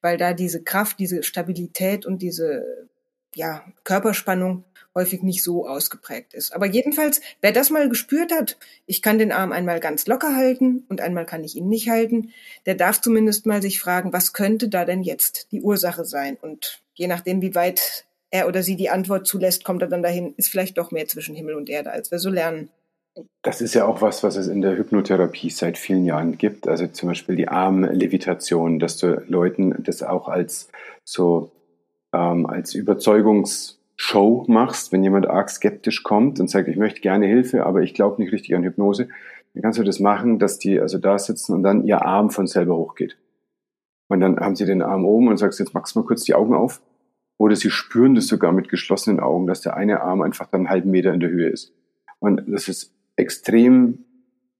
weil 0.00 0.18
da 0.18 0.34
diese 0.34 0.62
Kraft, 0.62 0.98
diese 0.98 1.22
Stabilität 1.22 2.06
und 2.06 2.22
diese 2.22 2.86
ja, 3.34 3.64
Körperspannung 3.82 4.64
häufig 4.96 5.22
nicht 5.22 5.44
so 5.44 5.68
ausgeprägt 5.68 6.34
ist. 6.34 6.52
Aber 6.52 6.66
jedenfalls, 6.66 7.20
wer 7.40 7.52
das 7.52 7.70
mal 7.70 7.88
gespürt 7.88 8.32
hat, 8.32 8.56
ich 8.86 9.02
kann 9.02 9.18
den 9.18 9.30
Arm 9.30 9.52
einmal 9.52 9.78
ganz 9.78 10.08
locker 10.08 10.34
halten 10.34 10.84
und 10.88 11.00
einmal 11.00 11.26
kann 11.26 11.44
ich 11.44 11.54
ihn 11.54 11.68
nicht 11.68 11.88
halten, 11.88 12.32
der 12.64 12.74
darf 12.74 13.00
zumindest 13.00 13.46
mal 13.46 13.62
sich 13.62 13.78
fragen, 13.78 14.12
was 14.12 14.32
könnte 14.32 14.68
da 14.68 14.84
denn 14.84 15.02
jetzt 15.02 15.52
die 15.52 15.62
Ursache 15.62 16.04
sein? 16.04 16.36
Und 16.40 16.82
je 16.94 17.06
nachdem, 17.06 17.42
wie 17.42 17.54
weit 17.54 18.06
er 18.30 18.48
oder 18.48 18.62
sie 18.62 18.76
die 18.76 18.90
Antwort 18.90 19.26
zulässt, 19.26 19.64
kommt 19.64 19.82
er 19.82 19.88
dann 19.88 20.02
dahin, 20.02 20.34
ist 20.36 20.48
vielleicht 20.48 20.78
doch 20.78 20.90
mehr 20.90 21.06
zwischen 21.06 21.36
Himmel 21.36 21.54
und 21.54 21.68
Erde, 21.68 21.92
als 21.92 22.10
wir 22.10 22.18
so 22.18 22.30
lernen. 22.30 22.70
Das 23.42 23.60
ist 23.60 23.74
ja 23.74 23.86
auch 23.86 24.02
was, 24.02 24.22
was 24.22 24.36
es 24.36 24.48
in 24.48 24.60
der 24.60 24.76
Hypnotherapie 24.76 25.50
seit 25.50 25.78
vielen 25.78 26.04
Jahren 26.04 26.36
gibt. 26.36 26.68
Also 26.68 26.86
zum 26.88 27.08
Beispiel 27.08 27.36
die 27.36 27.48
Armlevitation, 27.48 28.78
dass 28.78 28.98
du 28.98 29.22
Leuten 29.28 29.74
das 29.82 30.02
auch 30.02 30.28
als 30.28 30.68
so 31.04 31.50
ähm, 32.12 32.46
als 32.46 32.74
Überzeugungs 32.74 33.78
Show 33.96 34.44
machst, 34.46 34.92
wenn 34.92 35.02
jemand 35.02 35.26
arg 35.26 35.48
skeptisch 35.48 36.02
kommt 36.02 36.38
und 36.38 36.50
sagt, 36.50 36.68
ich 36.68 36.76
möchte 36.76 37.00
gerne 37.00 37.26
Hilfe, 37.26 37.64
aber 37.64 37.82
ich 37.82 37.94
glaube 37.94 38.20
nicht 38.22 38.32
richtig 38.32 38.54
an 38.54 38.62
Hypnose, 38.62 39.08
dann 39.54 39.62
kannst 39.62 39.78
du 39.78 39.84
das 39.84 40.00
machen, 40.00 40.38
dass 40.38 40.58
die 40.58 40.78
also 40.78 40.98
da 40.98 41.18
sitzen 41.18 41.54
und 41.54 41.62
dann 41.62 41.86
ihr 41.86 42.04
Arm 42.04 42.30
von 42.30 42.46
selber 42.46 42.76
hochgeht. 42.76 43.16
Und 44.08 44.20
dann 44.20 44.38
haben 44.38 44.54
sie 44.54 44.66
den 44.66 44.82
Arm 44.82 45.04
oben 45.04 45.28
und 45.28 45.38
sagst, 45.38 45.58
jetzt 45.58 45.74
machst 45.74 45.94
du 45.94 46.00
mal 46.00 46.06
kurz 46.06 46.24
die 46.24 46.34
Augen 46.34 46.54
auf. 46.54 46.82
Oder 47.38 47.56
sie 47.56 47.70
spüren 47.70 48.14
das 48.14 48.28
sogar 48.28 48.52
mit 48.52 48.68
geschlossenen 48.68 49.20
Augen, 49.20 49.46
dass 49.46 49.60
der 49.60 49.76
eine 49.76 50.00
Arm 50.02 50.22
einfach 50.22 50.46
dann 50.46 50.60
einen 50.60 50.70
halben 50.70 50.90
Meter 50.90 51.12
in 51.12 51.20
der 51.20 51.30
Höhe 51.30 51.48
ist. 51.48 51.72
Und 52.18 52.42
das 52.46 52.68
ist 52.68 52.94
extrem 53.16 54.05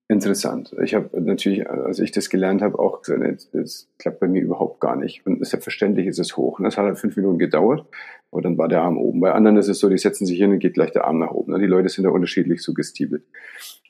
Interessant. 0.08 0.72
Ich 0.84 0.94
habe 0.94 1.20
natürlich, 1.20 1.68
als 1.68 1.98
ich 1.98 2.12
das 2.12 2.30
gelernt 2.30 2.62
habe, 2.62 2.78
auch 2.78 3.02
gesagt, 3.02 3.48
das 3.52 3.88
klappt 3.98 4.20
bei 4.20 4.28
mir 4.28 4.40
überhaupt 4.40 4.80
gar 4.80 4.94
nicht. 4.94 5.26
Und 5.26 5.44
selbstverständlich 5.44 6.06
ist 6.06 6.20
es 6.20 6.36
hoch. 6.36 6.58
Und 6.58 6.64
das 6.64 6.76
hat 6.76 6.84
halt 6.84 6.98
fünf 6.98 7.16
Minuten 7.16 7.40
gedauert, 7.40 7.86
aber 8.30 8.40
dann 8.40 8.56
war 8.56 8.68
der 8.68 8.82
Arm 8.82 8.98
oben. 8.98 9.18
Bei 9.18 9.32
anderen 9.32 9.56
ist 9.56 9.66
es 9.66 9.80
so, 9.80 9.88
die 9.88 9.98
setzen 9.98 10.24
sich 10.24 10.38
hin 10.38 10.52
und 10.52 10.60
geht 10.60 10.74
gleich 10.74 10.92
der 10.92 11.06
Arm 11.06 11.18
nach 11.18 11.32
oben. 11.32 11.58
Die 11.58 11.66
Leute 11.66 11.88
sind 11.88 12.04
da 12.04 12.10
unterschiedlich 12.10 12.62
suggestibel. 12.62 13.24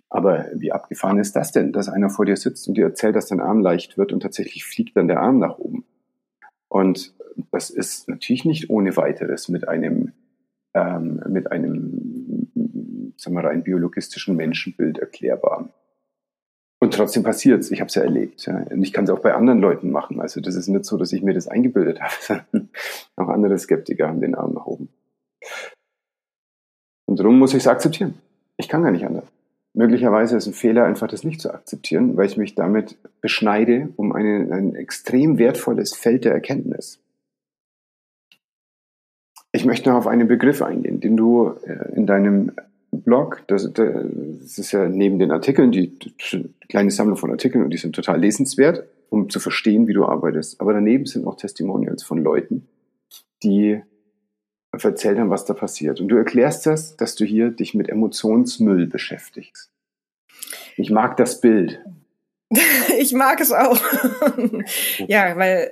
Aber 0.09 0.47
wie 0.55 0.73
abgefahren 0.73 1.19
ist 1.19 1.37
das 1.37 1.53
denn, 1.53 1.73
dass 1.73 1.91
einer 1.91 2.09
vor 2.09 2.25
dir 2.25 2.37
sitzt 2.37 2.67
und 2.67 2.79
dir 2.79 2.87
erzählt, 2.87 3.15
dass 3.15 3.27
dein 3.27 3.41
Arm 3.41 3.61
leicht 3.61 3.99
wird 3.99 4.15
und 4.15 4.21
tatsächlich 4.21 4.65
fliegt 4.65 4.97
dann 4.97 5.09
der 5.09 5.21
Arm 5.21 5.39
nach 5.39 5.59
oben? 5.59 5.85
Und 6.69 7.15
das 7.51 7.69
ist 7.69 8.09
natürlich 8.09 8.47
nicht 8.47 8.71
ohne 8.71 8.97
weiteres 8.97 9.51
mit 9.51 9.69
einem, 9.69 10.13
ähm, 10.73 11.23
mit 11.29 11.53
einem, 11.53 12.51
sagen 13.17 13.37
wir 13.37 13.45
rein 13.45 13.65
biologistischen 13.65 14.35
Menschenbild 14.37 14.97
erklärbar. 14.99 15.69
Und 16.87 16.95
trotzdem 16.95 17.25
passiert's. 17.25 17.73
Ich 17.73 17.81
habe 17.81 17.89
es 17.89 17.97
ja 17.97 18.03
erlebt. 18.03 18.47
Ja. 18.47 18.59
Und 18.71 18.81
ich 18.81 18.93
kann 18.93 19.03
es 19.03 19.11
auch 19.11 19.19
bei 19.19 19.35
anderen 19.35 19.61
Leuten 19.61 19.91
machen. 19.91 20.21
Also 20.21 20.41
das 20.41 20.55
ist 20.55 20.69
nicht 20.69 20.85
so, 20.85 20.97
dass 20.97 21.13
ich 21.13 21.21
mir 21.21 21.35
das 21.35 21.49
eingebildet 21.49 22.01
habe. 22.01 22.45
auch 23.17 23.29
andere 23.29 23.59
Skeptiker 23.59 24.07
haben 24.07 24.21
den 24.21 24.37
Arm 24.37 24.55
nach 24.55 24.67
oben. 24.67 24.89
Und 27.07 27.19
darum 27.19 27.41
muss 27.41 27.55
ich 27.55 27.65
es 27.65 27.67
akzeptieren. 27.67 28.15
Ich 28.57 28.69
kann 28.69 28.85
gar 28.85 28.93
nicht 28.93 29.05
anders. 29.05 29.25
Möglicherweise 29.75 30.37
ist 30.37 30.47
ein 30.47 30.53
Fehler, 30.53 30.85
einfach 30.85 31.09
das 31.09 31.25
nicht 31.25 31.41
zu 31.41 31.53
akzeptieren, 31.53 32.17
weil 32.17 32.27
ich 32.27 32.37
mich 32.37 32.55
damit 32.55 32.97
beschneide 33.21 33.89
um 33.97 34.13
eine, 34.13 34.55
ein 34.55 34.77
extrem 34.77 35.39
wertvolles 35.39 35.93
Feld 35.93 36.25
der 36.25 36.35
Erkenntnis. 36.35 37.01
Ich 39.51 39.65
möchte 39.65 39.91
noch 39.91 39.97
auf 39.97 40.07
einen 40.07 40.29
Begriff 40.29 40.63
eingehen, 40.63 41.01
den 41.01 41.17
du 41.17 41.53
äh, 41.67 41.97
in 41.97 42.07
deinem 42.07 42.53
Blog, 43.03 43.43
das, 43.49 43.73
das 43.73 44.59
ist 44.59 44.73
ja 44.73 44.89
neben 44.89 45.19
den 45.19 45.31
Artikeln, 45.31 45.73
die, 45.73 45.99
die 45.99 46.51
kleine 46.69 46.91
Sammlung 46.91 47.17
von 47.17 47.31
Artikeln 47.31 47.65
und 47.65 47.71
die 47.71 47.79
sind 47.79 47.95
total 47.95 48.21
lesenswert, 48.21 48.85
um 49.11 49.31
zu 49.31 49.41
verstehen, 49.41 49.87
wie 49.87 49.93
du 49.93 50.05
arbeitest. 50.05 50.61
Aber 50.61 50.73
daneben 50.73 51.07
sind 51.07 51.27
auch 51.27 51.37
Testimonials 51.37 52.03
von 52.03 52.19
Leuten, 52.19 52.67
die 53.43 53.81
erzählt 54.73 55.19
haben, 55.19 55.31
was 55.31 55.45
da 55.45 55.55
passiert. 55.55 56.01
Und 56.01 56.09
du 56.09 56.17
erklärst 56.17 56.67
das, 56.67 56.97
dass 56.97 57.15
du 57.15 57.25
hier 57.25 57.51
dich 57.51 57.75
mit 57.75 57.89
Emotionsmüll 57.89 58.87
beschäftigst. 58.87 59.71
Ich 60.77 60.91
mag 60.91 61.17
das 61.17 61.41
Bild. 61.41 61.81
ich 62.99 63.13
mag 63.13 63.41
es 63.41 63.53
auch. 63.53 63.79
ja, 65.09 65.37
weil 65.37 65.71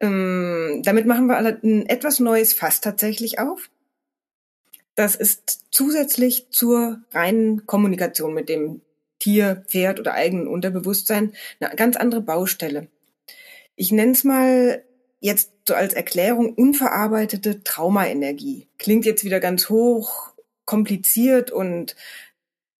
ähm, 0.00 0.82
damit 0.84 1.06
machen 1.06 1.26
wir 1.26 1.36
ein 1.36 1.86
etwas 1.86 2.20
neues 2.20 2.52
Fass 2.52 2.80
tatsächlich 2.80 3.38
auf. 3.38 3.70
Das 4.94 5.14
ist 5.14 5.66
zusätzlich 5.70 6.50
zur 6.50 7.00
reinen 7.12 7.66
Kommunikation 7.66 8.34
mit 8.34 8.48
dem 8.48 8.82
Tier, 9.18 9.64
Pferd 9.68 10.00
oder 10.00 10.14
eigenen 10.14 10.48
Unterbewusstsein 10.48 11.32
eine 11.60 11.76
ganz 11.76 11.96
andere 11.96 12.20
Baustelle. 12.20 12.88
Ich 13.76 13.92
nenne 13.92 14.12
es 14.12 14.24
mal 14.24 14.84
jetzt 15.20 15.52
so 15.66 15.74
als 15.74 15.94
Erklärung 15.94 16.52
unverarbeitete 16.54 17.62
Traumaenergie. 17.62 18.66
Klingt 18.78 19.06
jetzt 19.06 19.24
wieder 19.24 19.40
ganz 19.40 19.68
hoch, 19.68 20.32
kompliziert 20.64 21.50
und 21.50 21.96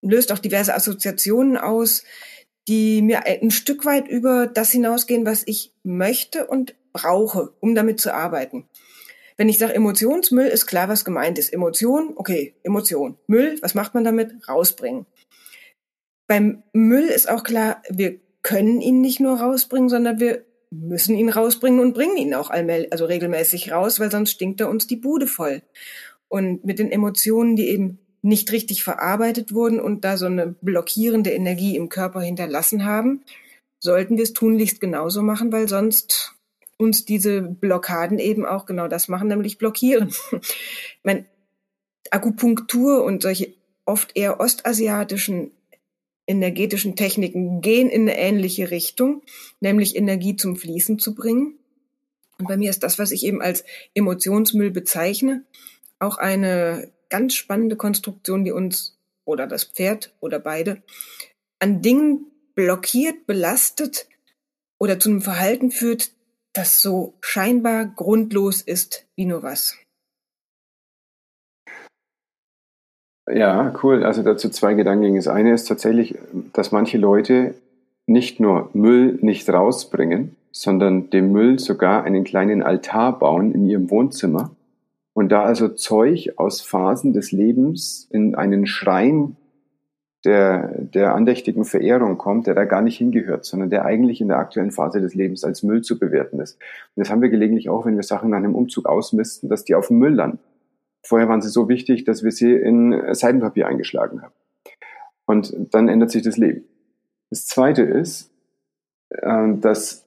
löst 0.01 0.31
auch 0.31 0.39
diverse 0.39 0.75
Assoziationen 0.75 1.57
aus, 1.57 2.03
die 2.67 3.01
mir 3.01 3.25
ein 3.25 3.51
Stück 3.51 3.85
weit 3.85 4.07
über 4.07 4.47
das 4.47 4.71
hinausgehen, 4.71 5.25
was 5.25 5.43
ich 5.45 5.71
möchte 5.83 6.45
und 6.45 6.75
brauche, 6.91 7.53
um 7.59 7.75
damit 7.75 7.99
zu 7.99 8.13
arbeiten. 8.13 8.65
Wenn 9.43 9.49
ich 9.49 9.59
sage 9.59 9.75
Emotionsmüll, 9.75 10.47
ist 10.47 10.67
klar, 10.67 10.87
was 10.87 11.03
gemeint 11.03 11.37
ist. 11.37 11.51
Emotion, 11.51 12.13
okay, 12.15 12.55
Emotion. 12.63 13.17
Müll, 13.27 13.57
was 13.61 13.75
macht 13.75 13.93
man 13.93 14.05
damit? 14.05 14.31
Rausbringen. 14.47 15.05
Beim 16.29 16.63
Müll 16.71 17.03
ist 17.03 17.29
auch 17.29 17.43
klar, 17.43 17.83
wir 17.89 18.21
können 18.41 18.79
ihn 18.79 19.01
nicht 19.01 19.19
nur 19.19 19.37
rausbringen, 19.37 19.89
sondern 19.89 20.21
wir 20.21 20.45
müssen 20.71 21.17
ihn 21.17 21.27
rausbringen 21.27 21.81
und 21.81 21.93
bringen 21.93 22.15
ihn 22.15 22.33
auch 22.35 22.51
allmähl, 22.51 22.87
also 22.89 23.03
regelmäßig 23.03 23.69
raus, 23.73 23.99
weil 23.99 24.09
sonst 24.09 24.31
stinkt 24.31 24.61
er 24.61 24.69
uns 24.69 24.87
die 24.87 24.95
Bude 24.95 25.27
voll. 25.27 25.61
Und 26.29 26.63
mit 26.63 26.79
den 26.79 26.89
Emotionen, 26.89 27.57
die 27.57 27.67
eben 27.67 27.99
nicht 28.21 28.49
richtig 28.53 28.81
verarbeitet 28.85 29.53
wurden 29.53 29.81
und 29.81 30.05
da 30.05 30.15
so 30.15 30.27
eine 30.27 30.55
blockierende 30.61 31.31
Energie 31.31 31.75
im 31.75 31.89
Körper 31.89 32.21
hinterlassen 32.21 32.85
haben, 32.85 33.25
sollten 33.81 34.15
wir 34.15 34.23
es 34.23 34.31
tunlichst 34.31 34.79
genauso 34.79 35.21
machen, 35.21 35.51
weil 35.51 35.67
sonst 35.67 36.33
uns 36.77 37.05
diese 37.05 37.41
Blockaden 37.41 38.19
eben 38.19 38.45
auch 38.45 38.65
genau 38.65 38.87
das 38.87 39.07
machen, 39.07 39.27
nämlich 39.27 39.57
blockieren. 39.57 40.09
ich 40.31 40.99
meine, 41.03 41.25
Akupunktur 42.11 43.03
und 43.03 43.21
solche 43.21 43.53
oft 43.85 44.15
eher 44.15 44.39
ostasiatischen 44.39 45.51
energetischen 46.25 46.95
Techniken 46.95 47.61
gehen 47.61 47.89
in 47.89 48.03
eine 48.03 48.17
ähnliche 48.17 48.71
Richtung, 48.71 49.23
nämlich 49.59 49.95
Energie 49.95 50.35
zum 50.35 50.55
Fließen 50.55 50.99
zu 50.99 51.15
bringen. 51.15 51.57
Und 52.39 52.47
bei 52.47 52.57
mir 52.57 52.69
ist 52.69 52.83
das, 52.83 52.97
was 52.97 53.11
ich 53.11 53.25
eben 53.25 53.41
als 53.41 53.63
Emotionsmüll 53.93 54.71
bezeichne, 54.71 55.43
auch 55.99 56.17
eine 56.17 56.91
ganz 57.09 57.35
spannende 57.35 57.75
Konstruktion, 57.75 58.43
die 58.43 58.51
uns 58.51 58.97
oder 59.25 59.47
das 59.47 59.65
Pferd 59.65 60.13
oder 60.19 60.39
beide 60.39 60.81
an 61.59 61.81
Dingen 61.81 62.25
blockiert, 62.55 63.25
belastet 63.25 64.07
oder 64.79 64.99
zu 64.99 65.09
einem 65.09 65.21
Verhalten 65.21 65.71
führt, 65.71 66.12
das 66.53 66.81
so 66.81 67.13
scheinbar 67.21 67.85
grundlos 67.85 68.61
ist 68.61 69.05
wie 69.15 69.25
nur 69.25 69.43
was. 69.43 69.77
Ja, 73.31 73.73
cool. 73.83 74.03
Also 74.03 74.21
dazu 74.21 74.49
zwei 74.49 74.73
Gedanken. 74.73 75.15
Das 75.15 75.27
eine 75.27 75.53
ist 75.53 75.65
tatsächlich, 75.65 76.15
dass 76.53 76.71
manche 76.71 76.97
Leute 76.97 77.55
nicht 78.05 78.39
nur 78.39 78.69
Müll 78.73 79.17
nicht 79.21 79.49
rausbringen, 79.49 80.35
sondern 80.51 81.09
dem 81.09 81.31
Müll 81.31 81.57
sogar 81.57 82.03
einen 82.03 82.23
kleinen 82.23 82.61
Altar 82.61 83.17
bauen 83.17 83.53
in 83.53 83.65
ihrem 83.65 83.89
Wohnzimmer 83.89 84.51
und 85.13 85.29
da 85.29 85.43
also 85.43 85.69
Zeug 85.69 86.33
aus 86.37 86.61
Phasen 86.61 87.13
des 87.13 87.31
Lebens 87.31 88.07
in 88.11 88.35
einen 88.35 88.65
Schrein 88.65 89.37
der, 90.25 90.73
der 90.77 91.15
andächtigen 91.15 91.65
Verehrung 91.65 92.17
kommt, 92.17 92.47
der 92.47 92.55
da 92.55 92.63
gar 92.65 92.81
nicht 92.81 92.97
hingehört, 92.97 93.45
sondern 93.45 93.69
der 93.69 93.85
eigentlich 93.85 94.21
in 94.21 94.29
der 94.29 94.37
aktuellen 94.37 94.71
Phase 94.71 95.01
des 95.01 95.15
Lebens 95.15 95.43
als 95.43 95.63
Müll 95.63 95.81
zu 95.81 95.99
bewerten 95.99 96.39
ist. 96.39 96.55
Und 96.95 97.01
das 97.01 97.09
haben 97.09 97.21
wir 97.21 97.29
gelegentlich 97.29 97.69
auch, 97.69 97.85
wenn 97.85 97.95
wir 97.95 98.03
Sachen 98.03 98.29
nach 98.29 98.37
einem 98.37 98.55
Umzug 98.55 98.85
ausmisten, 98.85 99.49
dass 99.49 99.65
die 99.65 99.75
auf 99.75 99.87
dem 99.87 99.99
Müll 99.99 100.13
landen. 100.13 100.39
Vorher 101.05 101.27
waren 101.27 101.41
sie 101.41 101.49
so 101.49 101.67
wichtig, 101.67 102.05
dass 102.05 102.23
wir 102.23 102.31
sie 102.31 102.53
in 102.53 103.13
Seidenpapier 103.13 103.67
eingeschlagen 103.67 104.21
haben. 104.21 104.33
Und 105.25 105.53
dann 105.73 105.89
ändert 105.89 106.11
sich 106.11 106.23
das 106.23 106.37
Leben. 106.37 106.63
Das 107.29 107.45
Zweite 107.45 107.83
ist, 107.83 108.31
äh, 109.09 109.53
dass 109.55 110.05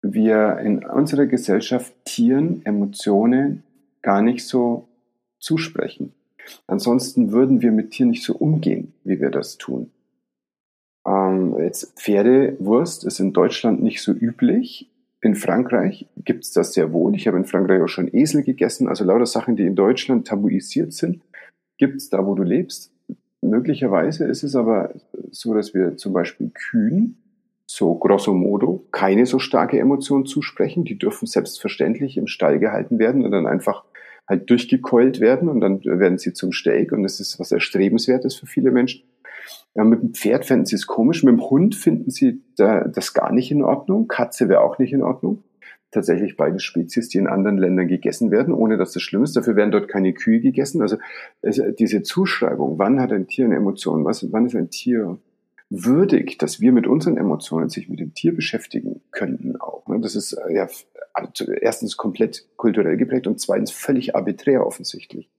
wir 0.00 0.58
in 0.58 0.84
unserer 0.84 1.26
Gesellschaft 1.26 1.92
Tieren 2.04 2.64
Emotionen 2.64 3.62
gar 4.02 4.22
nicht 4.22 4.46
so 4.46 4.86
zusprechen. 5.38 6.14
Ansonsten 6.66 7.32
würden 7.32 7.62
wir 7.62 7.72
mit 7.72 7.90
Tieren 7.90 8.10
nicht 8.10 8.24
so 8.24 8.34
umgehen, 8.34 8.92
wie 9.04 9.20
wir 9.20 9.30
das 9.30 9.58
tun. 9.58 9.90
Ähm, 11.06 11.56
jetzt 11.58 11.98
Pferdewurst 11.98 13.04
ist 13.04 13.20
in 13.20 13.32
Deutschland 13.32 13.82
nicht 13.82 14.02
so 14.02 14.12
üblich. 14.12 14.90
In 15.20 15.34
Frankreich 15.34 16.06
gibt 16.16 16.44
es 16.44 16.52
das 16.52 16.74
sehr 16.74 16.92
wohl. 16.92 17.14
Ich 17.14 17.26
habe 17.26 17.38
in 17.38 17.46
Frankreich 17.46 17.82
auch 17.82 17.88
schon 17.88 18.12
Esel 18.12 18.42
gegessen. 18.42 18.88
Also 18.88 19.04
lauter 19.04 19.26
Sachen, 19.26 19.56
die 19.56 19.64
in 19.64 19.74
Deutschland 19.74 20.26
tabuisiert 20.26 20.92
sind, 20.92 21.22
gibt 21.78 21.96
es 21.96 22.10
da, 22.10 22.26
wo 22.26 22.34
du 22.34 22.42
lebst. 22.42 22.92
Möglicherweise 23.40 24.24
ist 24.24 24.42
es 24.42 24.56
aber 24.56 24.94
so, 25.30 25.54
dass 25.54 25.74
wir 25.74 25.96
zum 25.96 26.12
Beispiel 26.12 26.50
Kühen 26.50 27.18
so 27.66 27.94
grosso 27.94 28.34
modo 28.34 28.84
keine 28.92 29.26
so 29.26 29.38
starke 29.38 29.78
Emotion 29.78 30.26
zusprechen. 30.26 30.84
Die 30.84 30.98
dürfen 30.98 31.26
selbstverständlich 31.26 32.16
im 32.16 32.26
Stall 32.26 32.58
gehalten 32.58 32.98
werden 32.98 33.24
und 33.24 33.30
dann 33.30 33.46
einfach 33.46 33.84
halt 34.26 34.48
durchgekeult 34.48 35.20
werden 35.20 35.48
und 35.48 35.60
dann 35.60 35.84
werden 35.84 36.18
sie 36.18 36.32
zum 36.32 36.52
Steak 36.52 36.92
und 36.92 37.02
das 37.02 37.20
ist 37.20 37.38
was 37.38 37.52
Erstrebenswertes 37.52 38.34
für 38.34 38.46
viele 38.46 38.70
Menschen. 38.70 39.04
Ja, 39.74 39.84
mit 39.84 40.02
dem 40.02 40.14
Pferd 40.14 40.46
fänden 40.46 40.66
sie 40.66 40.76
es 40.76 40.86
komisch, 40.86 41.22
mit 41.22 41.32
dem 41.32 41.50
Hund 41.50 41.74
finden 41.74 42.10
sie 42.10 42.42
da, 42.56 42.84
das 42.84 43.12
gar 43.12 43.32
nicht 43.32 43.50
in 43.50 43.62
Ordnung, 43.62 44.08
Katze 44.08 44.48
wäre 44.48 44.62
auch 44.62 44.78
nicht 44.78 44.92
in 44.92 45.02
Ordnung. 45.02 45.42
Tatsächlich 45.90 46.36
beide 46.36 46.58
Spezies, 46.58 47.08
die 47.08 47.18
in 47.18 47.28
anderen 47.28 47.56
Ländern 47.56 47.86
gegessen 47.86 48.32
werden, 48.32 48.52
ohne 48.52 48.76
dass 48.76 48.92
das 48.92 49.02
schlimm 49.02 49.22
ist. 49.22 49.36
Dafür 49.36 49.54
werden 49.54 49.70
dort 49.70 49.86
keine 49.86 50.12
Kühe 50.12 50.40
gegessen. 50.40 50.82
Also 50.82 50.96
diese 51.44 52.02
Zuschreibung, 52.02 52.80
wann 52.80 53.00
hat 53.00 53.12
ein 53.12 53.28
Tier 53.28 53.44
eine 53.44 53.54
Emotion, 53.54 54.04
was, 54.04 54.32
wann 54.32 54.46
ist 54.46 54.56
ein 54.56 54.70
Tier 54.70 55.18
würdig, 55.70 56.38
dass 56.38 56.60
wir 56.60 56.72
mit 56.72 56.86
unseren 56.86 57.16
Emotionen 57.16 57.68
sich 57.68 57.88
mit 57.88 58.00
dem 58.00 58.14
Tier 58.14 58.34
beschäftigen 58.34 59.02
könnten 59.10 59.60
auch. 59.60 59.86
Ne? 59.88 60.00
Das 60.00 60.14
ist 60.14 60.32
äh, 60.34 60.54
ja 60.54 60.68
also 61.12 61.50
erstens 61.52 61.96
komplett 61.96 62.48
kulturell 62.56 62.96
geprägt 62.96 63.26
und 63.26 63.40
zweitens 63.40 63.70
völlig 63.70 64.14
arbiträr 64.14 64.66
offensichtlich. 64.66 65.30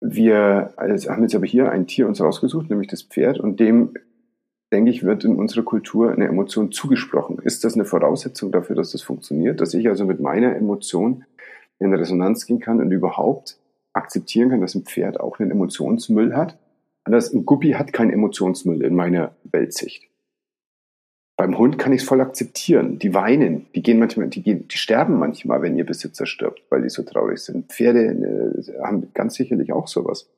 Wir 0.00 0.74
also 0.76 1.10
haben 1.10 1.22
jetzt 1.22 1.34
aber 1.34 1.46
hier 1.46 1.70
ein 1.70 1.86
Tier 1.86 2.06
uns 2.06 2.20
rausgesucht, 2.20 2.68
nämlich 2.68 2.88
das 2.88 3.02
Pferd, 3.02 3.40
und 3.40 3.58
dem, 3.60 3.94
denke 4.72 4.90
ich, 4.90 5.04
wird 5.04 5.24
in 5.24 5.36
unserer 5.36 5.64
Kultur 5.64 6.12
eine 6.12 6.26
Emotion 6.26 6.70
zugesprochen. 6.70 7.38
Ist 7.38 7.64
das 7.64 7.74
eine 7.74 7.86
Voraussetzung 7.86 8.52
dafür, 8.52 8.76
dass 8.76 8.92
das 8.92 9.02
funktioniert? 9.02 9.60
Dass 9.60 9.74
ich 9.74 9.88
also 9.88 10.04
mit 10.04 10.20
meiner 10.20 10.54
Emotion 10.54 11.24
in 11.78 11.94
Resonanz 11.94 12.46
gehen 12.46 12.60
kann 12.60 12.80
und 12.80 12.92
überhaupt 12.92 13.58
akzeptieren 13.94 14.50
kann, 14.50 14.60
dass 14.60 14.74
ein 14.74 14.84
Pferd 14.84 15.18
auch 15.18 15.38
einen 15.40 15.50
Emotionsmüll 15.50 16.36
hat? 16.36 16.58
Anders, 17.06 17.32
ein 17.32 17.46
Guppi 17.46 17.72
hat 17.72 17.92
keinen 17.92 18.10
Emotionsmüll 18.10 18.82
in 18.82 18.94
meiner 18.94 19.34
Weltsicht. 19.44 20.04
Beim 21.36 21.58
Hund 21.58 21.78
kann 21.78 21.92
ich 21.92 22.02
es 22.02 22.08
voll 22.08 22.20
akzeptieren. 22.20 22.98
Die 22.98 23.12
weinen, 23.12 23.66
die 23.74 23.82
gehen 23.82 23.98
manchmal, 23.98 24.28
die, 24.28 24.42
gehen, 24.42 24.68
die 24.68 24.78
sterben 24.78 25.18
manchmal, 25.18 25.60
wenn 25.60 25.76
ihr 25.76 25.84
Besitzer 25.84 26.24
stirbt, 26.24 26.62
weil 26.70 26.82
die 26.82 26.88
so 26.88 27.02
traurig 27.02 27.40
sind. 27.40 27.70
Pferde 27.70 28.06
äh, 28.06 28.82
haben 28.82 29.12
ganz 29.12 29.34
sicherlich 29.34 29.72
auch 29.72 29.86
sowas. 29.86 30.30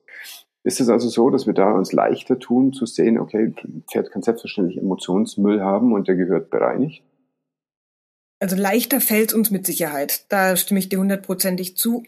Ist 0.63 0.81
es 0.81 0.89
also 0.89 1.07
so, 1.07 1.29
dass 1.29 1.47
wir 1.47 1.53
da 1.53 1.71
uns 1.71 1.93
leichter 1.93 2.37
tun 2.37 2.73
zu 2.73 2.85
sehen, 2.85 3.17
okay, 3.17 3.53
ein 3.63 3.83
Pferd 3.89 4.11
kann 4.11 4.21
selbstverständlich 4.21 4.77
Emotionsmüll 4.77 5.61
haben 5.61 5.93
und 5.93 6.09
der 6.09 6.15
gehört 6.15 6.49
bereinigt? 6.49 7.01
Also 8.41 8.57
leichter 8.57 8.99
fällt 8.99 9.33
uns 9.33 9.51
mit 9.51 9.65
Sicherheit. 9.65 10.25
Da 10.29 10.57
stimme 10.57 10.79
ich 10.79 10.89
dir 10.89 10.99
hundertprozentig 10.99 11.77
zu. 11.77 12.03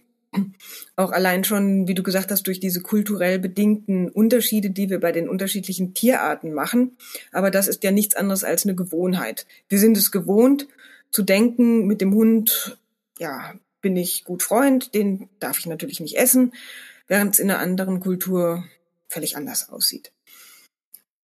Auch 0.95 1.11
allein 1.11 1.43
schon, 1.43 1.88
wie 1.88 1.93
du 1.93 2.03
gesagt 2.03 2.32
hast, 2.32 2.47
durch 2.47 2.59
diese 2.59 2.82
kulturell 2.82 3.38
bedingten 3.39 4.09
Unterschiede, 4.09 4.69
die 4.69 4.89
wir 4.89 4.99
bei 4.99 5.11
den 5.11 5.27
unterschiedlichen 5.27 5.93
Tierarten 5.93 6.53
machen. 6.53 6.97
Aber 7.32 7.51
das 7.51 7.67
ist 7.67 7.84
ja 7.84 7.91
nichts 7.91 8.15
anderes 8.15 8.43
als 8.43 8.65
eine 8.65 8.75
Gewohnheit. 8.75 9.45
Wir 9.67 9.79
sind 9.79 9.97
es 9.97 10.11
gewohnt 10.11 10.67
zu 11.09 11.23
denken, 11.23 11.86
mit 11.86 11.99
dem 11.99 12.13
Hund, 12.13 12.77
ja, 13.19 13.53
bin 13.82 13.97
ich 13.97 14.23
gut 14.23 14.43
Freund, 14.43 14.93
den 14.93 15.27
darf 15.39 15.59
ich 15.59 15.65
natürlich 15.65 15.99
nicht 15.99 16.17
essen, 16.17 16.53
während 17.07 17.34
es 17.34 17.39
in 17.39 17.49
einer 17.49 17.59
anderen 17.59 17.99
Kultur 17.99 18.63
völlig 19.09 19.36
anders 19.36 19.69
aussieht. 19.69 20.13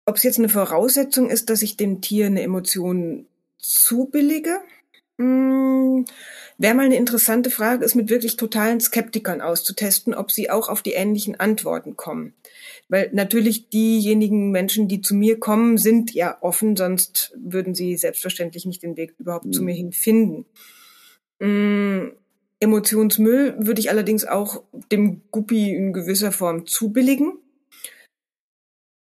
Ob 0.05 0.15
es 0.15 0.23
jetzt 0.23 0.39
eine 0.39 0.49
Voraussetzung 0.49 1.29
ist, 1.29 1.49
dass 1.49 1.61
ich 1.61 1.77
dem 1.77 2.01
Tier 2.01 2.27
eine 2.27 2.41
Emotion 2.41 3.27
zubillige, 3.57 4.59
hm, 5.17 6.05
Wäre 6.57 6.73
mal 6.73 6.85
eine 6.85 6.95
interessante 6.95 7.49
Frage, 7.49 7.83
ist 7.83 7.95
mit 7.95 8.09
wirklich 8.09 8.37
totalen 8.37 8.79
Skeptikern 8.79 9.41
auszutesten, 9.41 10.13
ob 10.13 10.31
sie 10.31 10.49
auch 10.49 10.69
auf 10.69 10.81
die 10.81 10.93
ähnlichen 10.93 11.37
Antworten 11.37 11.97
kommen. 11.97 12.33
Weil 12.87 13.09
natürlich 13.11 13.69
diejenigen 13.69 14.51
Menschen, 14.51 14.87
die 14.87 15.01
zu 15.01 15.15
mir 15.15 15.37
kommen, 15.39 15.77
sind 15.77 16.13
ja 16.13 16.37
offen, 16.41 16.77
sonst 16.77 17.33
würden 17.35 17.75
sie 17.75 17.97
selbstverständlich 17.97 18.65
nicht 18.65 18.83
den 18.83 18.95
Weg 18.95 19.15
überhaupt 19.19 19.45
mhm. 19.45 19.53
zu 19.53 19.63
mir 19.63 19.73
hin 19.73 19.91
finden. 19.91 20.45
Ähm, 21.41 22.13
Emotionsmüll 22.61 23.55
würde 23.57 23.81
ich 23.81 23.89
allerdings 23.89 24.23
auch 24.23 24.63
dem 24.91 25.23
Guppi 25.31 25.75
in 25.75 25.91
gewisser 25.91 26.31
Form 26.31 26.67
zubilligen. 26.67 27.33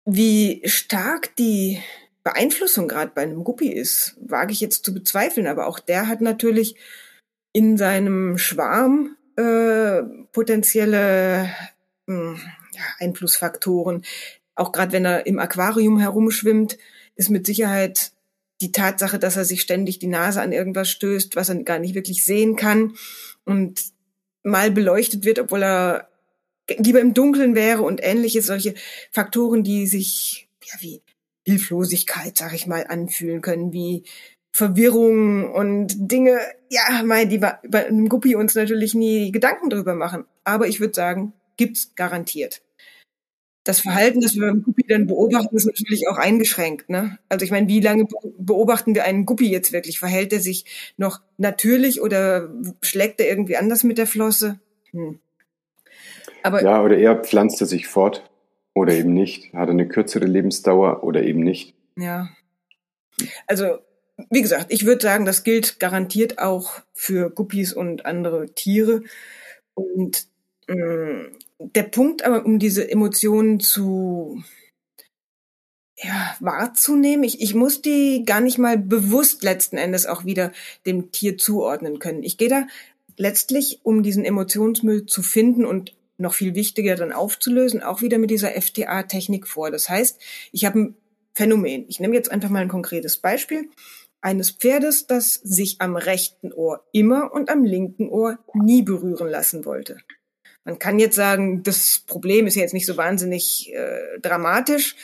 Wie 0.06 0.62
stark 0.64 1.36
die 1.36 1.80
Beeinflussung 2.25 2.89
gerade 2.89 3.12
bei 3.14 3.23
einem 3.23 3.45
Guppi 3.45 3.73
ist, 3.73 4.16
wage 4.20 4.53
ich 4.53 4.61
jetzt 4.61 4.85
zu 4.85 4.95
bezweifeln. 4.95 5.47
Aber 5.47 5.66
auch 5.66 5.79
der 5.79 6.09
hat 6.09 6.20
natürlich 6.20 6.77
in 7.53 7.77
seinem 7.77 8.39
Schwarm 8.39 9.16
äh, 9.37 10.03
potenzielle 10.33 11.51
mh, 12.07 12.33
hm, 12.33 12.41
ja, 12.73 12.83
Einflussfaktoren. 12.99 14.05
Auch 14.55 14.73
gerade 14.73 14.93
wenn 14.93 15.05
er 15.05 15.27
im 15.27 15.39
Aquarium 15.39 15.99
herumschwimmt, 15.99 16.79
ist 17.16 17.31
mit 17.31 17.47
Sicherheit 17.47 18.12
die 18.61 18.73
Tatsache, 18.73 19.18
dass 19.18 19.37
er 19.37 19.45
sich 19.45 19.61
ständig 19.61 19.99
die 19.99 20.07
Nase 20.07 20.41
an 20.41 20.53
irgendwas 20.53 20.89
stößt, 20.91 21.37
was 21.37 21.49
er 21.49 21.62
gar 21.64 21.79
nicht 21.79 21.95
wirklich 21.95 22.25
sehen 22.25 22.57
kann 22.57 22.95
und 23.45 23.83
mal 24.45 24.70
beleuchtet 24.70 25.25
wird, 25.25 25.39
obwohl 25.39 25.62
er 25.62 26.09
lieber 26.68 27.01
im 27.01 27.14
Dunkeln 27.14 27.55
wäre 27.55 27.83
und 27.83 28.01
ähnliche 28.03 28.41
solche 28.41 28.75
Faktoren, 29.11 29.64
die 29.64 29.87
sich 29.87 30.49
ja 30.64 30.81
wie 30.81 31.03
Hilflosigkeit, 31.45 32.36
sag 32.36 32.55
ich 32.55 32.66
mal, 32.66 32.86
anfühlen 32.88 33.40
können, 33.40 33.72
wie 33.72 34.05
Verwirrung 34.53 35.51
und 35.51 35.95
Dinge, 35.97 36.38
ja, 36.68 37.03
mein, 37.05 37.30
die 37.30 37.38
bei 37.38 37.86
einem 37.86 38.09
Guppi 38.09 38.36
uns 38.36 38.55
natürlich 38.55 38.95
nie 38.95 39.32
Gedanken 39.32 39.70
drüber 39.70 39.95
machen. 39.95 40.26
Aber 40.45 40.68
ich 40.68 40.78
würde 40.78 40.95
sagen, 40.95 41.32
gibt's 41.57 41.95
garantiert. 41.95 42.62
Das 43.64 43.80
Verhalten, 43.80 44.20
das 44.20 44.34
wir 44.34 44.49
beim 44.49 44.62
Guppi 44.62 44.84
dann 44.88 45.07
beobachten, 45.07 45.57
ist 45.57 45.66
natürlich 45.66 46.09
auch 46.09 46.18
eingeschränkt. 46.18 46.90
Ne? 46.90 47.18
Also 47.28 47.45
ich 47.45 47.53
meine, 47.53 47.68
wie 47.68 47.80
lange 47.80 48.07
beobachten 48.38 48.95
wir 48.95 49.05
einen 49.05 49.24
Guppi 49.24 49.51
jetzt 49.51 49.72
wirklich? 49.72 50.01
Verhält 50.01 50.32
er 50.32 50.40
sich 50.40 50.64
noch 50.97 51.20
natürlich 51.38 52.03
oder 52.03 52.53
schlägt 52.80 53.20
er 53.20 53.28
irgendwie 53.28 53.57
anders 53.57 53.84
mit 53.84 53.99
der 53.99 54.09
Flosse? 54.09 54.59
Hm. 54.90 55.20
Aber 56.43 56.62
ja, 56.62 56.82
oder 56.82 56.99
er 56.99 57.16
pflanzt 57.16 57.61
er 57.61 57.68
sich 57.68 57.86
fort 57.86 58.28
oder 58.75 58.93
eben 58.93 59.12
nicht. 59.12 59.53
Hat 59.55 59.68
eine 59.68 59.89
kürzere 59.89 60.27
Lebensdauer 60.27 61.05
oder 61.05 61.23
eben 61.23 61.41
nicht. 61.41 61.75
Ja. 61.97 62.31
Also 63.47 63.79
wie 64.31 64.43
gesagt, 64.43 64.66
ich 64.73 64.85
würde 64.85 65.03
sagen, 65.03 65.25
das 65.25 65.45
gilt 65.45 65.81
garantiert 65.81 66.39
auch 66.39 66.81
für 66.95 67.31
Guppies 67.31 67.73
und 67.73 68.07
andere 68.07 68.51
Tiere. 68.55 69.03
Und 69.75 70.27
äh, 70.66 71.31
der 71.59 71.83
Punkt 71.85 72.25
aber, 72.25 72.45
um 72.45 72.59
diese 72.59 72.89
Emotionen 72.91 73.61
zu 73.61 74.43
ja, 75.97 76.35
wahrzunehmen, 76.41 77.25
ich, 77.25 77.41
ich 77.41 77.55
muss 77.55 77.81
die 77.81 78.25
gar 78.27 78.41
nicht 78.41 78.59
mal 78.59 78.77
bewusst 78.77 79.43
letzten 79.43 79.77
Endes 79.77 80.07
auch 80.07 80.25
wieder 80.25 80.53
dem 80.85 81.12
Tier 81.12 81.39
zuordnen 81.39 81.99
können. 81.99 82.23
Ich 82.23 82.39
gehe 82.39 82.49
da 82.49 82.66
letztlich, 83.16 83.81
um 83.83 84.03
diesen 84.03 84.25
Emotionsmüll 84.25 85.07
zu 85.07 85.23
finden 85.23 85.64
und 85.64 85.95
noch 86.23 86.35
viel 86.35 86.55
wichtiger 86.55 86.97
dann 86.97 87.12
aufzulösen, 87.12 87.83
auch 87.83 88.01
wieder 88.01 88.18
mit 88.18 88.31
dieser 88.31 88.51
FTA-Technik 88.51 89.47
vor. 89.47 89.70
Das 89.70 89.89
heißt, 89.89 90.20
ich 90.53 90.64
habe 90.64 90.79
ein 90.79 90.95
Phänomen. 91.35 91.85
Ich 91.89 92.01
nehme 92.01 92.14
jetzt 92.14 92.31
einfach 92.31 92.51
mal 92.51 92.62
ein 92.62 92.68
konkretes 92.68 93.18
Beispiel 93.18 93.68
eines 94.23 94.53
Pferdes, 94.53 95.07
das 95.07 95.35
sich 95.35 95.81
am 95.81 95.97
rechten 95.97 96.53
Ohr 96.53 96.87
immer 96.93 97.33
und 97.33 97.51
am 97.51 97.64
linken 97.64 98.09
Ohr 98.09 98.39
nie 98.55 98.83
berühren 98.83 99.29
lassen 99.29 99.64
wollte. 99.64 99.99
Man 100.64 100.79
kann 100.79 101.01
jetzt 101.01 101.16
sagen, 101.16 101.64
das 101.64 102.05
Problem 102.07 102.47
ist 102.47 102.55
jetzt 102.55 102.73
nicht 102.73 102.87
so 102.87 102.97
wahnsinnig 102.97 103.73
äh, 103.75 104.20
dramatisch. 104.20 104.95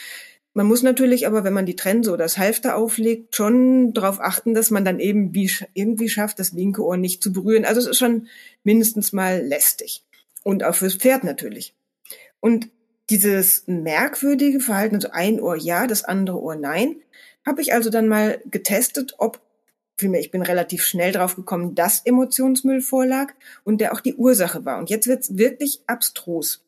Man 0.53 0.67
muss 0.67 0.83
natürlich 0.83 1.27
aber, 1.27 1.43
wenn 1.43 1.53
man 1.53 1.65
die 1.65 1.75
Trense 1.75 2.11
oder 2.11 2.23
das 2.23 2.37
Halfter 2.37 2.75
auflegt, 2.75 3.35
schon 3.35 3.93
darauf 3.93 4.21
achten, 4.21 4.53
dass 4.53 4.71
man 4.71 4.85
dann 4.85 4.99
eben 4.99 5.33
wie, 5.35 5.51
irgendwie 5.73 6.09
schafft, 6.09 6.39
das 6.39 6.53
linke 6.53 6.83
Ohr 6.83 6.97
nicht 6.97 7.21
zu 7.21 7.33
berühren. 7.33 7.65
Also 7.65 7.81
es 7.81 7.87
ist 7.87 7.99
schon 7.99 8.27
mindestens 8.63 9.11
mal 9.11 9.45
lästig. 9.45 10.03
Und 10.43 10.63
auch 10.63 10.75
fürs 10.75 10.95
Pferd 10.95 11.23
natürlich. 11.23 11.73
Und 12.39 12.69
dieses 13.09 13.63
merkwürdige 13.67 14.59
Verhalten, 14.59 14.95
also 14.95 15.09
ein 15.11 15.39
Ohr 15.39 15.55
ja, 15.55 15.87
das 15.87 16.03
andere 16.03 16.41
Ohr 16.41 16.55
nein, 16.55 16.97
habe 17.45 17.61
ich 17.61 17.73
also 17.73 17.89
dann 17.89 18.07
mal 18.07 18.41
getestet, 18.49 19.15
ob, 19.17 19.41
vielmehr, 19.97 20.21
ich 20.21 20.31
bin 20.31 20.41
relativ 20.41 20.83
schnell 20.83 21.11
drauf 21.11 21.35
gekommen, 21.35 21.75
dass 21.75 22.05
Emotionsmüll 22.05 22.81
vorlag 22.81 23.33
und 23.63 23.81
der 23.81 23.93
auch 23.93 23.99
die 23.99 24.15
Ursache 24.15 24.65
war. 24.65 24.77
Und 24.77 24.89
jetzt 24.89 25.07
wird's 25.07 25.37
wirklich 25.37 25.81
abstrus. 25.87 26.63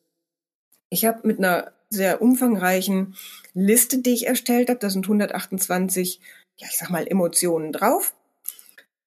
Ich 0.90 1.04
habe 1.04 1.26
mit 1.26 1.38
einer 1.38 1.72
sehr 1.88 2.20
umfangreichen 2.20 3.14
Liste, 3.54 3.98
die 3.98 4.12
ich 4.12 4.26
erstellt 4.26 4.68
habe, 4.68 4.80
da 4.80 4.90
sind 4.90 5.04
128, 5.06 6.20
ja, 6.56 6.66
ich 6.68 6.76
sag 6.76 6.90
mal, 6.90 7.06
Emotionen 7.06 7.72
drauf. 7.72 8.14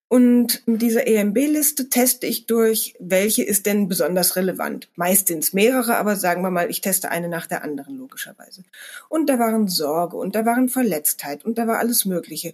Und 0.07 0.65
mit 0.67 0.81
dieser 0.81 1.07
EMB-Liste 1.07 1.89
teste 1.89 2.27
ich 2.27 2.45
durch, 2.45 2.95
welche 2.99 3.43
ist 3.43 3.65
denn 3.65 3.87
besonders 3.87 4.35
relevant. 4.35 4.89
Meist 4.95 5.27
sind 5.27 5.43
es 5.43 5.53
mehrere, 5.53 5.97
aber 5.97 6.15
sagen 6.15 6.43
wir 6.43 6.51
mal, 6.51 6.69
ich 6.69 6.81
teste 6.81 7.09
eine 7.09 7.27
nach 7.27 7.47
der 7.47 7.63
anderen 7.63 7.97
logischerweise. 7.97 8.63
Und 9.09 9.27
da 9.27 9.39
waren 9.39 9.67
Sorge 9.67 10.17
und 10.17 10.35
da 10.35 10.45
waren 10.45 10.69
Verletztheit 10.69 11.43
und 11.43 11.57
da 11.57 11.65
war 11.67 11.79
alles 11.79 12.05
Mögliche. 12.05 12.53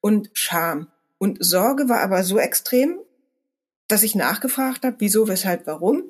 Und 0.00 0.30
Scham. 0.34 0.88
Und 1.18 1.42
Sorge 1.44 1.88
war 1.88 2.00
aber 2.00 2.22
so 2.22 2.38
extrem, 2.38 2.98
dass 3.88 4.02
ich 4.02 4.14
nachgefragt 4.14 4.84
habe, 4.84 4.96
wieso, 4.98 5.26
weshalb, 5.26 5.66
warum. 5.66 6.04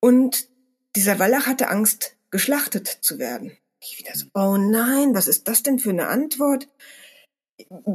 Und 0.00 0.48
dieser 0.96 1.18
Wallach 1.18 1.46
hatte 1.46 1.68
Angst, 1.68 2.16
geschlachtet 2.30 2.88
zu 2.88 3.18
werden. 3.18 3.56
Ich 3.78 3.98
wieder 3.98 4.14
so, 4.14 4.26
oh 4.34 4.56
nein, 4.56 5.14
was 5.14 5.28
ist 5.28 5.48
das 5.48 5.62
denn 5.62 5.78
für 5.78 5.90
eine 5.90 6.08
Antwort? 6.08 6.68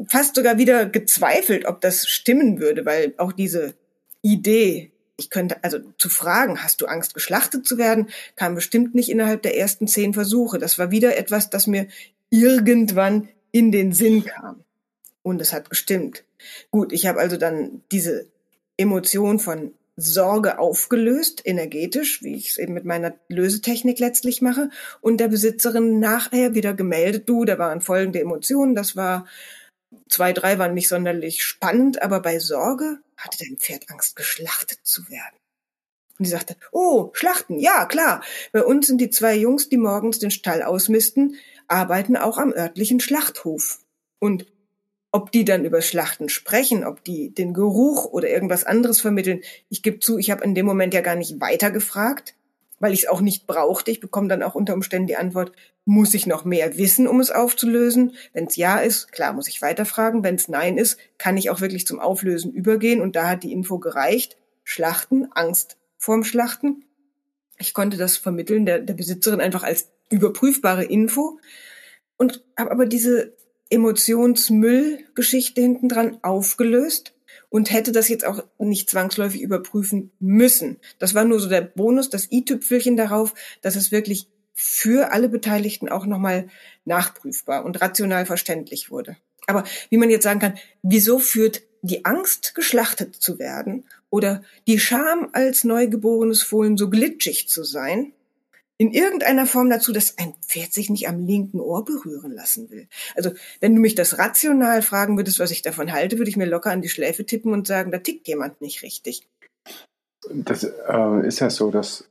Fast 0.07 0.35
sogar 0.35 0.57
wieder 0.57 0.85
gezweifelt, 0.85 1.65
ob 1.65 1.81
das 1.81 2.07
stimmen 2.07 2.59
würde, 2.59 2.85
weil 2.85 3.13
auch 3.17 3.31
diese 3.31 3.73
Idee, 4.21 4.91
ich 5.17 5.29
könnte, 5.29 5.63
also 5.63 5.79
zu 5.97 6.09
fragen, 6.09 6.63
hast 6.63 6.81
du 6.81 6.85
Angst, 6.85 7.13
geschlachtet 7.13 7.65
zu 7.65 7.77
werden, 7.77 8.07
kam 8.35 8.55
bestimmt 8.55 8.95
nicht 8.95 9.09
innerhalb 9.09 9.41
der 9.41 9.57
ersten 9.57 9.87
zehn 9.87 10.13
Versuche. 10.13 10.59
Das 10.59 10.77
war 10.77 10.91
wieder 10.91 11.17
etwas, 11.17 11.49
das 11.49 11.67
mir 11.67 11.87
irgendwann 12.29 13.29
in 13.51 13.71
den 13.71 13.93
Sinn 13.93 14.25
kam. 14.25 14.63
Und 15.23 15.41
es 15.41 15.53
hat 15.53 15.69
gestimmt. 15.69 16.23
Gut, 16.71 16.93
ich 16.93 17.07
habe 17.07 17.19
also 17.19 17.37
dann 17.37 17.81
diese 17.91 18.27
Emotion 18.77 19.39
von 19.39 19.73
Sorge 19.99 20.59
aufgelöst, 20.59 21.41
energetisch, 21.43 22.21
wie 22.21 22.35
ich 22.35 22.51
es 22.51 22.57
eben 22.57 22.73
mit 22.73 22.85
meiner 22.85 23.15
Lösetechnik 23.29 23.99
letztlich 23.99 24.43
mache, 24.43 24.69
und 25.01 25.19
der 25.19 25.27
Besitzerin 25.27 25.99
nachher 25.99 26.53
wieder 26.53 26.75
gemeldet, 26.75 27.27
du, 27.27 27.45
da 27.45 27.57
waren 27.57 27.81
folgende 27.81 28.21
Emotionen, 28.21 28.75
das 28.75 28.95
war 28.95 29.25
zwei, 30.09 30.33
drei 30.33 30.59
waren 30.59 30.73
nicht 30.73 30.89
sonderlich 30.89 31.43
spannend, 31.43 32.01
aber 32.01 32.21
bei 32.21 32.39
Sorge 32.39 32.99
hatte 33.15 33.37
dein 33.39 33.57
Pferd 33.57 33.89
Angst, 33.89 34.15
geschlachtet 34.15 34.79
zu 34.83 35.09
werden. 35.09 35.35
Und 36.17 36.25
die 36.25 36.31
sagte, 36.31 36.55
oh, 36.71 37.11
Schlachten, 37.13 37.59
ja, 37.59 37.85
klar. 37.85 38.23
Bei 38.51 38.63
uns 38.63 38.87
sind 38.87 38.99
die 38.99 39.09
zwei 39.09 39.35
Jungs, 39.35 39.69
die 39.69 39.77
morgens 39.77 40.19
den 40.19 40.31
Stall 40.31 40.63
ausmisten, 40.63 41.35
arbeiten 41.67 42.17
auch 42.17 42.37
am 42.37 42.53
örtlichen 42.53 42.99
Schlachthof. 42.99 43.79
Und 44.19 44.47
ob 45.11 45.31
die 45.31 45.45
dann 45.45 45.63
über 45.63 45.81
Schlachten 45.81 46.29
sprechen, 46.29 46.85
ob 46.85 47.03
die 47.03 47.33
den 47.33 47.53
Geruch 47.53 48.05
oder 48.05 48.29
irgendwas 48.29 48.63
anderes 48.63 48.99
vermitteln, 48.99 49.41
ich 49.69 49.83
gebe 49.83 49.99
zu, 49.99 50.17
ich 50.17 50.31
habe 50.31 50.43
in 50.43 50.55
dem 50.55 50.65
Moment 50.65 50.93
ja 50.93 51.01
gar 51.01 51.15
nicht 51.15 51.39
weiter 51.39 51.71
gefragt. 51.71 52.35
Weil 52.79 52.93
ich 52.93 53.03
es 53.03 53.09
auch 53.09 53.21
nicht 53.21 53.47
brauchte. 53.47 53.91
Ich 53.91 53.99
bekomme 53.99 54.27
dann 54.27 54.43
auch 54.43 54.55
unter 54.55 54.73
Umständen 54.73 55.07
die 55.07 55.17
Antwort, 55.17 55.51
muss 55.85 56.13
ich 56.13 56.27
noch 56.27 56.45
mehr 56.45 56.77
wissen, 56.77 57.07
um 57.07 57.19
es 57.19 57.31
aufzulösen? 57.31 58.13
Wenn 58.33 58.45
es 58.45 58.55
ja 58.55 58.79
ist, 58.79 59.11
klar, 59.11 59.33
muss 59.33 59.47
ich 59.47 59.61
weiterfragen. 59.61 60.23
Wenn 60.23 60.35
es 60.35 60.47
nein 60.47 60.77
ist, 60.77 60.97
kann 61.17 61.37
ich 61.37 61.49
auch 61.49 61.61
wirklich 61.61 61.87
zum 61.87 61.99
Auflösen 61.99 62.51
übergehen. 62.51 63.01
Und 63.01 63.15
da 63.15 63.29
hat 63.29 63.43
die 63.43 63.53
Info 63.53 63.79
gereicht. 63.79 64.37
Schlachten, 64.63 65.29
Angst 65.31 65.77
vorm 65.97 66.23
Schlachten. 66.23 66.83
Ich 67.57 67.73
konnte 67.73 67.97
das 67.97 68.17
vermitteln 68.17 68.65
der, 68.65 68.79
der 68.79 68.93
Besitzerin 68.93 69.41
einfach 69.41 69.63
als 69.63 69.89
überprüfbare 70.09 70.83
Info 70.83 71.39
und 72.17 72.43
habe 72.57 72.71
aber 72.71 72.85
diese 72.85 73.33
Emotionsmüllgeschichte 73.69 75.61
hinten 75.61 75.89
dran 75.89 76.19
aufgelöst 76.21 77.13
und 77.49 77.71
hätte 77.71 77.91
das 77.91 78.09
jetzt 78.09 78.25
auch 78.25 78.43
nicht 78.57 78.89
zwangsläufig 78.89 79.41
überprüfen 79.41 80.11
müssen. 80.19 80.77
Das 80.99 81.13
war 81.13 81.25
nur 81.25 81.39
so 81.39 81.49
der 81.49 81.61
Bonus, 81.61 82.09
das 82.09 82.31
i-Tüpfelchen 82.31 82.97
darauf, 82.97 83.33
dass 83.61 83.75
es 83.75 83.91
wirklich 83.91 84.27
für 84.53 85.11
alle 85.11 85.29
Beteiligten 85.29 85.87
auch 85.87 86.05
nochmal 86.05 86.47
nachprüfbar 86.85 87.63
und 87.63 87.79
rational 87.79 88.25
verständlich 88.25 88.89
wurde. 88.89 89.17
Aber 89.45 89.63
wie 89.89 89.97
man 89.97 90.09
jetzt 90.09 90.23
sagen 90.23 90.39
kann, 90.39 90.57
wieso 90.81 91.19
führt 91.19 91.61
die 91.81 92.05
Angst, 92.05 92.55
geschlachtet 92.55 93.15
zu 93.15 93.39
werden 93.39 93.85
oder 94.09 94.41
die 94.67 94.79
Scham 94.79 95.29
als 95.31 95.63
neugeborenes 95.63 96.43
Fohlen 96.43 96.75
so 96.75 96.89
glitschig 96.89 97.47
zu 97.47 97.63
sein, 97.63 98.13
in 98.77 98.91
irgendeiner 98.91 99.45
Form 99.45 99.69
dazu, 99.69 99.91
dass 99.91 100.17
ein 100.17 100.35
Pferd 100.45 100.73
sich 100.73 100.89
nicht 100.89 101.07
am 101.07 101.25
linken 101.25 101.59
Ohr 101.59 101.83
berühren 101.83 102.31
lassen 102.31 102.69
will. 102.69 102.87
Also 103.15 103.31
wenn 103.59 103.75
du 103.75 103.81
mich 103.81 103.95
das 103.95 104.19
rational 104.19 104.81
fragen 104.81 105.17
würdest, 105.17 105.39
was 105.39 105.51
ich 105.51 105.63
davon 105.63 105.91
halte, 105.91 106.17
würde 106.17 106.29
ich 106.29 106.37
mir 106.37 106.45
locker 106.45 106.71
an 106.71 106.81
die 106.81 106.89
Schläfe 106.89 107.25
tippen 107.25 107.53
und 107.53 107.67
sagen, 107.67 107.91
da 107.91 107.97
tickt 107.97 108.27
jemand 108.27 108.61
nicht 108.61 108.83
richtig. 108.83 109.27
Das 110.29 110.63
äh, 110.63 111.27
ist 111.27 111.39
ja 111.39 111.49
so, 111.49 111.71
dass 111.71 112.07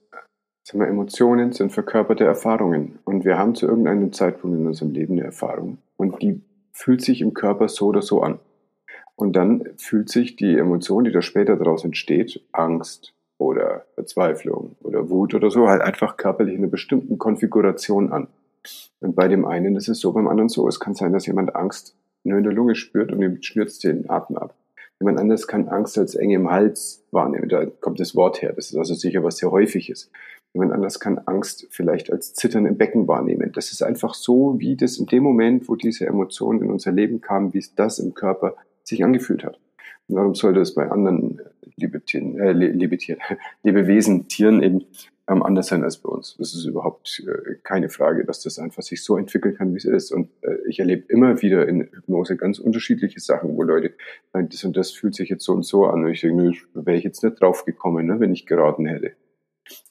sagen 0.65 0.81
wir, 0.81 0.89
Emotionen 0.89 1.53
sind 1.53 1.73
verkörperte 1.73 2.25
Erfahrungen 2.25 2.99
und 3.05 3.25
wir 3.25 3.39
haben 3.39 3.55
zu 3.55 3.67
irgendeinem 3.67 4.13
Zeitpunkt 4.13 4.59
in 4.59 4.67
unserem 4.67 4.91
Leben 4.91 5.15
eine 5.15 5.25
Erfahrung 5.25 5.79
und 5.97 6.21
die 6.23 6.41
fühlt 6.73 7.03
sich 7.03 7.21
im 7.21 7.35
Körper 7.35 7.69
so 7.69 7.87
oder 7.87 8.03
so 8.03 8.23
an. 8.23 8.41
Und 9.15 9.35
dann 9.35 9.71
fühlt 9.79 10.11
sich 10.11 10.37
die 10.37 10.59
Emotion, 10.59 11.05
die 11.05 11.13
da 11.13 11.23
später 11.23 11.57
daraus 11.57 11.85
entsteht, 11.85 12.43
Angst, 12.53 13.15
oder 13.39 13.85
Verzweiflung 13.95 14.77
oder 14.83 15.11
Wut 15.11 15.35
oder 15.35 15.51
so, 15.51 15.69
halt 15.69 15.83
einfach 15.83 16.17
körperlich 16.17 16.55
in 16.55 16.63
einer 16.63 16.71
bestimmten 16.71 17.19
Konfiguration 17.19 18.13
an. 18.13 18.29
Und 19.01 19.15
bei 19.15 19.29
dem 19.29 19.45
einen 19.45 19.77
ist 19.77 19.89
es 19.89 20.01
so, 20.01 20.13
beim 20.13 20.29
anderen 20.29 20.49
so. 20.49 20.67
Es 20.67 20.81
kann 20.81 20.95
sein, 20.95 21.13
dass 21.13 21.27
jemand 21.27 21.55
Angst 21.55 21.97
nur 22.25 22.39
in 22.39 22.45
der 22.45 22.53
Lunge 22.53 22.75
spürt 22.75 23.13
und 23.13 23.23
ihm 23.23 23.43
schnürzt 23.43 23.85
den 23.85 24.11
Atem 24.11 24.37
ab. 24.37 24.55
Jemand 24.99 25.19
anderes 25.19 25.47
kann 25.47 25.69
Angst 25.69 25.99
als 25.99 26.15
Enge 26.15 26.37
im 26.37 26.51
Hals 26.51 27.05
wahrnehmen. 27.11 27.49
Da 27.49 27.67
kommt 27.67 28.01
das 28.01 28.17
Wort 28.17 28.41
her. 28.41 28.53
Das 28.55 28.71
ist 28.71 28.77
also 28.77 28.95
sicher 28.95 29.23
was 29.23 29.37
sehr 29.37 29.51
häufig 29.51 29.91
ist. 29.91 30.11
Jemand 30.55 30.73
anders 30.73 31.01
kann 31.01 31.19
Angst 31.27 31.67
vielleicht 31.71 32.11
als 32.11 32.33
Zittern 32.33 32.65
im 32.65 32.79
Becken 32.79 33.07
wahrnehmen. 33.07 33.53
Das 33.53 33.73
ist 33.73 33.83
einfach 33.83 34.15
so, 34.15 34.59
wie 34.59 34.75
das 34.75 34.97
in 34.97 35.05
dem 35.05 35.23
Moment, 35.23 35.69
wo 35.69 35.77
diese 35.77 36.07
Emotion 36.07 36.63
in 36.63 36.71
unser 36.71 36.93
Leben 36.93 37.21
kam, 37.21 37.53
wie 37.53 37.59
es 37.59 37.75
das 37.75 37.99
im 37.99 38.15
Körper 38.15 38.57
sich 38.83 39.05
angefühlt 39.05 39.45
hat. 39.45 39.61
Und 40.09 40.17
warum 40.17 40.35
sollte 40.35 40.61
es 40.61 40.75
bei 40.75 40.91
anderen 40.91 41.41
Liebetieren, 41.77 42.39
äh, 42.39 42.53
Liebetieren, 42.53 43.21
Lebewesen, 43.63 44.29
Tieren 44.29 44.63
eben 44.63 44.85
ähm, 45.29 45.43
anders 45.43 45.69
sein 45.69 45.83
als 45.83 45.99
bei 45.99 46.09
uns. 46.09 46.37
Das 46.39 46.55
ist 46.55 46.65
überhaupt 46.65 47.23
äh, 47.27 47.57
keine 47.63 47.89
Frage, 47.89 48.25
dass 48.25 48.43
das 48.43 48.59
einfach 48.59 48.83
sich 48.83 49.03
so 49.03 49.17
entwickeln 49.17 49.55
kann, 49.57 49.73
wie 49.73 49.79
es 49.79 49.85
ist. 49.85 50.13
Und 50.13 50.31
äh, 50.43 50.57
ich 50.69 50.79
erlebe 50.79 51.05
immer 51.09 51.43
wieder 51.43 51.69
in 51.69 51.83
Hypnose 51.83 52.37
ganz 52.37 52.59
unterschiedliche 52.59 53.21
Sachen, 53.21 53.57
wo 53.57 53.63
Leute 53.63 53.93
sagen, 54.33 54.49
das 54.49 54.65
und 54.65 54.77
das 54.77 54.93
fühlt 54.93 55.15
sich 55.15 55.29
jetzt 55.29 55.45
so 55.45 55.53
und 55.53 55.65
so 55.65 55.87
an. 55.87 56.05
Und 56.05 56.11
ich 56.11 56.21
denke, 56.21 56.53
wäre 56.75 56.97
ich 56.97 57.05
jetzt 57.05 57.25
nicht 57.25 57.41
drauf 57.41 57.65
gekommen, 57.65 58.07
ne, 58.07 58.21
wenn 58.21 58.33
ich 58.33 58.47
geraten 58.47 58.87
hätte. 58.87 59.13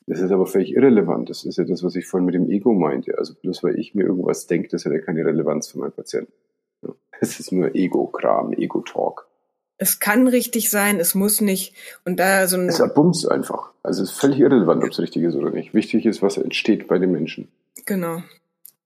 Das 0.07 0.21
ist 0.21 0.31
aber 0.31 0.45
völlig 0.45 0.73
irrelevant. 0.73 1.29
Das 1.29 1.43
ist 1.43 1.57
ja 1.57 1.65
das, 1.65 1.83
was 1.83 1.95
ich 1.95 2.05
vorhin 2.05 2.25
mit 2.25 2.35
dem 2.35 2.49
Ego 2.49 2.73
meinte. 2.73 3.17
Also 3.17 3.33
bloß 3.35 3.63
weil 3.63 3.77
ich 3.77 3.93
mir 3.93 4.05
irgendwas 4.05 4.47
denke, 4.47 4.69
das 4.69 4.85
hat 4.85 4.93
ja 4.93 4.99
keine 4.99 5.25
Relevanz 5.25 5.67
für 5.67 5.79
meinen 5.79 5.91
Patienten. 5.91 6.31
Es 7.19 7.39
ist 7.39 7.51
nur 7.51 7.75
Ego-Kram, 7.75 8.53
Ego-Talk 8.53 9.27
es 9.77 9.99
kann 9.99 10.27
richtig 10.27 10.69
sein, 10.69 10.99
es 10.99 11.15
muss 11.15 11.41
nicht. 11.41 11.73
Und 12.05 12.19
da 12.19 12.47
so 12.47 12.57
ein. 12.57 12.69
Es 12.69 12.79
erbumst 12.79 13.29
einfach. 13.29 13.71
Also 13.83 14.03
es 14.03 14.11
ist 14.11 14.19
völlig 14.19 14.39
irrelevant, 14.39 14.83
ob 14.83 14.91
es 14.91 14.99
richtig 14.99 15.23
ist 15.23 15.35
oder 15.35 15.49
nicht. 15.49 15.73
Wichtig 15.73 16.05
ist, 16.05 16.21
was 16.21 16.37
entsteht 16.37 16.87
bei 16.87 16.97
den 16.97 17.11
Menschen. 17.11 17.49
Genau. 17.85 18.23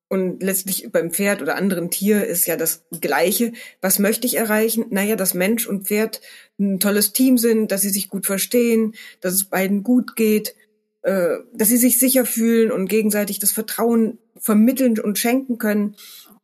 Und 0.07 0.41
letztlich 0.41 0.89
beim 0.91 1.11
Pferd 1.11 1.43
oder 1.43 1.55
anderen 1.55 1.91
Tier 1.91 2.25
ist 2.25 2.47
ja 2.47 2.55
das 2.55 2.83
Gleiche. 2.99 3.53
Was 3.79 3.99
möchte 3.99 4.25
ich 4.25 4.37
erreichen? 4.37 4.85
Naja, 4.89 5.15
dass 5.15 5.35
Mensch 5.35 5.67
und 5.67 5.85
Pferd 5.85 6.21
ein 6.59 6.79
tolles 6.79 7.13
Team 7.13 7.37
sind, 7.37 7.71
dass 7.71 7.81
sie 7.81 7.91
sich 7.91 8.09
gut 8.09 8.25
verstehen, 8.25 8.95
dass 9.21 9.35
es 9.35 9.45
beiden 9.45 9.83
gut 9.83 10.15
geht, 10.15 10.55
äh, 11.03 11.37
dass 11.53 11.67
sie 11.67 11.77
sich 11.77 11.99
sicher 11.99 12.25
fühlen 12.25 12.71
und 12.71 12.87
gegenseitig 12.87 13.37
das 13.37 13.51
Vertrauen 13.51 14.17
vermitteln 14.35 14.99
und 14.99 15.19
schenken 15.19 15.59
können. 15.59 15.95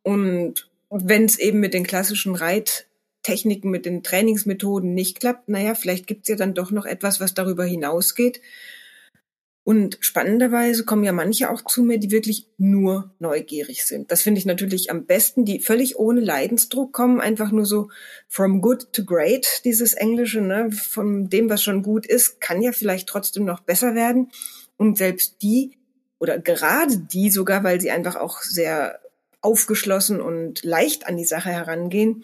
Und 0.03 0.65
wenn 0.89 1.25
es 1.25 1.39
eben 1.39 1.59
mit 1.59 1.73
den 1.73 1.87
klassischen 1.87 2.35
Reit 2.35 2.84
Techniken, 3.26 3.71
mit 3.71 3.88
den 3.88 4.03
Trainingsmethoden 4.03 4.93
nicht 4.93 5.19
klappt, 5.19 5.49
naja, 5.49 5.73
vielleicht 5.73 6.05
gibt's 6.05 6.30
ja 6.30 6.36
dann 6.36 6.53
doch 6.53 6.69
noch 6.69 6.86
etwas, 6.86 7.19
was 7.19 7.34
darüber 7.34 7.65
hinausgeht. 7.65 8.39
Und 9.63 9.97
spannenderweise 9.99 10.86
kommen 10.86 11.03
ja 11.03 11.11
manche 11.11 11.49
auch 11.49 11.63
zu 11.63 11.82
mir, 11.82 11.97
die 11.97 12.11
wirklich 12.11 12.47
nur 12.59 13.15
neugierig 13.17 13.84
sind. 13.84 14.11
Das 14.11 14.21
finde 14.21 14.38
ich 14.38 14.45
natürlich 14.45 14.91
am 14.91 15.07
besten, 15.07 15.43
die 15.43 15.59
völlig 15.59 15.97
ohne 15.97 16.19
Leidensdruck 16.21 16.93
kommen, 16.93 17.19
einfach 17.19 17.51
nur 17.51 17.65
so 17.65 17.89
from 18.30 18.61
good 18.61 18.93
to 18.93 19.03
great, 19.03 19.61
dieses 19.65 19.93
Englische, 19.93 20.41
ne? 20.41 20.71
von 20.71 21.28
dem, 21.28 21.49
was 21.49 21.63
schon 21.63 21.82
gut 21.82 22.05
ist, 22.05 22.39
kann 22.39 22.61
ja 22.61 22.73
vielleicht 22.73 23.07
trotzdem 23.07 23.43
noch 23.43 23.61
besser 23.61 23.95
werden. 23.95 24.30
Und 24.78 24.99
selbst 24.99 25.41
die, 25.41 25.71
oder 26.19 26.38
gerade 26.38 26.99
die 26.99 27.32
sogar, 27.32 27.63
weil 27.63 27.82
sie 27.82 27.89
einfach 27.89 28.17
auch 28.17 28.43
sehr 28.43 28.99
aufgeschlossen 29.41 30.21
und 30.21 30.63
leicht 30.63 31.07
an 31.07 31.17
die 31.17 31.26
Sache 31.26 31.49
herangehen, 31.49 32.23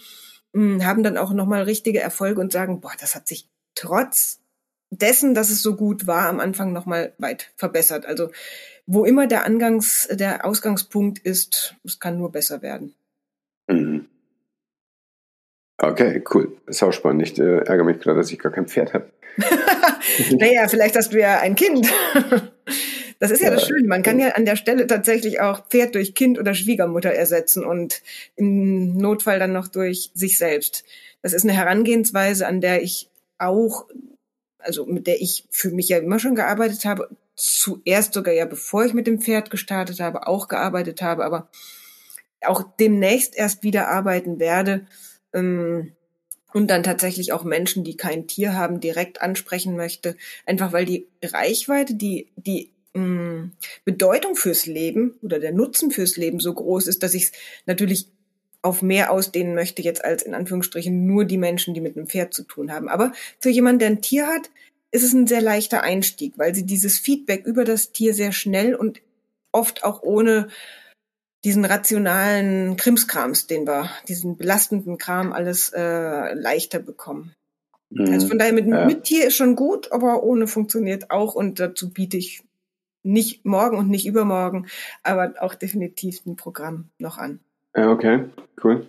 haben 0.54 1.04
dann 1.04 1.18
auch 1.18 1.32
nochmal 1.32 1.64
richtige 1.64 2.00
Erfolge 2.00 2.42
und 2.42 2.52
sagen, 2.52 2.82
boah, 2.82 2.94
das 3.00 3.16
hat 3.16 3.28
sich 3.28 3.48
trotz 3.76 4.40
dessen, 4.90 5.34
dass 5.34 5.50
es 5.50 5.62
so 5.62 5.76
gut 5.76 6.08
war, 6.08 6.28
am 6.28 6.40
Anfang 6.40 6.74
nochmal 6.74 7.14
weit 7.18 7.52
verbessert. 7.56 8.06
Also 8.06 8.30
wo 8.86 9.06
immer 9.06 9.28
der 9.28 9.46
Angangs, 9.46 10.08
der 10.12 10.46
Ausgangspunkt 10.46 11.20
ist, 11.20 11.76
es 11.84 12.00
kann 12.00 12.18
nur 12.18 12.32
besser 12.32 12.62
werden. 12.62 12.94
Mhm. 13.68 14.08
Okay, 15.78 16.24
cool. 16.34 16.58
Das 16.66 16.76
ist 16.76 16.84
auch 16.84 16.92
spannend. 16.92 17.24
Ich 17.24 17.40
äh, 17.40 17.60
ärgere 17.60 17.86
mich 17.86 18.00
gerade, 18.00 18.18
dass 18.18 18.32
ich 18.32 18.38
gar 18.38 18.52
kein 18.52 18.68
Pferd 18.68 18.94
habe. 18.94 19.10
naja, 20.32 20.68
vielleicht 20.68 20.96
hast 20.96 21.14
du 21.14 21.20
ja 21.20 21.40
ein 21.40 21.56
Kind. 21.56 21.92
Das 23.22 23.30
ist 23.30 23.42
ja, 23.42 23.50
ja 23.50 23.54
das 23.54 23.68
Schöne. 23.68 23.88
Man 23.88 24.02
kann 24.02 24.20
ja 24.20 24.30
an 24.30 24.46
der 24.46 24.56
Stelle 24.56 24.88
tatsächlich 24.88 25.42
auch 25.42 25.68
Pferd 25.68 25.94
durch 25.94 26.16
Kind 26.16 26.40
oder 26.40 26.56
Schwiegermutter 26.56 27.12
ersetzen 27.12 27.64
und 27.64 28.02
im 28.36 28.98
Notfall 28.98 29.38
dann 29.38 29.54
noch 29.54 29.68
durch 29.68 30.10
sich 30.16 30.40
selbst. 30.40 30.84
Das 31.22 31.34
ist 31.34 31.44
eine 31.44 31.54
Herangehensweise, 31.54 32.48
an 32.48 32.62
der 32.62 32.82
ich 32.82 33.12
auch, 33.38 33.86
also 34.58 34.88
mit 34.88 35.06
der 35.06 35.22
ich 35.22 35.46
für 35.52 35.70
mich 35.70 35.88
ja 35.90 36.00
immer 36.00 36.18
schon 36.18 36.34
gearbeitet 36.34 36.84
habe, 36.86 37.16
zuerst 37.36 38.16
sogar 38.16 38.34
ja 38.34 38.46
bevor 38.46 38.86
ich 38.86 38.96
mit 38.96 39.06
dem 39.06 39.22
Pferd 39.22 39.52
gestartet 39.52 40.00
habe, 40.00 40.26
auch 40.26 40.48
gearbeitet 40.48 41.04
habe, 41.04 41.24
aber 41.24 41.48
auch 42.44 42.64
demnächst 42.80 43.38
erst 43.38 43.62
wieder 43.62 43.88
arbeiten 43.88 44.40
werde. 44.40 44.88
Ähm, 45.32 45.92
und 46.54 46.72
dann 46.72 46.82
tatsächlich 46.82 47.34
auch 47.34 47.44
Menschen, 47.44 47.84
die 47.84 47.98
kein 47.98 48.26
Tier 48.26 48.56
haben, 48.56 48.80
direkt 48.80 49.22
ansprechen 49.22 49.78
möchte, 49.78 50.18
einfach 50.48 50.74
weil 50.74 50.86
die 50.86 51.08
Reichweite, 51.24 51.94
die, 51.94 52.32
die 52.36 52.72
mh, 52.94 53.50
Bedeutung 53.86 54.36
fürs 54.36 54.66
Leben 54.66 55.16
oder 55.22 55.40
der 55.40 55.52
Nutzen 55.52 55.92
fürs 55.92 56.18
Leben 56.18 56.40
so 56.40 56.54
groß 56.54 56.88
ist, 56.88 57.04
dass 57.04 57.14
ich 57.14 57.24
es 57.24 57.32
natürlich 57.66 58.08
auf 58.62 58.82
mehr 58.82 59.12
ausdehnen 59.12 59.56
möchte 59.56 59.82
jetzt 59.82 60.06
als 60.06 60.24
in 60.24 60.36
Anführungsstrichen 60.36 61.08
nur 61.08 61.26
die 61.26 61.38
Menschen, 61.38 61.74
die 61.74 61.82
mit 61.82 61.98
einem 61.98 62.08
Pferd 62.08 62.34
zu 62.34 62.44
tun 62.44 62.72
haben. 62.72 62.90
Aber 62.90 63.12
für 63.40 63.50
jemanden, 63.50 63.80
der 63.80 63.90
ein 63.90 64.02
Tier 64.02 64.28
hat, 64.28 64.52
ist 64.92 65.04
es 65.04 65.14
ein 65.14 65.26
sehr 65.26 65.42
leichter 65.42 65.82
Einstieg, 65.82 66.34
weil 66.38 66.54
sie 66.54 66.66
dieses 66.66 67.00
Feedback 67.00 67.46
über 67.46 67.64
das 67.64 67.92
Tier 67.92 68.14
sehr 68.14 68.32
schnell 68.32 68.76
und 68.76 69.02
oft 69.52 69.84
auch 69.84 70.04
ohne 70.04 70.50
diesen 71.44 71.66
rationalen 71.66 72.78
Krimskrams, 72.78 73.48
den 73.48 73.66
wir, 73.66 73.90
diesen 74.08 74.38
belastenden 74.38 74.98
Kram 74.98 75.34
alles 75.34 75.72
äh, 75.74 76.34
leichter 76.34 76.80
bekommen. 76.80 77.34
Mhm. 77.90 78.14
Also 78.14 78.28
von 78.28 78.38
daher 78.38 78.54
mit, 78.54 78.68
ja. 78.68 78.86
mit 78.86 79.06
Tier 79.06 79.28
ist 79.28 79.38
schon 79.38 79.56
gut, 79.56 79.92
aber 79.92 80.24
ohne 80.24 80.46
funktioniert 80.46 81.10
auch 81.10 81.34
und 81.34 81.60
dazu 81.60 81.90
biete 81.90 82.18
ich 82.18 82.44
nicht 83.04 83.46
morgen 83.46 83.78
und 83.78 83.90
nicht 83.90 84.06
übermorgen, 84.06 84.68
aber 85.04 85.34
auch 85.40 85.56
definitiv 85.56 86.26
ein 86.26 86.36
Programm 86.36 86.90
noch 86.98 87.18
an. 87.18 87.40
Okay, 87.74 88.26
cool. 88.64 88.88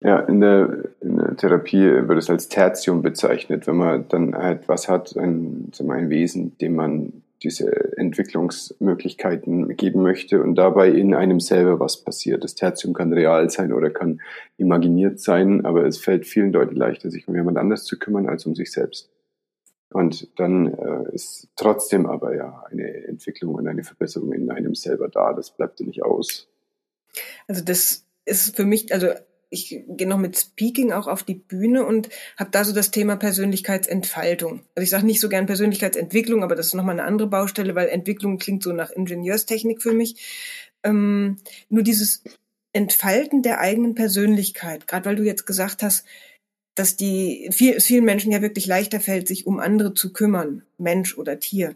Ja, 0.00 0.20
in 0.20 0.40
der, 0.40 0.90
in 1.00 1.16
der 1.16 1.36
Therapie 1.36 1.80
wird 1.80 2.18
es 2.18 2.28
als 2.28 2.48
Tertium 2.48 3.00
bezeichnet, 3.00 3.66
wenn 3.66 3.76
man 3.76 4.06
dann 4.08 4.34
halt 4.34 4.68
was 4.68 4.86
hat, 4.86 5.16
ein, 5.16 5.72
ein 5.78 6.10
Wesen, 6.10 6.58
dem 6.58 6.76
man 6.76 7.22
diese 7.42 7.96
Entwicklungsmöglichkeiten 7.96 9.76
geben 9.76 10.02
möchte 10.02 10.42
und 10.42 10.56
dabei 10.56 10.90
in 10.90 11.14
einem 11.14 11.40
selber 11.40 11.80
was 11.80 12.02
passiert. 12.02 12.44
Das 12.44 12.54
Tertium 12.54 12.94
kann 12.94 13.12
real 13.12 13.48
sein 13.50 13.72
oder 13.72 13.90
kann 13.90 14.20
imaginiert 14.56 15.20
sein, 15.20 15.64
aber 15.64 15.86
es 15.86 15.98
fällt 15.98 16.26
vielen 16.26 16.52
Leuten 16.52 16.76
leichter, 16.76 17.10
sich 17.10 17.28
um 17.28 17.34
jemand 17.34 17.58
anders 17.58 17.84
zu 17.84 17.98
kümmern 17.98 18.28
als 18.28 18.46
um 18.46 18.54
sich 18.54 18.72
selbst. 18.72 19.10
Und 19.94 20.28
dann 20.40 20.74
äh, 20.74 21.14
ist 21.14 21.50
trotzdem 21.54 22.06
aber 22.06 22.34
ja 22.34 22.64
eine 22.68 23.06
Entwicklung 23.06 23.54
und 23.54 23.68
eine 23.68 23.84
Verbesserung 23.84 24.32
in 24.32 24.50
einem 24.50 24.74
selber 24.74 25.08
da. 25.08 25.32
Das 25.32 25.52
bleibt 25.52 25.78
ja 25.78 25.86
nicht 25.86 26.02
aus. 26.02 26.48
Also 27.46 27.62
das 27.62 28.04
ist 28.24 28.56
für 28.56 28.64
mich, 28.64 28.92
also 28.92 29.10
ich 29.50 29.84
gehe 29.86 30.08
noch 30.08 30.18
mit 30.18 30.36
Speaking 30.36 30.90
auch 30.90 31.06
auf 31.06 31.22
die 31.22 31.36
Bühne 31.36 31.86
und 31.86 32.08
habe 32.36 32.50
da 32.50 32.64
so 32.64 32.74
das 32.74 32.90
Thema 32.90 33.14
Persönlichkeitsentfaltung. 33.14 34.62
Also 34.74 34.82
ich 34.82 34.90
sage 34.90 35.06
nicht 35.06 35.20
so 35.20 35.28
gern 35.28 35.46
Persönlichkeitsentwicklung, 35.46 36.42
aber 36.42 36.56
das 36.56 36.66
ist 36.66 36.74
nochmal 36.74 36.98
eine 36.98 37.06
andere 37.06 37.28
Baustelle, 37.28 37.76
weil 37.76 37.86
Entwicklung 37.86 38.38
klingt 38.38 38.64
so 38.64 38.72
nach 38.72 38.90
Ingenieurstechnik 38.90 39.80
für 39.80 39.92
mich. 39.92 40.72
Ähm, 40.82 41.36
nur 41.68 41.84
dieses 41.84 42.24
Entfalten 42.72 43.42
der 43.42 43.60
eigenen 43.60 43.94
Persönlichkeit, 43.94 44.88
gerade 44.88 45.04
weil 45.04 45.14
du 45.14 45.22
jetzt 45.22 45.46
gesagt 45.46 45.84
hast, 45.84 46.04
dass 46.74 46.96
die 46.96 47.48
viel, 47.52 47.80
vielen 47.80 48.04
Menschen 48.04 48.32
ja 48.32 48.42
wirklich 48.42 48.66
leichter 48.66 49.00
fällt, 49.00 49.28
sich 49.28 49.46
um 49.46 49.60
andere 49.60 49.94
zu 49.94 50.12
kümmern, 50.12 50.62
Mensch 50.78 51.16
oder 51.16 51.38
Tier. 51.38 51.74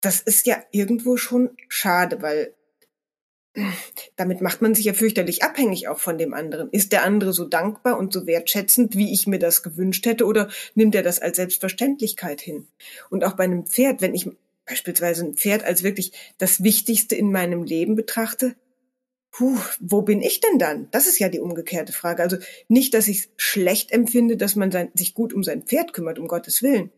Das 0.00 0.20
ist 0.20 0.46
ja 0.46 0.62
irgendwo 0.70 1.16
schon 1.16 1.50
schade, 1.68 2.22
weil 2.22 2.54
damit 4.16 4.40
macht 4.40 4.62
man 4.62 4.74
sich 4.74 4.86
ja 4.86 4.94
fürchterlich 4.94 5.42
abhängig 5.42 5.88
auch 5.88 5.98
von 5.98 6.16
dem 6.16 6.32
anderen. 6.32 6.70
Ist 6.70 6.92
der 6.92 7.04
andere 7.04 7.32
so 7.32 7.44
dankbar 7.44 7.98
und 7.98 8.12
so 8.12 8.26
wertschätzend, 8.26 8.96
wie 8.96 9.12
ich 9.12 9.26
mir 9.26 9.38
das 9.38 9.62
gewünscht 9.62 10.06
hätte, 10.06 10.24
oder 10.24 10.48
nimmt 10.74 10.94
er 10.94 11.02
das 11.02 11.20
als 11.20 11.36
Selbstverständlichkeit 11.36 12.40
hin? 12.40 12.66
Und 13.10 13.24
auch 13.24 13.34
bei 13.34 13.44
einem 13.44 13.66
Pferd, 13.66 14.00
wenn 14.00 14.14
ich 14.14 14.28
beispielsweise 14.64 15.24
ein 15.24 15.34
Pferd 15.34 15.64
als 15.64 15.82
wirklich 15.82 16.12
das 16.38 16.62
Wichtigste 16.62 17.14
in 17.14 17.30
meinem 17.30 17.62
Leben 17.62 17.94
betrachte, 17.94 18.54
puh, 19.32 19.58
wo 19.80 20.02
bin 20.02 20.20
ich 20.20 20.40
denn 20.40 20.58
dann? 20.58 20.88
Das 20.90 21.06
ist 21.06 21.18
ja 21.18 21.28
die 21.28 21.40
umgekehrte 21.40 21.92
Frage. 21.92 22.22
Also 22.22 22.36
nicht, 22.68 22.94
dass 22.94 23.08
ich 23.08 23.18
es 23.18 23.28
schlecht 23.36 23.90
empfinde, 23.90 24.36
dass 24.36 24.54
man 24.54 24.70
sein, 24.70 24.90
sich 24.94 25.14
gut 25.14 25.32
um 25.32 25.42
sein 25.42 25.62
Pferd 25.62 25.92
kümmert, 25.92 26.18
um 26.18 26.28
Gottes 26.28 26.62
Willen. 26.62 26.92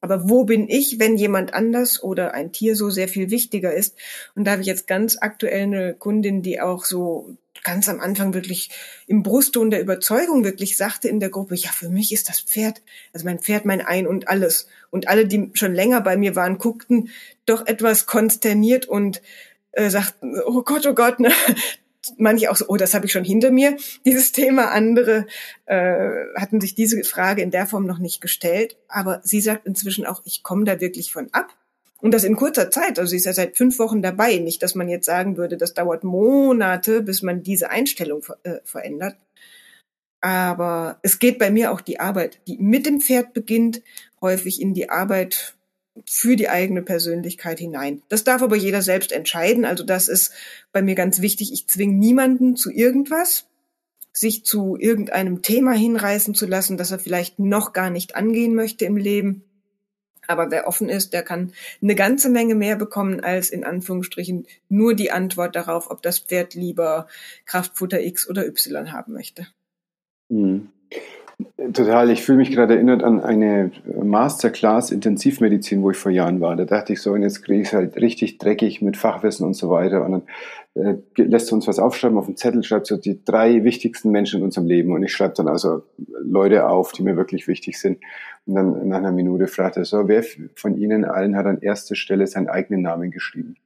Aber 0.00 0.28
wo 0.28 0.44
bin 0.44 0.68
ich, 0.68 0.98
wenn 0.98 1.16
jemand 1.16 1.54
anders 1.54 2.02
oder 2.02 2.34
ein 2.34 2.52
Tier 2.52 2.76
so 2.76 2.90
sehr 2.90 3.08
viel 3.08 3.30
wichtiger 3.30 3.72
ist? 3.72 3.96
Und 4.34 4.44
da 4.44 4.52
habe 4.52 4.62
ich 4.62 4.66
jetzt 4.66 4.86
ganz 4.86 5.16
aktuell 5.18 5.62
eine 5.62 5.94
Kundin, 5.94 6.42
die 6.42 6.60
auch 6.60 6.84
so 6.84 7.36
ganz 7.62 7.88
am 7.88 8.00
Anfang 8.00 8.34
wirklich 8.34 8.70
im 9.06 9.22
Brustton 9.22 9.70
der 9.70 9.80
Überzeugung 9.80 10.44
wirklich 10.44 10.76
sagte 10.76 11.08
in 11.08 11.20
der 11.20 11.30
Gruppe, 11.30 11.54
ja, 11.54 11.70
für 11.70 11.88
mich 11.88 12.12
ist 12.12 12.28
das 12.28 12.40
Pferd, 12.40 12.82
also 13.14 13.24
mein 13.24 13.38
Pferd 13.38 13.64
mein 13.64 13.80
Ein 13.80 14.06
und 14.06 14.28
alles. 14.28 14.68
Und 14.90 15.08
alle, 15.08 15.26
die 15.26 15.50
schon 15.54 15.74
länger 15.74 16.02
bei 16.02 16.18
mir 16.18 16.36
waren, 16.36 16.58
guckten 16.58 17.08
doch 17.46 17.66
etwas 17.66 18.04
konsterniert 18.04 18.86
und 18.86 19.22
äh, 19.74 19.90
sagten, 19.90 20.40
oh 20.46 20.62
Gott, 20.62 20.86
oh 20.86 20.94
Gott, 20.94 21.20
ne? 21.20 21.32
manche 22.18 22.50
auch 22.50 22.56
so, 22.56 22.66
oh, 22.68 22.76
das 22.76 22.94
habe 22.94 23.06
ich 23.06 23.12
schon 23.12 23.24
hinter 23.24 23.50
mir, 23.50 23.76
dieses 24.04 24.32
Thema. 24.32 24.70
Andere 24.70 25.26
äh, 25.66 26.08
hatten 26.36 26.60
sich 26.60 26.74
diese 26.74 27.02
Frage 27.04 27.42
in 27.42 27.50
der 27.50 27.66
Form 27.66 27.86
noch 27.86 27.98
nicht 27.98 28.20
gestellt. 28.20 28.76
Aber 28.88 29.20
sie 29.24 29.40
sagt 29.40 29.66
inzwischen 29.66 30.06
auch, 30.06 30.22
ich 30.24 30.42
komme 30.42 30.64
da 30.64 30.80
wirklich 30.80 31.12
von 31.12 31.28
ab. 31.32 31.48
Und 32.00 32.12
das 32.12 32.24
in 32.24 32.36
kurzer 32.36 32.70
Zeit. 32.70 32.98
Also 32.98 33.10
sie 33.10 33.16
ist 33.16 33.24
ja 33.24 33.32
seit 33.32 33.56
fünf 33.56 33.78
Wochen 33.78 34.02
dabei. 34.02 34.36
Nicht, 34.36 34.62
dass 34.62 34.74
man 34.74 34.88
jetzt 34.88 35.06
sagen 35.06 35.36
würde, 35.36 35.56
das 35.56 35.74
dauert 35.74 36.04
Monate, 36.04 37.00
bis 37.00 37.22
man 37.22 37.42
diese 37.42 37.70
Einstellung 37.70 38.22
ver 38.22 38.36
äh, 38.42 38.58
verändert. 38.64 39.16
Aber 40.20 40.98
es 41.02 41.18
geht 41.18 41.38
bei 41.38 41.50
mir 41.50 41.72
auch 41.72 41.80
die 41.80 42.00
Arbeit, 42.00 42.40
die 42.46 42.58
mit 42.58 42.86
dem 42.86 43.00
Pferd 43.00 43.34
beginnt, 43.34 43.82
häufig 44.20 44.60
in 44.60 44.72
die 44.72 44.88
Arbeit 44.88 45.54
für 46.06 46.36
die 46.36 46.48
eigene 46.48 46.82
Persönlichkeit 46.82 47.58
hinein. 47.58 48.02
Das 48.08 48.24
darf 48.24 48.42
aber 48.42 48.56
jeder 48.56 48.82
selbst 48.82 49.12
entscheiden. 49.12 49.64
Also 49.64 49.84
das 49.84 50.08
ist 50.08 50.32
bei 50.72 50.82
mir 50.82 50.94
ganz 50.94 51.20
wichtig. 51.20 51.52
Ich 51.52 51.68
zwinge 51.68 51.94
niemanden 51.94 52.56
zu 52.56 52.70
irgendwas, 52.70 53.46
sich 54.12 54.44
zu 54.44 54.76
irgendeinem 54.78 55.42
Thema 55.42 55.72
hinreißen 55.72 56.34
zu 56.34 56.46
lassen, 56.46 56.76
das 56.76 56.90
er 56.90 56.98
vielleicht 56.98 57.38
noch 57.38 57.72
gar 57.72 57.90
nicht 57.90 58.16
angehen 58.16 58.54
möchte 58.54 58.84
im 58.84 58.96
Leben. 58.96 59.44
Aber 60.26 60.50
wer 60.50 60.66
offen 60.66 60.88
ist, 60.88 61.12
der 61.12 61.22
kann 61.22 61.52
eine 61.82 61.94
ganze 61.94 62.30
Menge 62.30 62.54
mehr 62.54 62.76
bekommen 62.76 63.20
als 63.20 63.50
in 63.50 63.64
Anführungsstrichen 63.64 64.46
nur 64.68 64.94
die 64.94 65.10
Antwort 65.10 65.54
darauf, 65.54 65.90
ob 65.90 66.02
das 66.02 66.18
Pferd 66.18 66.54
lieber 66.54 67.08
Kraftfutter 67.44 68.00
X 68.00 68.28
oder 68.28 68.46
Y 68.46 68.92
haben 68.92 69.12
möchte. 69.12 69.46
Mhm. 70.28 70.70
Total. 71.72 72.10
Ich 72.10 72.22
fühle 72.22 72.38
mich 72.38 72.50
gerade 72.50 72.74
erinnert 72.74 73.02
an 73.02 73.20
eine 73.20 73.70
Masterclass 74.02 74.90
Intensivmedizin, 74.90 75.82
wo 75.82 75.90
ich 75.90 75.96
vor 75.96 76.12
Jahren 76.12 76.40
war. 76.40 76.56
Da 76.56 76.64
dachte 76.64 76.92
ich 76.92 77.00
so, 77.00 77.12
und 77.12 77.22
jetzt 77.22 77.42
kriege 77.42 77.60
ich 77.60 77.68
es 77.68 77.72
halt 77.72 77.96
richtig 77.96 78.38
dreckig 78.38 78.82
mit 78.82 78.96
Fachwissen 78.96 79.46
und 79.46 79.54
so 79.54 79.70
weiter. 79.70 80.04
Und 80.04 80.24
dann 80.74 80.96
äh, 81.16 81.22
lässt 81.22 81.52
uns 81.52 81.66
was 81.66 81.78
aufschreiben 81.78 82.18
auf 82.18 82.26
dem 82.26 82.36
Zettel, 82.36 82.62
schreibt 82.62 82.86
so 82.86 82.96
die 82.96 83.24
drei 83.24 83.64
wichtigsten 83.64 84.10
Menschen 84.10 84.40
in 84.40 84.44
unserem 84.44 84.66
Leben. 84.66 84.92
Und 84.92 85.02
ich 85.02 85.12
schreibe 85.12 85.34
dann 85.34 85.48
also 85.48 85.82
Leute 86.20 86.68
auf, 86.68 86.92
die 86.92 87.02
mir 87.02 87.16
wirklich 87.16 87.48
wichtig 87.48 87.78
sind. 87.78 87.98
Und 88.46 88.54
dann 88.54 88.88
nach 88.88 88.98
einer 88.98 89.12
Minute 89.12 89.46
fragt 89.46 89.76
er 89.76 89.84
so, 89.84 90.08
wer 90.08 90.22
von 90.54 90.76
Ihnen 90.76 91.04
allen 91.04 91.36
hat 91.36 91.46
an 91.46 91.60
erster 91.60 91.94
Stelle 91.94 92.26
seinen 92.26 92.48
eigenen 92.48 92.82
Namen 92.82 93.10
geschrieben? 93.10 93.56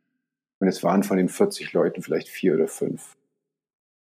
Und 0.60 0.68
es 0.68 0.82
waren 0.82 1.02
von 1.02 1.16
den 1.16 1.28
40 1.28 1.72
Leuten 1.72 2.02
vielleicht 2.02 2.28
vier 2.28 2.54
oder 2.54 2.68
fünf. 2.68 3.17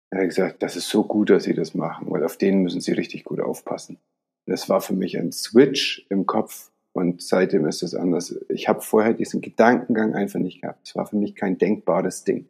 Er 0.10 0.22
hat 0.22 0.30
gesagt, 0.30 0.64
das 0.64 0.76
ist 0.76 0.90
so 0.90 1.04
gut, 1.04 1.30
dass 1.30 1.44
Sie 1.44 1.54
das 1.54 1.74
machen, 1.74 2.10
weil 2.10 2.24
auf 2.24 2.38
denen 2.38 2.62
müssen 2.62 2.82
Sie 2.82 2.94
richtig 2.94 3.24
gut 3.26 3.40
aufpassen. 3.40 4.00
Das 4.46 4.70
war 4.70 4.80
für 4.80 4.94
mich 4.94 5.18
ein 5.18 5.32
Switch 5.32 6.06
im 6.10 6.26
Kopf 6.26 6.72
und 6.94 7.22
seitdem 7.22 7.68
ist 7.68 7.84
es 7.84 7.94
anders. 7.94 8.40
Ich 8.50 8.70
habe 8.70 8.82
vorher 8.82 9.14
diesen 9.14 9.42
Gedankengang 9.42 10.16
einfach 10.16 10.40
nicht 10.40 10.62
gehabt. 10.62 10.88
Es 10.88 10.96
war 10.96 11.06
für 11.06 11.18
mich 11.18 11.36
kein 11.36 11.58
denkbares 11.58 12.24
Ding. 12.24 12.48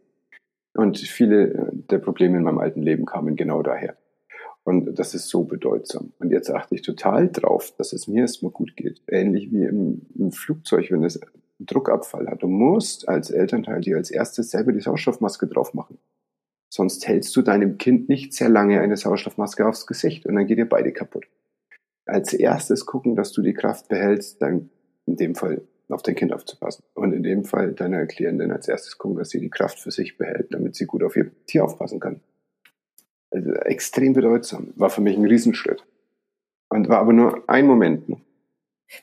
Und 0.75 0.99
viele 0.99 1.71
der 1.73 1.97
Probleme 1.97 2.37
in 2.37 2.43
meinem 2.43 2.59
alten 2.59 2.83
Leben 2.83 3.05
kamen 3.05 3.35
genau 3.35 3.63
daher. 3.63 3.97
Und 4.63 4.99
das 4.99 5.15
ist 5.15 5.29
so 5.29 5.43
bedeutsam. 5.43 6.11
Und 6.19 6.29
jetzt 6.29 6.51
achte 6.51 6.75
ich 6.75 6.81
total 6.81 7.29
drauf, 7.29 7.73
dass 7.77 7.93
es 7.93 8.07
mir 8.07 8.21
erstmal 8.21 8.51
gut 8.51 8.75
geht. 8.75 9.01
Ähnlich 9.07 9.51
wie 9.51 9.63
im, 9.63 10.05
im 10.13 10.31
Flugzeug, 10.31 10.91
wenn 10.91 11.03
es 11.03 11.19
Druckabfall 11.59 12.27
hat. 12.27 12.43
Du 12.43 12.47
musst 12.47 13.09
als 13.09 13.31
Elternteil 13.31 13.81
dir 13.81 13.97
als 13.97 14.11
erstes 14.11 14.51
selber 14.51 14.71
die 14.71 14.81
Sauerstoffmaske 14.81 15.47
drauf 15.47 15.73
machen. 15.73 15.97
Sonst 16.77 17.07
hältst 17.07 17.35
du 17.35 17.41
deinem 17.41 17.79
Kind 17.79 18.07
nicht 18.07 18.35
sehr 18.35 18.49
lange 18.49 18.79
eine 18.79 18.97
Sauerstoffmaske 18.97 19.67
aufs 19.67 19.87
Gesicht 19.87 20.27
und 20.27 20.35
dann 20.35 20.45
geht 20.45 20.59
ihr 20.59 20.69
beide 20.69 20.93
kaputt. 20.93 21.25
Als 22.05 22.33
erstes 22.33 22.85
gucken, 22.85 23.15
dass 23.15 23.31
du 23.31 23.41
die 23.41 23.55
Kraft 23.55 23.87
behältst, 23.87 24.43
dann 24.43 24.69
in 25.07 25.15
dem 25.15 25.33
Fall 25.33 25.63
auf 25.89 26.03
dein 26.03 26.13
Kind 26.13 26.33
aufzupassen. 26.33 26.83
Und 26.93 27.13
in 27.13 27.23
dem 27.23 27.45
Fall 27.45 27.73
deiner 27.73 28.05
Klientin 28.05 28.51
als 28.51 28.67
erstes 28.67 28.99
gucken, 28.99 29.17
dass 29.17 29.29
sie 29.29 29.39
die 29.39 29.49
Kraft 29.49 29.79
für 29.79 29.89
sich 29.89 30.19
behält, 30.19 30.53
damit 30.53 30.75
sie 30.75 30.85
gut 30.85 31.01
auf 31.01 31.15
ihr 31.15 31.31
Tier 31.47 31.65
aufpassen 31.65 31.99
kann. 31.99 32.21
Also 33.31 33.53
extrem 33.53 34.13
bedeutsam. 34.13 34.71
War 34.75 34.91
für 34.91 35.01
mich 35.01 35.17
ein 35.17 35.25
Riesenschritt. 35.25 35.83
Und 36.69 36.89
war 36.89 36.99
aber 36.99 37.13
nur 37.13 37.43
ein 37.49 37.65
Moment. 37.65 38.03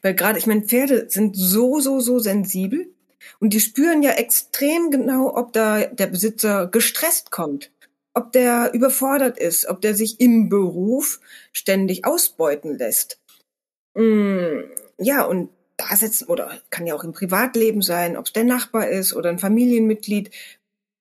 Weil 0.01 0.15
gerade, 0.15 0.39
ich 0.39 0.47
meine, 0.47 0.63
Pferde 0.63 1.11
sind 1.11 1.35
so, 1.35 1.81
so, 1.81 1.99
so 1.99 2.21
sensibel. 2.21 2.94
Und 3.41 3.53
die 3.53 3.61
spüren 3.61 4.03
ja 4.03 4.13
extrem 4.13 4.91
genau, 4.91 5.35
ob 5.35 5.53
da 5.53 5.87
der 5.87 6.07
Besitzer 6.07 6.67
gestresst 6.67 7.31
kommt, 7.31 7.71
ob 8.15 8.33
der 8.33 8.73
überfordert 8.75 9.39
ist, 9.39 9.67
ob 9.67 9.81
der 9.81 9.95
sich 9.95 10.21
im 10.21 10.49
Beruf 10.49 11.21
ständig 11.53 12.05
ausbeuten 12.05 12.79
lässt. 12.79 13.21
Mm, 13.95 14.61
ja, 14.99 15.25
und 15.25 15.51
da 15.77 15.97
setzen, 15.97 16.29
oder 16.29 16.61
kann 16.71 16.87
ja 16.87 16.95
auch 16.95 17.05
im 17.05 17.13
Privatleben 17.13 17.83
sein, 17.83 18.17
ob 18.17 18.27
es 18.27 18.33
der 18.33 18.45
Nachbar 18.45 18.89
ist 18.89 19.15
oder 19.15 19.31
ein 19.31 19.39
Familienmitglied, 19.39 20.31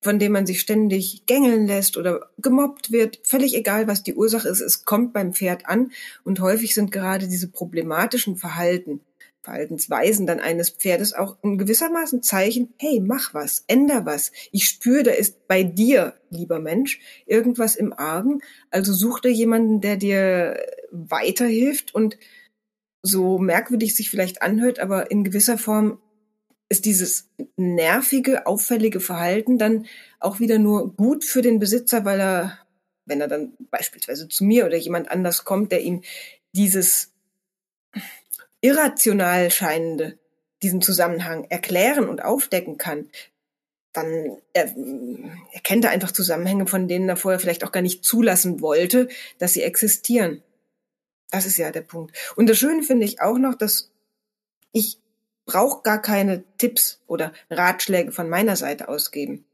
von 0.01 0.19
dem 0.19 0.33
man 0.33 0.45
sich 0.45 0.59
ständig 0.59 1.25
gängeln 1.25 1.65
lässt 1.65 1.97
oder 1.97 2.29
gemobbt 2.37 2.91
wird, 2.91 3.19
völlig 3.23 3.55
egal, 3.55 3.87
was 3.87 4.03
die 4.03 4.15
Ursache 4.15 4.49
ist, 4.49 4.59
es 4.59 4.83
kommt 4.83 5.13
beim 5.13 5.33
Pferd 5.33 5.67
an 5.67 5.91
und 6.23 6.41
häufig 6.41 6.73
sind 6.73 6.91
gerade 6.91 7.27
diese 7.27 7.47
problematischen 7.47 8.35
Verhalten 8.35 8.99
Verhaltensweisen 9.43 10.25
dann 10.25 10.39
eines 10.39 10.69
Pferdes 10.69 11.13
auch 11.13 11.37
in 11.43 11.57
gewissermaßen 11.57 12.23
Zeichen, 12.23 12.73
hey, 12.79 13.01
mach 13.01 13.33
was, 13.33 13.65
änder 13.67 14.05
was. 14.05 14.31
Ich 14.53 14.65
spüre, 14.65 15.03
da 15.03 15.11
ist 15.11 15.47
bei 15.47 15.63
dir, 15.63 16.13
lieber 16.29 16.59
Mensch, 16.59 17.01
irgendwas 17.25 17.75
im 17.75 17.91
Argen. 17.91 18.41
Also 18.71 18.93
such 18.93 19.19
dir 19.19 19.31
jemanden, 19.31 19.81
der 19.81 19.97
dir 19.97 20.65
weiterhilft 20.91 21.93
und 21.93 22.17
so 23.01 23.37
merkwürdig 23.37 23.95
sich 23.95 24.09
vielleicht 24.09 24.41
anhört, 24.41 24.79
aber 24.79 25.11
in 25.11 25.25
gewisser 25.25 25.57
Form 25.57 25.99
ist 26.69 26.85
dieses 26.85 27.29
nervige, 27.57 28.47
auffällige 28.47 29.01
Verhalten 29.01 29.57
dann 29.57 29.87
auch 30.21 30.39
wieder 30.39 30.57
nur 30.57 30.95
gut 30.95 31.25
für 31.25 31.41
den 31.41 31.59
Besitzer, 31.59 32.05
weil 32.05 32.21
er, 32.21 32.59
wenn 33.05 33.19
er 33.19 33.27
dann 33.27 33.53
beispielsweise 33.69 34.29
zu 34.29 34.45
mir 34.45 34.65
oder 34.65 34.77
jemand 34.77 35.11
anders 35.11 35.43
kommt, 35.43 35.73
der 35.73 35.81
ihm 35.81 36.01
dieses 36.53 37.12
irrational 38.63 39.51
scheinende 39.51 40.17
diesen 40.63 40.81
Zusammenhang 40.81 41.45
erklären 41.49 42.07
und 42.07 42.23
aufdecken 42.23 42.77
kann, 42.77 43.09
dann 43.91 44.37
er, 44.53 44.73
erkennt 45.51 45.83
er 45.85 45.91
einfach 45.91 46.11
Zusammenhänge, 46.11 46.65
von 46.65 46.87
denen 46.87 47.07
er 47.09 47.17
vorher 47.17 47.39
vielleicht 47.39 47.63
auch 47.63 47.73
gar 47.73 47.81
nicht 47.81 48.03
zulassen 48.03 48.61
wollte, 48.61 49.09
dass 49.37 49.53
sie 49.53 49.61
existieren. 49.61 50.41
Das 51.29 51.45
ist 51.45 51.57
ja 51.57 51.71
der 51.71 51.81
Punkt. 51.81 52.15
Und 52.35 52.49
das 52.49 52.57
Schöne 52.57 52.83
finde 52.83 53.05
ich 53.05 53.21
auch 53.21 53.37
noch, 53.37 53.55
dass 53.55 53.91
ich 54.71 54.97
brauche 55.45 55.83
gar 55.83 56.01
keine 56.01 56.43
Tipps 56.57 57.01
oder 57.05 57.33
Ratschläge 57.49 58.11
von 58.11 58.29
meiner 58.29 58.55
Seite 58.55 58.87
ausgeben. 58.87 59.45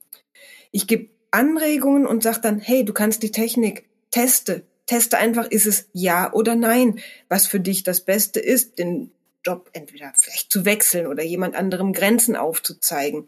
Ich 0.71 0.87
gebe 0.87 1.09
Anregungen 1.31 2.05
und 2.05 2.21
sage 2.21 2.41
dann, 2.41 2.59
hey, 2.59 2.85
du 2.85 2.93
kannst 2.93 3.23
die 3.23 3.31
Technik 3.31 3.89
teste, 4.11 4.63
Teste 4.89 5.19
einfach, 5.19 5.45
ist 5.45 5.67
es 5.67 5.87
ja 5.93 6.33
oder 6.33 6.55
nein, 6.55 6.99
was 7.27 7.45
für 7.45 7.59
dich 7.59 7.83
das 7.83 8.01
Beste 8.01 8.39
ist. 8.39 8.79
Den 8.79 9.11
Job 9.45 9.69
entweder 9.73 10.11
vielleicht 10.17 10.51
zu 10.51 10.65
wechseln 10.65 11.05
oder 11.05 11.21
jemand 11.21 11.55
anderem 11.55 11.93
Grenzen 11.93 12.35
aufzuzeigen 12.35 13.27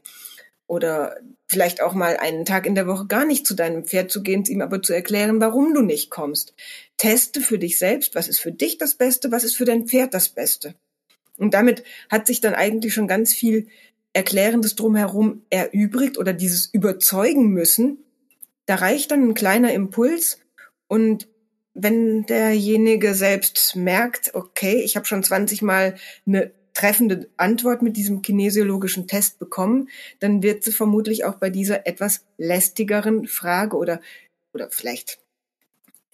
oder 0.65 1.17
vielleicht 1.47 1.83
auch 1.83 1.93
mal 1.93 2.17
einen 2.17 2.45
Tag 2.45 2.65
in 2.65 2.73
der 2.73 2.87
Woche 2.87 3.05
gar 3.05 3.25
nicht 3.25 3.45
zu 3.45 3.53
deinem 3.53 3.85
Pferd 3.85 4.09
zu 4.09 4.23
gehen, 4.23 4.43
ihm 4.45 4.61
aber 4.61 4.81
zu 4.81 4.93
erklären, 4.93 5.39
warum 5.39 5.75
du 5.75 5.83
nicht 5.83 6.09
kommst. 6.09 6.55
Teste 6.97 7.41
für 7.41 7.59
dich 7.59 7.77
selbst, 7.77 8.15
was 8.15 8.27
ist 8.27 8.39
für 8.39 8.51
dich 8.51 8.79
das 8.79 8.95
Beste, 8.95 9.31
was 9.31 9.43
ist 9.43 9.55
für 9.55 9.65
dein 9.65 9.87
Pferd 9.87 10.15
das 10.15 10.29
Beste. 10.29 10.73
Und 11.37 11.53
damit 11.53 11.83
hat 12.09 12.25
sich 12.25 12.41
dann 12.41 12.55
eigentlich 12.55 12.95
schon 12.95 13.07
ganz 13.07 13.35
viel 13.35 13.67
Erklärendes 14.13 14.75
drumherum 14.75 15.43
erübrigt 15.51 16.17
oder 16.17 16.33
dieses 16.33 16.65
Überzeugen 16.73 17.49
müssen. 17.49 17.99
Da 18.65 18.75
reicht 18.75 19.11
dann 19.11 19.29
ein 19.29 19.33
kleiner 19.35 19.71
Impuls 19.73 20.39
und 20.87 21.27
wenn 21.73 22.25
derjenige 22.25 23.13
selbst 23.13 23.75
merkt, 23.75 24.35
okay, 24.35 24.81
ich 24.81 24.95
habe 24.95 25.05
schon 25.05 25.23
20 25.23 25.61
Mal 25.61 25.95
eine 26.25 26.51
treffende 26.73 27.29
Antwort 27.37 27.81
mit 27.81 27.97
diesem 27.97 28.21
kinesiologischen 28.21 29.07
Test 29.07 29.39
bekommen, 29.39 29.89
dann 30.19 30.41
wird 30.43 30.63
sie 30.63 30.71
vermutlich 30.71 31.25
auch 31.25 31.35
bei 31.35 31.49
dieser 31.49 31.85
etwas 31.87 32.25
lästigeren 32.37 33.27
Frage 33.27 33.77
oder, 33.77 33.99
oder 34.53 34.69
vielleicht 34.71 35.19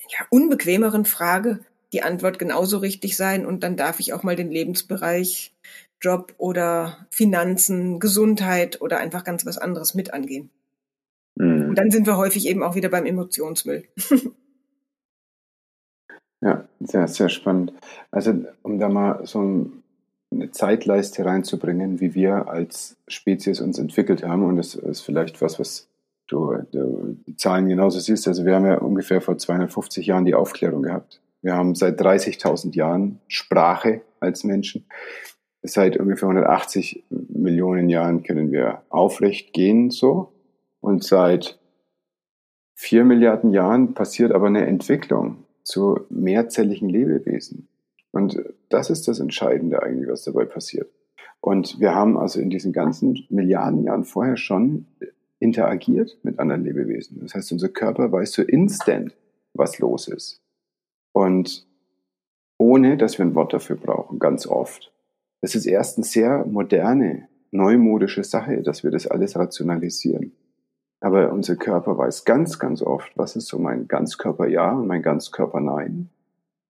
ja, 0.09 0.25
unbequemeren 0.29 1.05
Frage 1.05 1.59
die 1.93 2.01
Antwort 2.01 2.39
genauso 2.39 2.79
richtig 2.79 3.15
sein 3.15 3.45
und 3.45 3.63
dann 3.63 3.77
darf 3.77 3.99
ich 3.99 4.13
auch 4.13 4.23
mal 4.23 4.35
den 4.35 4.51
Lebensbereich 4.51 5.53
Job 6.01 6.33
oder 6.37 7.07
Finanzen, 7.09 7.99
Gesundheit 7.99 8.81
oder 8.81 8.99
einfach 8.99 9.23
ganz 9.23 9.45
was 9.45 9.57
anderes 9.57 9.93
mit 9.93 10.13
angehen. 10.13 10.49
Mhm. 11.35 11.69
Und 11.69 11.75
dann 11.75 11.91
sind 11.91 12.05
wir 12.05 12.17
häufig 12.17 12.47
eben 12.47 12.63
auch 12.63 12.75
wieder 12.75 12.89
beim 12.89 13.05
Emotionsmüll. 13.05 13.83
ja, 16.41 16.65
sehr, 16.79 17.07
sehr 17.07 17.29
spannend. 17.29 17.73
Also 18.11 18.33
um 18.61 18.79
da 18.79 18.89
mal 18.89 19.25
so 19.25 19.41
ein 19.41 19.83
eine 20.31 20.51
Zeitleiste 20.51 21.25
reinzubringen, 21.25 21.99
wie 21.99 22.13
wir 22.13 22.49
als 22.49 22.97
Spezies 23.07 23.61
uns 23.61 23.79
entwickelt 23.79 24.23
haben. 24.23 24.43
Und 24.43 24.57
das 24.57 24.75
ist 24.75 25.01
vielleicht 25.01 25.41
was, 25.41 25.59
was 25.59 25.87
du, 26.27 26.57
du 26.71 27.17
die 27.25 27.37
Zahlen 27.37 27.69
genauso 27.69 27.99
siehst. 27.99 28.27
Also 28.27 28.45
wir 28.45 28.55
haben 28.55 28.65
ja 28.65 28.77
ungefähr 28.77 29.21
vor 29.21 29.37
250 29.37 30.05
Jahren 30.05 30.25
die 30.25 30.35
Aufklärung 30.35 30.83
gehabt. 30.83 31.21
Wir 31.41 31.53
haben 31.53 31.75
seit 31.75 32.01
30.000 32.01 32.75
Jahren 32.75 33.19
Sprache 33.27 34.01
als 34.19 34.43
Menschen. 34.43 34.85
Seit 35.63 35.97
ungefähr 35.97 36.27
180 36.27 37.05
Millionen 37.09 37.89
Jahren 37.89 38.23
können 38.23 38.51
wir 38.51 38.81
aufrecht 38.89 39.53
gehen 39.53 39.91
so. 39.91 40.33
Und 40.81 41.03
seit 41.03 41.57
vier 42.73 43.05
Milliarden 43.05 43.51
Jahren 43.51 43.93
passiert 43.93 44.31
aber 44.31 44.47
eine 44.47 44.67
Entwicklung 44.67 45.46
zu 45.67 45.99
mehrzelligen 46.09 46.87
Lebewesen. 46.87 47.67
Und 48.11 48.41
das 48.69 48.89
ist 48.89 49.07
das 49.09 49.19
Entscheidende 49.19 49.83
eigentlich, 49.83 50.09
was 50.09 50.23
dabei 50.23 50.45
passiert. 50.45 50.89
Und 51.41 51.79
wir 51.81 51.93
haben 51.93 52.17
also 52.17 52.39
in 52.39 52.49
diesen 52.49 52.71
ganzen 52.71 53.27
Milliarden 53.29 53.83
Jahren 53.83 54.05
vorher 54.05 54.37
schon 54.37 54.87
interagiert 55.39 56.17
mit 56.23 56.39
anderen 56.39 56.63
Lebewesen. 56.63 57.19
Das 57.19 57.35
heißt, 57.35 57.51
unser 57.51 57.67
Körper 57.67 58.11
weiß 58.11 58.31
so 58.31 58.43
instant, 58.43 59.15
was 59.53 59.77
los 59.79 60.07
ist. 60.07 60.41
Und 61.11 61.67
ohne, 62.57 62.95
dass 62.97 63.17
wir 63.17 63.25
ein 63.25 63.35
Wort 63.35 63.53
dafür 63.53 63.75
brauchen, 63.75 64.19
ganz 64.19 64.47
oft. 64.47 64.93
Das 65.41 65.53
ist 65.53 65.65
erst 65.65 65.97
eine 65.97 66.05
sehr 66.05 66.45
moderne, 66.45 67.27
neumodische 67.51 68.23
Sache, 68.23 68.63
dass 68.63 68.83
wir 68.85 68.91
das 68.91 69.05
alles 69.05 69.35
rationalisieren. 69.35 70.31
Aber 70.99 71.31
unser 71.31 71.55
Körper 71.55 71.97
weiß 71.97 72.25
ganz, 72.25 72.57
ganz 72.59 72.81
oft, 72.81 73.11
was 73.15 73.35
ist 73.35 73.47
so 73.47 73.59
mein 73.59 73.87
Ganzkörper 73.87 74.47
Ja 74.47 74.71
und 74.71 74.87
mein 74.87 75.01
Ganzkörper 75.01 75.59
Nein. 75.59 76.09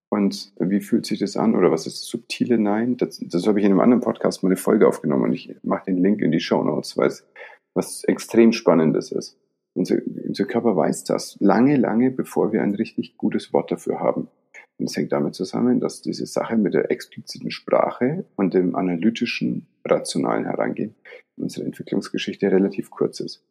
Und 0.09 0.53
wie 0.59 0.79
fühlt 0.79 1.05
sich 1.05 1.19
das 1.19 1.35
an? 1.35 1.55
Oder 1.55 1.71
was 1.71 1.85
ist 1.85 2.01
das 2.01 2.07
subtile 2.07 2.57
Nein? 2.57 2.97
Das, 2.97 3.19
das 3.19 3.47
habe 3.47 3.59
ich 3.59 3.65
in 3.65 3.71
einem 3.71 3.81
anderen 3.81 4.01
Podcast 4.01 4.43
mal 4.43 4.49
eine 4.49 4.57
Folge 4.57 4.87
aufgenommen 4.87 5.23
und 5.23 5.33
ich 5.33 5.55
mache 5.63 5.85
den 5.85 5.97
Link 5.97 6.21
in 6.21 6.31
die 6.31 6.39
Show 6.39 6.63
Notes, 6.63 6.97
weil 6.97 7.07
es 7.07 7.25
was 7.73 8.03
extrem 8.05 8.53
Spannendes 8.53 9.11
ist. 9.11 9.37
Unser, 9.75 9.97
unser 10.25 10.45
Körper 10.45 10.75
weiß 10.75 11.03
das 11.03 11.37
lange, 11.39 11.77
lange, 11.77 12.09
bevor 12.09 12.51
wir 12.51 12.63
ein 12.63 12.73
richtig 12.73 13.17
gutes 13.17 13.53
Wort 13.53 13.71
dafür 13.71 13.99
haben. 13.99 14.27
Und 14.79 14.89
es 14.89 14.97
hängt 14.97 15.11
damit 15.11 15.35
zusammen, 15.35 15.79
dass 15.79 16.01
diese 16.01 16.25
Sache 16.25 16.57
mit 16.57 16.73
der 16.73 16.91
expliziten 16.91 17.51
Sprache 17.51 18.25
und 18.35 18.53
dem 18.53 18.75
analytischen, 18.75 19.67
rationalen 19.85 20.45
Herangehen 20.45 20.95
in 21.35 21.43
unserer 21.43 21.65
Entwicklungsgeschichte 21.65 22.51
relativ 22.51 22.89
kurz 22.89 23.19
ist. 23.19 23.43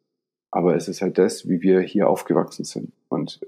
Aber 0.57 0.75
es 0.75 0.87
ist 0.87 1.03
halt 1.03 1.19
das, 1.19 1.47
wie 1.47 1.61
wir 1.61 1.81
hier 1.81 2.09
aufgewachsen 2.09 2.65
sind. 2.65 2.91
Und 3.09 3.39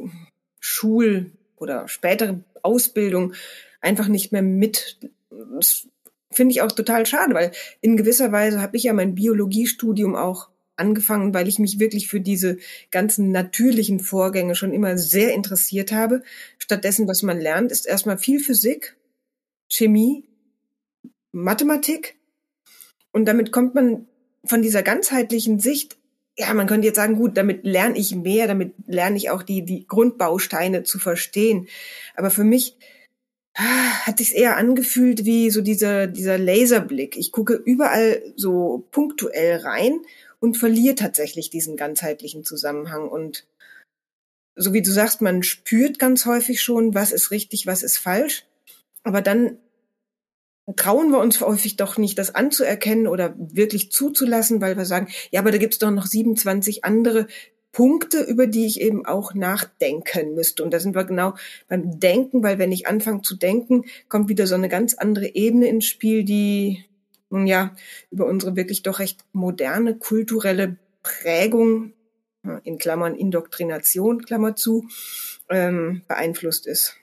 Schul- 0.59 1.31
oder 1.57 1.87
spätere 1.87 2.39
Ausbildung 2.63 3.33
einfach 3.81 4.07
nicht 4.07 4.31
mehr 4.31 4.41
mit. 4.41 4.97
Das 5.29 5.87
finde 6.31 6.51
ich 6.51 6.61
auch 6.61 6.71
total 6.71 7.05
schade, 7.05 7.33
weil 7.33 7.51
in 7.81 7.97
gewisser 7.97 8.31
Weise 8.31 8.61
habe 8.61 8.77
ich 8.77 8.83
ja 8.83 8.93
mein 8.93 9.15
Biologiestudium 9.15 10.15
auch 10.15 10.49
angefangen, 10.75 11.33
weil 11.33 11.47
ich 11.47 11.59
mich 11.59 11.79
wirklich 11.79 12.07
für 12.07 12.21
diese 12.21 12.57
ganzen 12.91 13.31
natürlichen 13.31 13.99
Vorgänge 13.99 14.55
schon 14.55 14.73
immer 14.73 14.97
sehr 14.97 15.33
interessiert 15.33 15.91
habe. 15.91 16.23
Stattdessen, 16.59 17.07
was 17.07 17.23
man 17.23 17.39
lernt, 17.41 17.71
ist 17.71 17.87
erstmal 17.87 18.17
viel 18.17 18.39
Physik, 18.39 18.95
Chemie, 19.69 20.25
Mathematik. 21.31 22.15
Und 23.11 23.25
damit 23.25 23.51
kommt 23.51 23.73
man 23.73 24.07
von 24.49 24.61
dieser 24.61 24.83
ganzheitlichen 24.83 25.59
Sicht 25.59 25.97
ja, 26.37 26.53
man 26.53 26.67
könnte 26.67 26.85
jetzt 26.87 26.97
sagen, 26.97 27.15
gut, 27.15 27.35
damit 27.35 27.65
lerne 27.65 27.97
ich 27.97 28.15
mehr, 28.15 28.47
damit 28.47 28.73
lerne 28.85 29.17
ich 29.17 29.31
auch 29.31 29.41
die, 29.41 29.65
die 29.65 29.87
Grundbausteine 29.87 30.83
zu 30.83 30.99
verstehen. 30.99 31.67
Aber 32.15 32.29
für 32.29 32.43
mich 32.43 32.77
ah, 33.55 34.05
hat 34.05 34.19
sich 34.19 34.35
eher 34.35 34.55
angefühlt 34.55 35.25
wie 35.25 35.49
so 35.49 35.61
dieser, 35.61 36.05
dieser 36.05 36.37
Laserblick. 36.37 37.17
Ich 37.17 37.31
gucke 37.31 37.55
überall 37.55 38.21
so 38.35 38.87
punktuell 38.91 39.57
rein 39.57 39.99
und 40.39 40.57
verliere 40.57 40.93
tatsächlich 40.93 41.49
diesen 41.49 41.75
ganzheitlichen 41.75 42.43
Zusammenhang. 42.43 43.09
Und 43.09 43.47
so 44.55 44.73
wie 44.73 44.83
du 44.83 44.91
sagst, 44.91 45.21
man 45.21 45.41
spürt 45.41 45.97
ganz 45.97 46.27
häufig 46.27 46.61
schon, 46.61 46.93
was 46.93 47.11
ist 47.11 47.31
richtig, 47.31 47.65
was 47.65 47.81
ist 47.81 47.97
falsch. 47.97 48.45
Aber 49.03 49.23
dann 49.23 49.57
trauen 50.75 51.11
wir 51.11 51.19
uns 51.19 51.41
häufig 51.41 51.77
doch 51.77 51.97
nicht, 51.97 52.17
das 52.19 52.35
anzuerkennen 52.35 53.07
oder 53.07 53.33
wirklich 53.37 53.91
zuzulassen, 53.91 54.61
weil 54.61 54.77
wir 54.77 54.85
sagen, 54.85 55.07
ja, 55.31 55.39
aber 55.39 55.51
da 55.51 55.57
gibt's 55.57 55.79
doch 55.79 55.91
noch 55.91 56.05
27 56.05 56.83
andere 56.83 57.27
Punkte, 57.71 58.21
über 58.21 58.47
die 58.47 58.65
ich 58.65 58.81
eben 58.81 59.05
auch 59.05 59.33
nachdenken 59.33 60.33
müsste. 60.33 60.63
Und 60.63 60.73
da 60.73 60.79
sind 60.79 60.95
wir 60.95 61.03
genau 61.03 61.35
beim 61.67 61.99
Denken, 61.99 62.43
weil 62.43 62.57
wenn 62.57 62.71
ich 62.71 62.87
anfange 62.87 63.21
zu 63.21 63.35
denken, 63.35 63.85
kommt 64.09 64.29
wieder 64.29 64.47
so 64.47 64.55
eine 64.55 64.69
ganz 64.69 64.93
andere 64.93 65.35
Ebene 65.35 65.67
ins 65.67 65.85
Spiel, 65.85 66.23
die 66.23 66.83
nun 67.29 67.45
ja 67.45 67.75
über 68.09 68.25
unsere 68.25 68.55
wirklich 68.55 68.83
doch 68.83 68.99
recht 68.99 69.23
moderne 69.31 69.95
kulturelle 69.95 70.77
Prägung 71.03 71.93
in 72.63 72.77
Klammern 72.77 73.15
Indoktrination, 73.15 74.23
Klammer 74.23 74.55
zu, 74.55 74.87
ähm, 75.49 76.01
beeinflusst 76.07 76.67
ist. 76.67 76.95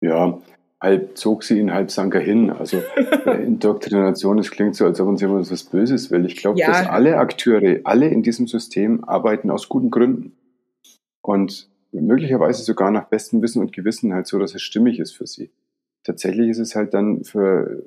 Ja, 0.00 0.42
halb 0.84 1.16
zog 1.16 1.42
sie 1.42 1.58
ihn, 1.58 1.72
halb 1.72 1.90
sank 1.90 2.14
er 2.14 2.20
hin. 2.20 2.50
Also 2.50 2.82
Indoktrination, 3.26 4.38
es 4.38 4.50
klingt 4.50 4.76
so, 4.76 4.84
als 4.84 5.00
ob 5.00 5.08
uns 5.08 5.20
jemand 5.20 5.50
was 5.50 5.64
Böses 5.64 6.10
will. 6.10 6.26
Ich 6.26 6.36
glaube, 6.36 6.60
ja. 6.60 6.68
dass 6.68 6.86
alle 6.86 7.16
Akteure, 7.16 7.80
alle 7.84 8.08
in 8.08 8.22
diesem 8.22 8.46
System 8.46 9.02
arbeiten 9.04 9.50
aus 9.50 9.68
guten 9.68 9.90
Gründen. 9.90 10.36
Und 11.22 11.68
möglicherweise 11.90 12.62
sogar 12.62 12.90
nach 12.90 13.08
bestem 13.08 13.40
Wissen 13.40 13.60
und 13.60 13.72
Gewissen 13.72 14.12
halt 14.12 14.26
so, 14.26 14.38
dass 14.38 14.54
es 14.54 14.62
stimmig 14.62 15.00
ist 15.00 15.12
für 15.12 15.26
sie. 15.26 15.50
Tatsächlich 16.02 16.50
ist 16.50 16.58
es 16.58 16.76
halt 16.76 16.92
dann 16.92 17.24
für, 17.24 17.84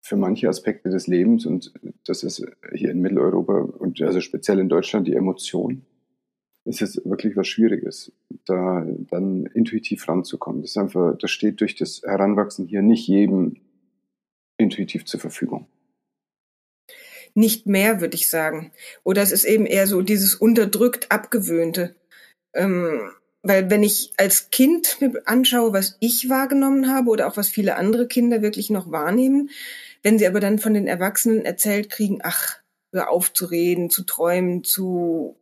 für 0.00 0.16
manche 0.16 0.48
Aspekte 0.48 0.88
des 0.88 1.06
Lebens 1.06 1.44
und 1.44 1.72
das 2.06 2.22
ist 2.22 2.42
hier 2.74 2.90
in 2.90 3.02
Mitteleuropa 3.02 3.58
und 3.78 4.00
also 4.00 4.20
speziell 4.20 4.58
in 4.58 4.70
Deutschland 4.70 5.06
die 5.06 5.14
Emotion 5.14 5.82
ist 6.64 6.82
es 6.82 7.00
wirklich 7.04 7.36
was 7.36 7.48
Schwieriges, 7.48 8.12
da 8.44 8.86
dann 9.10 9.46
intuitiv 9.46 10.06
ranzukommen. 10.08 10.62
Das 10.62 10.72
ist 10.72 10.76
einfach, 10.76 11.16
das 11.16 11.30
steht 11.30 11.60
durch 11.60 11.74
das 11.74 12.02
Heranwachsen 12.04 12.66
hier 12.66 12.82
nicht 12.82 13.06
jedem 13.08 13.56
intuitiv 14.58 15.06
zur 15.06 15.20
Verfügung. 15.20 15.66
Nicht 17.34 17.66
mehr, 17.66 18.00
würde 18.00 18.16
ich 18.16 18.28
sagen. 18.28 18.72
Oder 19.04 19.22
es 19.22 19.32
ist 19.32 19.44
eben 19.44 19.66
eher 19.66 19.86
so 19.86 20.02
dieses 20.02 20.34
unterdrückt 20.34 21.10
Abgewöhnte. 21.10 21.94
Ähm, 22.54 23.10
weil 23.42 23.70
wenn 23.70 23.82
ich 23.82 24.12
als 24.18 24.50
Kind 24.50 24.98
mir 25.00 25.22
anschaue, 25.24 25.72
was 25.72 25.96
ich 26.00 26.28
wahrgenommen 26.28 26.92
habe 26.92 27.08
oder 27.10 27.26
auch 27.26 27.36
was 27.36 27.48
viele 27.48 27.76
andere 27.76 28.06
Kinder 28.06 28.42
wirklich 28.42 28.68
noch 28.68 28.90
wahrnehmen, 28.90 29.50
wenn 30.02 30.18
sie 30.18 30.26
aber 30.26 30.40
dann 30.40 30.58
von 30.58 30.74
den 30.74 30.86
Erwachsenen 30.86 31.44
erzählt 31.44 31.88
kriegen, 31.88 32.18
ach, 32.22 32.58
hör 32.92 33.10
auf 33.10 33.32
zu 33.32 33.46
reden, 33.46 33.88
zu 33.88 34.04
träumen, 34.04 34.64
zu 34.64 35.39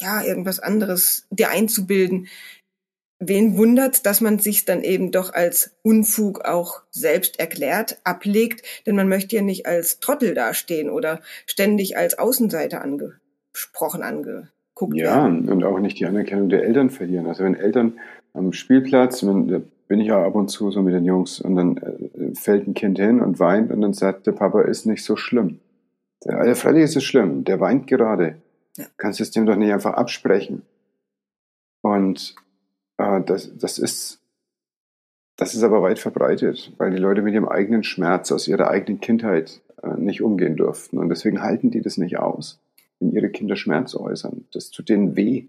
ja, 0.00 0.22
irgendwas 0.22 0.60
anderes 0.60 1.26
dir 1.30 1.50
einzubilden. 1.50 2.28
Wen 3.20 3.56
wundert, 3.56 4.06
dass 4.06 4.20
man 4.20 4.38
sich 4.38 4.64
dann 4.64 4.82
eben 4.82 5.10
doch 5.10 5.34
als 5.34 5.72
Unfug 5.82 6.44
auch 6.44 6.82
selbst 6.90 7.40
erklärt, 7.40 7.98
ablegt, 8.04 8.62
denn 8.86 8.94
man 8.94 9.08
möchte 9.08 9.36
ja 9.36 9.42
nicht 9.42 9.66
als 9.66 9.98
Trottel 9.98 10.34
dastehen 10.34 10.88
oder 10.88 11.20
ständig 11.46 11.96
als 11.96 12.16
Außenseiter 12.18 12.80
angesprochen, 12.80 14.02
ange 14.02 14.50
guckt 14.78 14.96
ja, 14.96 15.24
werden. 15.24 15.48
und 15.48 15.64
auch 15.64 15.80
nicht 15.80 15.98
die 15.98 16.06
Anerkennung 16.06 16.48
der 16.48 16.62
Eltern 16.62 16.90
verlieren. 16.90 17.26
Also 17.26 17.42
wenn 17.42 17.56
Eltern 17.56 17.94
am 18.32 18.52
Spielplatz, 18.52 19.26
wenn, 19.26 19.48
da 19.48 19.60
bin 19.88 20.00
ich 20.00 20.06
ja 20.06 20.24
ab 20.24 20.36
und 20.36 20.48
zu 20.48 20.70
so 20.70 20.82
mit 20.82 20.94
den 20.94 21.04
Jungs 21.04 21.40
und 21.40 21.56
dann 21.56 21.76
äh, 21.78 22.34
fällt 22.34 22.68
ein 22.68 22.74
Kind 22.74 22.98
hin 22.98 23.20
und 23.20 23.40
weint 23.40 23.72
und 23.72 23.80
dann 23.80 23.92
sagt 23.92 24.26
der 24.26 24.32
Papa, 24.32 24.62
ist 24.62 24.86
nicht 24.86 25.04
so 25.04 25.16
schlimm. 25.16 25.58
Der, 26.24 26.38
also 26.38 26.54
freilich 26.54 26.84
ist 26.84 26.96
es 26.96 27.04
schlimm, 27.04 27.44
der 27.44 27.58
weint 27.58 27.86
gerade. 27.88 28.36
Ja. 28.78 28.86
Kannst 28.96 29.20
es 29.20 29.30
dem 29.30 29.44
doch 29.44 29.56
nicht 29.56 29.72
einfach 29.72 29.94
absprechen. 29.94 30.62
Und 31.82 32.34
äh, 32.96 33.20
das, 33.20 33.50
das 33.58 33.78
ist 33.78 34.20
das 35.36 35.54
ist 35.54 35.62
aber 35.62 35.82
weit 35.82 36.00
verbreitet, 36.00 36.72
weil 36.78 36.90
die 36.90 36.96
Leute 36.96 37.22
mit 37.22 37.32
ihrem 37.32 37.48
eigenen 37.48 37.84
Schmerz 37.84 38.32
aus 38.32 38.48
ihrer 38.48 38.68
eigenen 38.70 39.00
Kindheit 39.00 39.60
äh, 39.82 39.96
nicht 39.96 40.20
umgehen 40.20 40.56
durften. 40.56 40.98
Und 40.98 41.10
deswegen 41.10 41.42
halten 41.42 41.70
die 41.70 41.82
das 41.82 41.96
nicht 41.96 42.18
aus 42.18 42.58
wenn 42.98 43.12
ihre 43.12 43.30
Kinder 43.30 43.56
Schmerz 43.56 43.94
äußern. 43.94 44.44
Das 44.52 44.70
tut 44.70 44.88
denen 44.88 45.16
weh. 45.16 45.46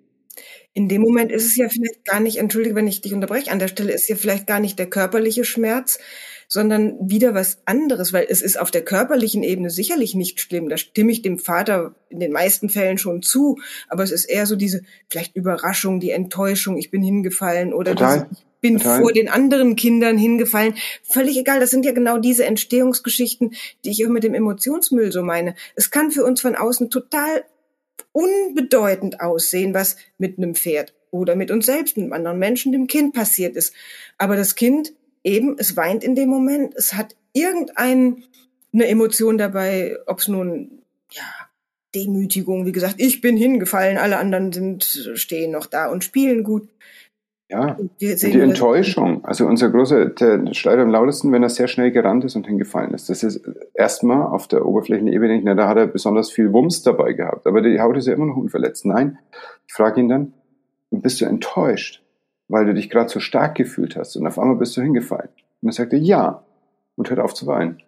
In 0.74 0.88
dem 0.88 1.02
Moment 1.02 1.32
ist 1.32 1.46
es 1.46 1.56
ja 1.56 1.68
vielleicht 1.68 2.06
gar 2.06 2.20
nicht, 2.20 2.38
entschuldige, 2.38 2.76
wenn 2.76 2.88
ich 2.88 3.02
dich 3.02 3.14
unterbreche, 3.14 3.52
an 3.52 3.60
der 3.60 3.68
Stelle 3.68 3.92
ist 3.92 4.08
ja 4.08 4.16
vielleicht 4.16 4.48
gar 4.48 4.60
nicht 4.60 4.78
der 4.80 4.90
körperliche 4.90 5.44
Schmerz, 5.44 6.00
sondern 6.48 6.96
wieder 7.00 7.36
was 7.36 7.60
anderes, 7.66 8.12
weil 8.12 8.26
es 8.28 8.42
ist 8.42 8.60
auf 8.60 8.72
der 8.72 8.84
körperlichen 8.84 9.44
Ebene 9.44 9.70
sicherlich 9.70 10.16
nicht 10.16 10.40
schlimm. 10.40 10.68
Da 10.68 10.78
stimme 10.78 11.12
ich 11.12 11.22
dem 11.22 11.38
Vater 11.38 11.96
in 12.10 12.20
den 12.20 12.32
meisten 12.32 12.70
Fällen 12.70 12.98
schon 12.98 13.22
zu, 13.22 13.58
aber 13.88 14.04
es 14.04 14.12
ist 14.12 14.26
eher 14.26 14.46
so 14.46 14.56
diese 14.56 14.82
vielleicht 15.10 15.36
Überraschung, 15.36 16.00
die 16.00 16.12
Enttäuschung, 16.12 16.78
ich 16.78 16.92
bin 16.92 17.04
hingefallen 17.04 17.74
oder. 17.74 17.96
Diese, 17.96 18.28
bin 18.62 18.78
Total. 18.78 19.00
vor 19.00 19.14
den 19.14 19.30
anderen 19.30 19.78
Kindern 19.78 20.18
hingefallen. 20.18 20.76
Völlig 21.04 21.38
egal, 21.38 21.62
das 21.62 21.70
sind 21.70 21.86
ja 21.86 21.94
genau 21.94 22.18
diese 22.18 22.44
Entstehungsgeschichten, 22.44 23.54
die 23.86 23.92
ich 23.92 24.06
auch 24.06 24.10
mit 24.10 24.24
dem 24.24 24.34
Emotionsmüll 24.34 25.14
so 25.14 25.24
meine. 25.24 25.56
Es 25.76 25.92
kann 25.92 26.12
für 26.12 26.26
uns 26.26 26.42
von 26.42 26.56
außen 26.58 26.90
total 26.90 27.46
unbedeutend 28.12 29.22
aussehen, 29.22 29.74
was 29.74 29.98
mit 30.18 30.38
einem 30.38 30.56
Pferd 30.56 30.94
oder 31.12 31.36
mit 31.36 31.52
uns 31.52 31.66
selbst, 31.66 31.98
mit 31.98 32.06
einem 32.06 32.14
anderen 32.14 32.40
Menschen, 32.40 32.72
dem 32.72 32.88
Kind 32.88 33.14
passiert 33.14 33.56
ist. 33.56 33.74
Aber 34.18 34.36
das 34.36 34.56
Kind 34.56 34.94
eben, 35.24 35.56
es 35.58 35.76
weint 35.76 36.04
in 36.04 36.16
dem 36.16 36.30
Moment, 36.30 36.76
es 36.76 36.94
hat 36.94 37.16
irgendeine 37.34 38.18
Emotion 38.74 39.38
dabei, 39.38 39.98
ob 40.06 40.20
es 40.20 40.28
nun, 40.28 40.84
ja, 41.12 41.24
Demütigung, 41.96 42.68
wie 42.68 42.72
gesagt, 42.72 42.96
ich 42.98 43.20
bin 43.20 43.36
hingefallen, 43.36 43.98
alle 43.98 44.18
anderen 44.18 44.54
sind, 44.54 44.84
stehen 45.16 45.52
noch 45.52 45.66
da 45.66 45.88
und 45.88 46.04
spielen 46.04 46.44
gut. 46.44 46.70
Ja, 47.52 47.78
die 48.00 48.40
Enttäuschung. 48.40 49.26
Also 49.26 49.48
unser 49.48 49.72
großer, 49.72 50.06
der 50.06 50.54
schreit 50.54 50.78
am 50.78 50.92
lautesten, 50.92 51.32
wenn 51.32 51.42
er 51.42 51.50
sehr 51.50 51.68
schnell 51.68 51.92
gerannt 51.92 52.24
ist 52.24 52.36
und 52.36 52.46
hingefallen 52.46 52.94
ist. 52.94 53.10
Das 53.10 53.24
ist 53.24 53.42
erstmal 53.74 54.28
auf 54.28 54.48
der 54.48 54.68
Oberflächenebene, 54.68 55.34
nicht, 55.34 55.46
na, 55.46 55.56
da 55.56 55.68
hat 55.68 55.78
er 55.78 55.88
besonders 55.88 56.32
viel 56.32 56.54
Wumms 56.54 56.84
dabei 56.84 57.14
gehabt. 57.14 57.48
Aber 57.48 57.64
die 57.64 57.82
Haut 57.82 57.98
ist 57.98 58.06
ja 58.06 58.14
immer 58.14 58.28
noch 58.28 58.38
unverletzt. 58.38 58.86
Nein, 58.86 59.18
ich 59.68 59.74
frage 59.74 60.00
ihn 60.00 60.10
dann, 60.10 60.34
bist 60.92 61.22
du 61.22 61.26
enttäuscht, 61.26 62.04
weil 62.50 62.68
du 62.68 62.76
dich 62.76 62.92
gerade 62.92 63.10
so 63.10 63.20
stark 63.20 63.56
gefühlt 63.56 63.96
hast 63.96 64.16
und 64.16 64.28
auf 64.28 64.38
einmal 64.38 64.58
bist 64.58 64.78
du 64.78 64.82
hingefallen? 64.82 65.30
Und 65.30 65.68
dann 65.68 65.72
sagt 65.72 65.94
er, 65.94 66.00
ja, 66.00 66.44
und 66.98 67.10
hört 67.10 67.20
auf 67.20 67.34
zu 67.34 67.48
weinen. 67.48 67.82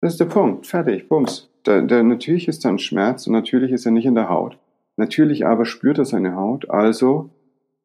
Das 0.00 0.14
ist 0.14 0.20
der 0.20 0.26
Punkt. 0.26 0.66
Fertig, 0.66 1.08
bums. 1.08 1.50
Da, 1.62 1.80
da, 1.82 2.02
natürlich 2.02 2.48
ist 2.48 2.64
da 2.64 2.68
ein 2.68 2.80
Schmerz 2.80 3.28
und 3.28 3.32
natürlich 3.32 3.70
ist 3.70 3.86
er 3.86 3.92
nicht 3.92 4.06
in 4.06 4.16
der 4.16 4.28
Haut. 4.28 4.58
Natürlich 4.96 5.46
aber 5.46 5.66
spürt 5.66 5.98
er 5.98 6.04
seine 6.04 6.34
Haut, 6.34 6.68
also 6.68 7.30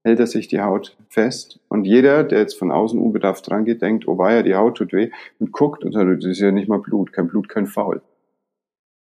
hält 0.03 0.19
er 0.19 0.27
sich 0.27 0.47
die 0.47 0.61
Haut 0.61 0.97
fest. 1.09 1.59
Und 1.67 1.85
jeder, 1.85 2.23
der 2.23 2.39
jetzt 2.39 2.57
von 2.57 2.71
außen 2.71 2.99
unbedarft 2.99 3.49
dran 3.49 3.65
geht, 3.65 3.81
denkt, 3.81 4.07
oh 4.07 4.17
weia, 4.17 4.43
die 4.43 4.55
Haut 4.55 4.77
tut 4.77 4.93
weh 4.93 5.11
und 5.39 5.51
guckt 5.51 5.83
und 5.83 5.91
sagt, 5.91 6.23
das 6.23 6.25
ist 6.25 6.39
ja 6.39 6.51
nicht 6.51 6.69
mal 6.69 6.79
Blut, 6.79 7.11
kein 7.11 7.27
Blut, 7.27 7.49
kein 7.49 7.67
Faul. 7.67 8.01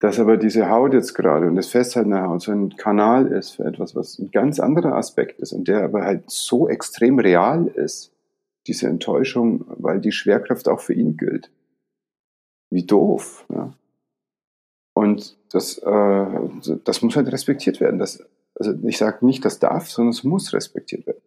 Dass 0.01 0.21
aber 0.21 0.37
diese 0.37 0.71
Haut 0.71 0.95
jetzt 0.95 1.15
gerade 1.15 1.47
und 1.47 1.57
das 1.57 1.69
Festhalten 1.69 2.11
der 2.11 2.23
Haut 2.23 2.43
so 2.43 2.53
ein 2.53 2.77
Kanal 2.77 3.27
ist 3.27 3.57
für 3.57 3.65
etwas, 3.65 3.97
was 3.97 4.19
ein 4.19 4.31
ganz 4.31 4.61
anderer 4.61 4.95
Aspekt 4.95 5.41
ist 5.41 5.53
und 5.53 5.67
der 5.69 5.83
aber 5.83 6.03
halt 6.03 6.31
so 6.31 6.69
extrem 6.69 7.19
real 7.19 7.67
ist, 7.67 8.13
diese 8.67 8.87
Enttäuschung, 8.87 9.65
weil 9.69 10.01
die 10.01 10.13
Schwerkraft 10.13 10.69
auch 10.69 10.81
für 10.81 10.95
ihn 10.95 11.17
gilt. 11.17 11.51
Wie 12.71 12.85
doof. 12.85 13.47
Ja? 13.49 13.73
Und 14.95 15.37
das, 15.53 15.79
äh, 15.79 16.27
das 16.85 17.03
muss 17.03 17.17
halt 17.17 17.33
respektiert 17.33 17.81
werden. 17.81 17.99
Das 17.99 18.25
also 18.59 18.75
ich 18.85 18.99
sage 18.99 19.25
nicht, 19.25 19.45
das 19.45 19.59
darf, 19.59 19.91
sondern 19.91 20.11
es 20.11 20.25
muss 20.25 20.53
respektiert 20.53 21.07
werden. 21.07 21.23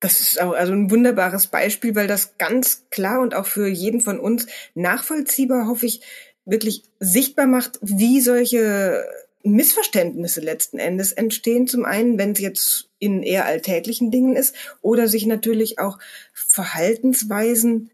Das 0.00 0.20
ist 0.20 0.38
also 0.38 0.72
ein 0.72 0.90
wunderbares 0.90 1.48
Beispiel, 1.48 1.96
weil 1.96 2.06
das 2.06 2.38
ganz 2.38 2.86
klar 2.90 3.20
und 3.20 3.34
auch 3.34 3.46
für 3.46 3.66
jeden 3.66 4.00
von 4.00 4.20
uns 4.20 4.46
nachvollziehbar, 4.74 5.66
hoffe 5.66 5.86
ich, 5.86 6.02
wirklich 6.44 6.84
sichtbar 7.00 7.46
macht, 7.46 7.78
wie 7.82 8.20
solche 8.20 9.04
Missverständnisse 9.42 10.40
letzten 10.40 10.78
Endes 10.78 11.12
entstehen. 11.12 11.66
Zum 11.66 11.84
einen, 11.84 12.16
wenn 12.18 12.32
es 12.32 12.40
jetzt 12.40 12.90
in 12.98 13.22
eher 13.22 13.44
alltäglichen 13.44 14.10
Dingen 14.10 14.36
ist 14.36 14.54
oder 14.80 15.08
sich 15.08 15.26
natürlich 15.26 15.78
auch 15.78 15.98
Verhaltensweisen 16.32 17.90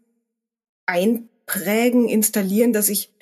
einprägen, 0.85 2.07
installieren, 2.07 2.71
dass 2.71 2.89
ich 2.89 3.13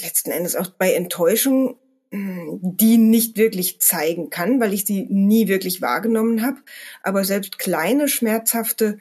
letzten 0.00 0.30
Endes 0.30 0.56
auch 0.56 0.68
bei 0.68 0.94
Enttäuschung 0.94 1.78
die 2.12 2.98
nicht 2.98 3.38
wirklich 3.38 3.80
zeigen 3.80 4.28
kann, 4.28 4.60
weil 4.60 4.74
ich 4.74 4.84
sie 4.84 5.06
nie 5.08 5.48
wirklich 5.48 5.80
wahrgenommen 5.80 6.42
habe. 6.42 6.58
Aber 7.02 7.24
selbst 7.24 7.58
kleine, 7.58 8.06
schmerzhafte 8.06 8.98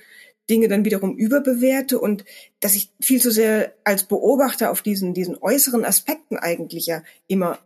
Dinge 0.50 0.70
dann 0.70 0.86
wiederum 0.86 1.18
überbewerte 1.18 2.00
und 2.00 2.24
dass 2.62 2.76
ich 2.76 2.92
viel 3.02 3.22
zu 3.22 3.32
sehr 3.32 3.74
als 3.84 4.04
Beobachter 4.04 4.72
auf 4.72 4.82
diesen, 4.82 5.14
diesen 5.14 5.38
äußeren 5.38 5.84
Aspekten 5.84 6.38
eigentlich 6.38 6.86
ja 6.86 7.04
immer, 7.28 7.60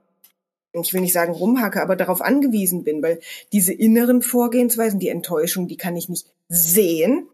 ich 0.74 0.94
will 0.94 1.02
nicht 1.02 1.14
sagen 1.14 1.34
rumhacke, 1.34 1.82
aber 1.82 1.96
darauf 1.96 2.22
angewiesen 2.22 2.84
bin, 2.84 3.04
weil 3.04 3.20
diese 3.52 3.74
inneren 3.74 4.24
Vorgehensweisen, 4.24 5.00
die 5.00 5.10
Enttäuschung, 5.10 5.68
die 5.68 5.78
kann 5.78 5.96
ich 5.96 6.10
nicht 6.10 6.28
sehen. 6.50 7.28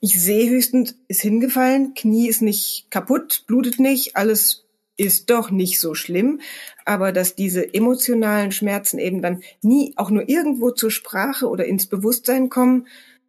Ich 0.00 0.20
sehe 0.20 0.48
höchstens, 0.48 0.96
ist 1.08 1.20
hingefallen, 1.20 1.94
Knie 1.94 2.28
ist 2.28 2.42
nicht 2.42 2.86
kaputt, 2.90 3.44
blutet 3.48 3.80
nicht, 3.80 4.16
alles 4.16 4.65
ist 4.96 5.30
doch 5.30 5.50
nicht 5.50 5.80
so 5.80 5.94
schlimm, 5.94 6.40
aber 6.84 7.12
dass 7.12 7.34
diese 7.34 7.74
emotionalen 7.74 8.52
Schmerzen 8.52 8.98
eben 8.98 9.22
dann 9.22 9.42
nie 9.62 9.92
auch 9.96 10.10
nur 10.10 10.28
irgendwo 10.28 10.70
zur 10.70 10.90
Sprache 10.90 11.48
oder 11.48 11.66
ins 11.66 11.86
Bewusstsein 11.86 12.48
kommen, 12.48 12.86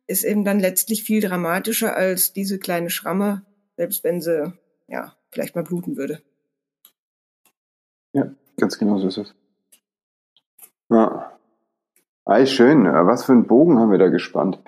ist 0.08 0.24
eben 0.24 0.46
dann 0.46 0.60
letztlich 0.60 1.04
viel 1.04 1.22
dramatischer 1.22 1.96
als 1.96 2.34
diese 2.34 2.60
kleine 2.60 2.90
Schramme, 2.90 3.46
selbst 3.76 4.04
wenn 4.04 4.22
sie 4.22 4.54
ja 4.88 5.14
vielleicht 5.32 5.56
mal 5.56 5.64
bluten 5.64 5.98
würde. 5.98 6.22
Ja, 8.14 8.32
ganz 8.58 8.78
genau 8.78 8.98
so 9.00 9.08
ist 9.08 9.18
es. 9.18 9.36
Ja. 10.90 11.34
Ei, 12.26 12.46
schön. 12.46 12.86
Was 12.86 13.26
für 13.26 13.34
einen 13.34 13.48
Bogen 13.48 13.80
haben 13.80 13.92
wir 13.92 13.98
da 13.98 14.10
gespannt. 14.10 14.60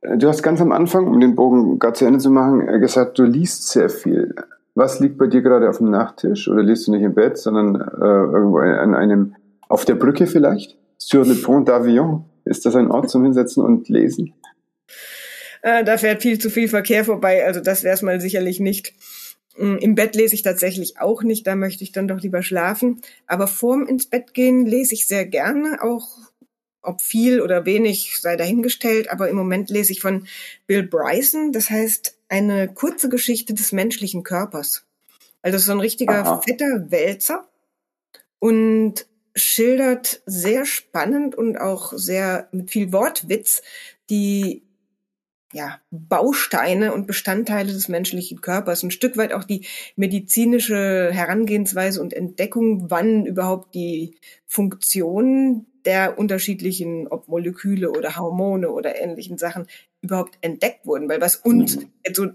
Du 0.00 0.28
hast 0.28 0.42
ganz 0.42 0.60
am 0.60 0.72
Anfang, 0.72 1.06
um 1.06 1.20
den 1.20 1.34
Bogen 1.34 1.78
gar 1.78 1.94
zu 1.94 2.04
Ende 2.04 2.18
zu 2.18 2.30
machen, 2.30 2.66
gesagt, 2.80 3.18
du 3.18 3.24
liest 3.24 3.68
sehr 3.68 3.88
viel. 3.88 4.34
Was 4.74 5.00
liegt 5.00 5.18
bei 5.18 5.26
dir 5.26 5.42
gerade 5.42 5.68
auf 5.68 5.78
dem 5.78 5.90
Nachttisch? 5.90 6.48
Oder 6.48 6.62
liest 6.62 6.86
du 6.86 6.92
nicht 6.92 7.02
im 7.02 7.14
Bett, 7.14 7.36
sondern 7.36 7.76
äh, 7.76 8.34
irgendwo 8.34 8.58
an 8.58 8.94
einem, 8.94 9.34
auf 9.68 9.84
der 9.84 9.96
Brücke 9.96 10.26
vielleicht? 10.26 10.78
Sur 10.98 11.26
le 11.26 11.34
pont 11.34 11.68
d'Avion? 11.68 12.22
Ist 12.44 12.64
das 12.64 12.74
ein 12.74 12.90
Ort 12.90 13.10
zum 13.10 13.22
Hinsetzen 13.24 13.62
und 13.62 13.88
Lesen? 13.88 14.34
Äh, 15.62 15.84
da 15.84 15.96
fährt 15.96 16.22
viel 16.22 16.38
zu 16.38 16.50
viel 16.50 16.68
Verkehr 16.68 17.04
vorbei, 17.04 17.46
also 17.46 17.60
das 17.60 17.84
wäre 17.84 17.94
es 17.94 18.02
mal 18.02 18.20
sicherlich 18.20 18.58
nicht. 18.58 18.94
Mm, 19.56 19.76
Im 19.76 19.94
Bett 19.94 20.16
lese 20.16 20.34
ich 20.34 20.42
tatsächlich 20.42 20.98
auch 20.98 21.22
nicht, 21.22 21.46
da 21.46 21.54
möchte 21.54 21.84
ich 21.84 21.92
dann 21.92 22.08
doch 22.08 22.20
lieber 22.20 22.42
schlafen. 22.42 23.00
Aber 23.26 23.46
vorm 23.46 23.86
ins 23.86 24.06
Bett 24.06 24.34
gehen 24.34 24.66
lese 24.66 24.94
ich 24.94 25.06
sehr 25.06 25.26
gerne, 25.26 25.78
auch 25.82 26.18
ob 26.82 27.00
viel 27.00 27.40
oder 27.40 27.64
wenig 27.64 28.20
sei 28.20 28.36
dahingestellt, 28.36 29.10
aber 29.10 29.28
im 29.28 29.36
Moment 29.36 29.70
lese 29.70 29.92
ich 29.92 30.00
von 30.00 30.26
Bill 30.66 30.82
Bryson, 30.82 31.52
das 31.52 31.70
heißt 31.70 32.16
eine 32.28 32.68
kurze 32.68 33.08
Geschichte 33.08 33.54
des 33.54 33.72
menschlichen 33.72 34.22
Körpers. 34.22 34.84
Also 35.42 35.58
so 35.58 35.72
ein 35.72 35.80
richtiger 35.80 36.24
Aha. 36.24 36.40
fetter 36.40 36.90
Wälzer 36.90 37.48
und 38.38 39.06
schildert 39.34 40.22
sehr 40.26 40.66
spannend 40.66 41.34
und 41.34 41.56
auch 41.56 41.92
sehr 41.94 42.48
mit 42.52 42.70
viel 42.70 42.92
Wortwitz 42.92 43.62
die 44.10 44.62
ja, 45.52 45.80
Bausteine 45.90 46.94
und 46.94 47.06
Bestandteile 47.06 47.72
des 47.72 47.88
menschlichen 47.88 48.40
Körpers, 48.40 48.82
ein 48.82 48.90
Stück 48.90 49.16
weit 49.18 49.32
auch 49.34 49.44
die 49.44 49.66
medizinische 49.96 51.10
Herangehensweise 51.12 52.00
und 52.00 52.14
Entdeckung, 52.14 52.90
wann 52.90 53.26
überhaupt 53.26 53.74
die 53.74 54.16
Funktion 54.46 55.66
der 55.84 56.18
unterschiedlichen, 56.18 57.08
ob 57.08 57.28
Moleküle 57.28 57.90
oder 57.90 58.16
Hormone 58.16 58.70
oder 58.70 59.00
ähnlichen 59.00 59.38
Sachen 59.38 59.66
überhaupt 60.00 60.38
entdeckt 60.40 60.86
wurden. 60.86 61.08
Weil 61.08 61.20
was 61.20 61.36
uns 61.36 61.76
mhm. 61.76 61.90
jetzt 62.04 62.16
so 62.16 62.28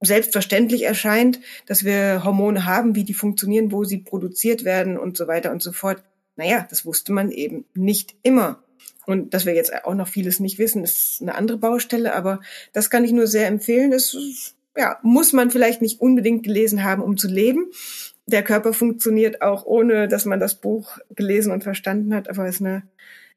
selbstverständlich 0.00 0.84
erscheint, 0.84 1.40
dass 1.66 1.84
wir 1.84 2.22
Hormone 2.24 2.64
haben, 2.64 2.94
wie 2.94 3.04
die 3.04 3.14
funktionieren, 3.14 3.72
wo 3.72 3.84
sie 3.84 3.98
produziert 3.98 4.64
werden 4.64 4.96
und 4.96 5.16
so 5.16 5.26
weiter 5.26 5.50
und 5.50 5.62
so 5.62 5.72
fort. 5.72 6.02
Naja, 6.36 6.66
das 6.70 6.86
wusste 6.86 7.12
man 7.12 7.30
eben 7.30 7.64
nicht 7.74 8.14
immer. 8.22 8.62
Und 9.06 9.34
dass 9.34 9.46
wir 9.46 9.54
jetzt 9.54 9.84
auch 9.84 9.94
noch 9.94 10.06
vieles 10.06 10.38
nicht 10.38 10.58
wissen, 10.58 10.84
ist 10.84 11.22
eine 11.22 11.34
andere 11.34 11.58
Baustelle, 11.58 12.14
aber 12.14 12.40
das 12.72 12.90
kann 12.90 13.04
ich 13.04 13.12
nur 13.12 13.26
sehr 13.26 13.48
empfehlen. 13.48 13.90
Das 13.90 14.14
ja, 14.76 14.98
muss 15.02 15.32
man 15.32 15.50
vielleicht 15.50 15.82
nicht 15.82 16.00
unbedingt 16.00 16.44
gelesen 16.44 16.84
haben, 16.84 17.02
um 17.02 17.16
zu 17.16 17.26
leben. 17.26 17.70
Der 18.28 18.42
Körper 18.42 18.74
funktioniert 18.74 19.40
auch 19.40 19.64
ohne, 19.64 20.06
dass 20.06 20.26
man 20.26 20.38
das 20.38 20.54
Buch 20.54 20.98
gelesen 21.14 21.50
und 21.50 21.64
verstanden 21.64 22.14
hat, 22.14 22.28
aber 22.28 22.46
es 22.46 22.56
ist 22.56 22.60
eine 22.60 22.82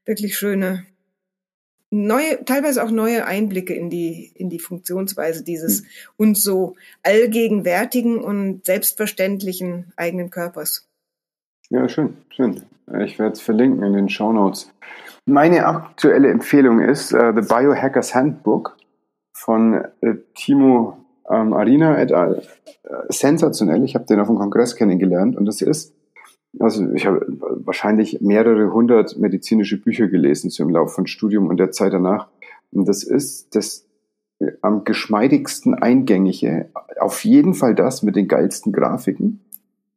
wirklich 0.05 0.37
schöne, 0.37 0.85
neue, 1.91 2.43
teilweise 2.43 2.83
auch 2.83 2.91
neue 2.91 3.25
Einblicke 3.25 3.73
in 3.73 3.89
die, 3.89 4.33
in 4.35 4.49
die 4.49 4.59
Funktionsweise 4.59 5.45
dieses 5.45 5.83
mhm. 5.83 5.87
uns 6.17 6.43
so 6.43 6.75
allgegenwärtigen 7.03 8.17
und 8.17 8.65
selbstverständlichen 8.65 9.93
eigenen 9.95 10.29
Körpers. 10.29 10.89
Ja, 11.69 11.87
schön, 11.87 12.17
schön. 12.29 12.63
Ich 12.99 13.17
werde 13.17 13.31
es 13.33 13.41
verlinken 13.41 13.83
in 13.83 13.93
den 13.93 14.09
Show 14.09 14.33
Notes. 14.33 14.73
Meine 15.25 15.65
aktuelle 15.65 16.29
Empfehlung 16.29 16.81
ist 16.81 17.13
uh, 17.13 17.31
The 17.33 17.47
Biohackers 17.47 18.13
Handbook 18.13 18.75
von 19.33 19.85
uh, 20.01 20.15
Timo 20.35 21.00
ähm, 21.29 21.53
Arina 21.53 22.01
et 22.01 22.11
al. 22.11 22.43
Uh, 22.83 22.95
sensationell. 23.09 23.83
Ich 23.83 23.95
habe 23.95 24.05
den 24.05 24.19
auf 24.19 24.27
dem 24.27 24.37
Kongress 24.37 24.75
kennengelernt 24.75 25.35
und 25.35 25.45
das 25.45 25.61
ist, 25.61 25.93
also 26.59 26.91
ich 26.93 27.05
habe 27.05 27.25
wahrscheinlich 27.63 28.21
mehrere 28.21 28.73
hundert 28.73 29.17
medizinische 29.17 29.79
Bücher 29.79 30.07
gelesen 30.07 30.49
so 30.49 30.63
im 30.63 30.69
Laufe 30.69 30.95
von 30.95 31.07
Studium 31.07 31.47
und 31.47 31.57
der 31.57 31.71
Zeit 31.71 31.93
danach. 31.93 32.27
Und 32.71 32.87
das 32.87 33.03
ist 33.03 33.55
das 33.55 33.85
am 34.61 34.83
geschmeidigsten 34.83 35.75
eingängige, 35.75 36.69
auf 36.99 37.23
jeden 37.23 37.53
Fall 37.53 37.75
das 37.75 38.01
mit 38.01 38.15
den 38.15 38.27
geilsten 38.27 38.71
Grafiken 38.71 39.41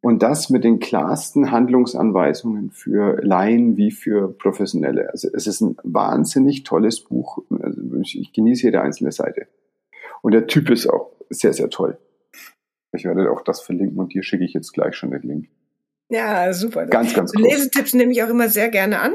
und 0.02 0.22
das 0.22 0.50
mit 0.50 0.64
den 0.64 0.80
klarsten 0.80 1.50
Handlungsanweisungen 1.50 2.70
für 2.70 3.22
Laien 3.22 3.78
wie 3.78 3.90
für 3.90 4.28
Professionelle. 4.28 5.08
Also 5.10 5.28
es 5.32 5.46
ist 5.46 5.62
ein 5.62 5.76
wahnsinnig 5.82 6.64
tolles 6.64 7.00
Buch. 7.00 7.38
Also 7.48 7.80
ich 8.02 8.32
genieße 8.34 8.64
jede 8.64 8.82
einzelne 8.82 9.12
Seite. 9.12 9.46
Und 10.20 10.32
der 10.32 10.46
Typ 10.46 10.68
ist 10.70 10.86
auch 10.86 11.13
sehr, 11.34 11.52
sehr 11.52 11.70
toll. 11.70 11.98
Ich 12.92 13.04
werde 13.04 13.30
auch 13.30 13.42
das 13.42 13.60
verlinken 13.60 13.98
und 13.98 14.14
dir 14.14 14.22
schicke 14.22 14.44
ich 14.44 14.52
jetzt 14.52 14.72
gleich 14.72 14.94
schon 14.94 15.10
den 15.10 15.22
Link. 15.22 15.48
Ja, 16.10 16.52
super. 16.52 16.86
Ganz, 16.86 17.14
ganz 17.14 17.32
cool. 17.34 17.42
Lesetipps 17.42 17.94
nehme 17.94 18.12
ich 18.12 18.22
auch 18.22 18.28
immer 18.28 18.48
sehr 18.48 18.68
gerne 18.68 19.00
an. 19.00 19.14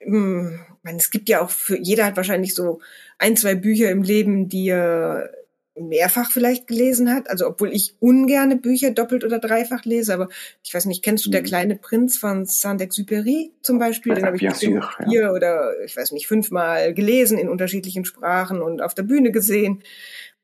Hm, 0.00 0.58
es 0.96 1.10
gibt 1.10 1.28
ja 1.28 1.42
auch 1.42 1.50
für, 1.50 1.78
jeder 1.78 2.06
hat 2.06 2.16
wahrscheinlich 2.16 2.54
so 2.54 2.80
ein, 3.18 3.36
zwei 3.36 3.54
Bücher 3.54 3.90
im 3.90 4.02
Leben, 4.02 4.48
die 4.48 4.68
er 4.68 5.30
mehrfach 5.74 6.30
vielleicht 6.30 6.66
gelesen 6.66 7.12
hat. 7.12 7.30
Also 7.30 7.46
obwohl 7.46 7.72
ich 7.72 7.94
ungerne 8.00 8.56
Bücher 8.56 8.90
doppelt 8.90 9.24
oder 9.24 9.38
dreifach 9.38 9.84
lese, 9.84 10.12
aber 10.12 10.28
ich 10.62 10.72
weiß 10.74 10.86
nicht, 10.86 11.02
kennst 11.02 11.24
du 11.24 11.30
Der 11.30 11.40
mhm. 11.40 11.46
kleine 11.46 11.76
Prinz 11.76 12.18
von 12.18 12.44
Saint-Exupéry 12.46 13.52
zum 13.62 13.78
Beispiel? 13.78 14.14
Den 14.14 14.26
habe 14.26 14.36
ich 14.36 14.52
vier 14.54 14.82
ja. 15.06 15.32
oder 15.32 15.72
ich 15.84 15.96
weiß 15.96 16.12
nicht, 16.12 16.26
fünfmal 16.26 16.92
gelesen 16.94 17.38
in 17.38 17.48
unterschiedlichen 17.48 18.04
Sprachen 18.04 18.60
und 18.60 18.82
auf 18.82 18.94
der 18.94 19.04
Bühne 19.04 19.32
gesehen. 19.32 19.82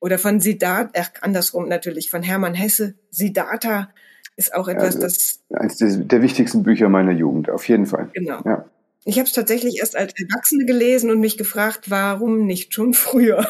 Oder 0.00 0.18
von 0.18 0.40
Siddhartha, 0.40 0.90
äh, 0.92 1.04
andersrum 1.20 1.68
natürlich, 1.68 2.10
von 2.10 2.22
Hermann 2.22 2.54
Hesse, 2.54 2.94
Siddhartha 3.10 3.90
ist 4.36 4.54
auch 4.54 4.68
etwas, 4.68 4.94
ja, 4.94 5.00
das... 5.00 5.40
Eines 5.52 5.78
der 5.78 6.22
wichtigsten 6.22 6.62
Bücher 6.62 6.88
meiner 6.88 7.12
Jugend, 7.12 7.50
auf 7.50 7.68
jeden 7.68 7.86
Fall. 7.86 8.10
Genau. 8.14 8.40
Ja. 8.44 8.64
Ich 9.04 9.18
habe 9.18 9.26
es 9.26 9.32
tatsächlich 9.32 9.80
erst 9.80 9.96
als 9.96 10.12
Erwachsene 10.16 10.66
gelesen 10.66 11.10
und 11.10 11.18
mich 11.18 11.38
gefragt, 11.38 11.90
warum 11.90 12.46
nicht 12.46 12.74
schon 12.74 12.94
früher? 12.94 13.44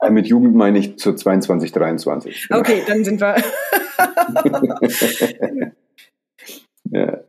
Äh, 0.00 0.10
mit 0.10 0.26
Jugend 0.26 0.54
meine 0.54 0.78
ich 0.78 0.98
zu 0.98 1.14
22, 1.14 1.72
23. 1.72 2.48
Okay, 2.50 2.82
dann 2.86 3.04
sind 3.04 3.20
wir. 3.20 3.34
ja. 6.90 7.23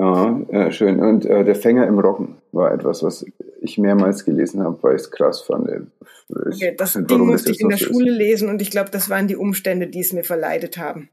Ja, 0.00 0.70
schön. 0.70 1.00
Und 1.00 1.26
äh, 1.26 1.44
der 1.44 1.56
Fänger 1.56 1.86
im 1.86 1.98
Roggen 1.98 2.36
war 2.52 2.72
etwas, 2.72 3.02
was 3.02 3.26
ich 3.60 3.78
mehrmals 3.78 4.24
gelesen 4.24 4.62
habe, 4.62 4.78
weil 4.82 4.94
ich 4.94 5.02
es 5.02 5.10
krass 5.10 5.40
fand. 5.40 5.68
Ich 5.68 6.54
okay, 6.54 6.74
das 6.76 6.92
Ding 6.92 7.26
musste 7.26 7.50
ich 7.50 7.60
in 7.60 7.68
der 7.68 7.78
Schule 7.78 8.12
ist. 8.12 8.16
lesen 8.16 8.48
und 8.48 8.62
ich 8.62 8.70
glaube, 8.70 8.90
das 8.90 9.10
waren 9.10 9.26
die 9.26 9.36
Umstände, 9.36 9.88
die 9.88 10.00
es 10.00 10.12
mir 10.12 10.22
verleidet 10.22 10.78
haben. 10.78 11.08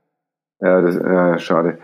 Ja, 0.61 0.81
das, 0.81 0.95
äh, 0.95 1.39
schade. 1.39 1.79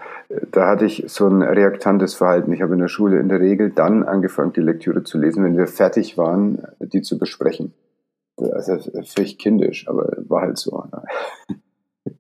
Da 0.52 0.68
hatte 0.68 0.86
ich 0.86 1.04
so 1.08 1.28
ein 1.28 1.42
reaktantes 1.42 2.14
Verhalten. 2.14 2.54
Ich 2.54 2.62
habe 2.62 2.74
in 2.74 2.80
der 2.80 2.88
Schule 2.88 3.20
in 3.20 3.30
der 3.30 3.40
Regel 3.40 3.72
dann 3.72 4.04
angefangen, 4.04 4.54
die 4.54 4.62
Lektüre 4.62 5.04
zu 5.04 5.18
lesen, 5.18 5.44
wenn 5.44 5.58
wir 5.58 5.68
fertig 5.68 6.18
waren, 6.18 6.64
die 6.80 7.02
zu 7.02 7.18
besprechen. 7.18 7.74
Also 8.38 8.80
völlig 9.04 9.40
kindisch, 9.40 9.88
aber 9.88 10.14
war 10.28 10.42
halt 10.42 10.58
so. 10.58 10.84
Ne? 10.92 11.58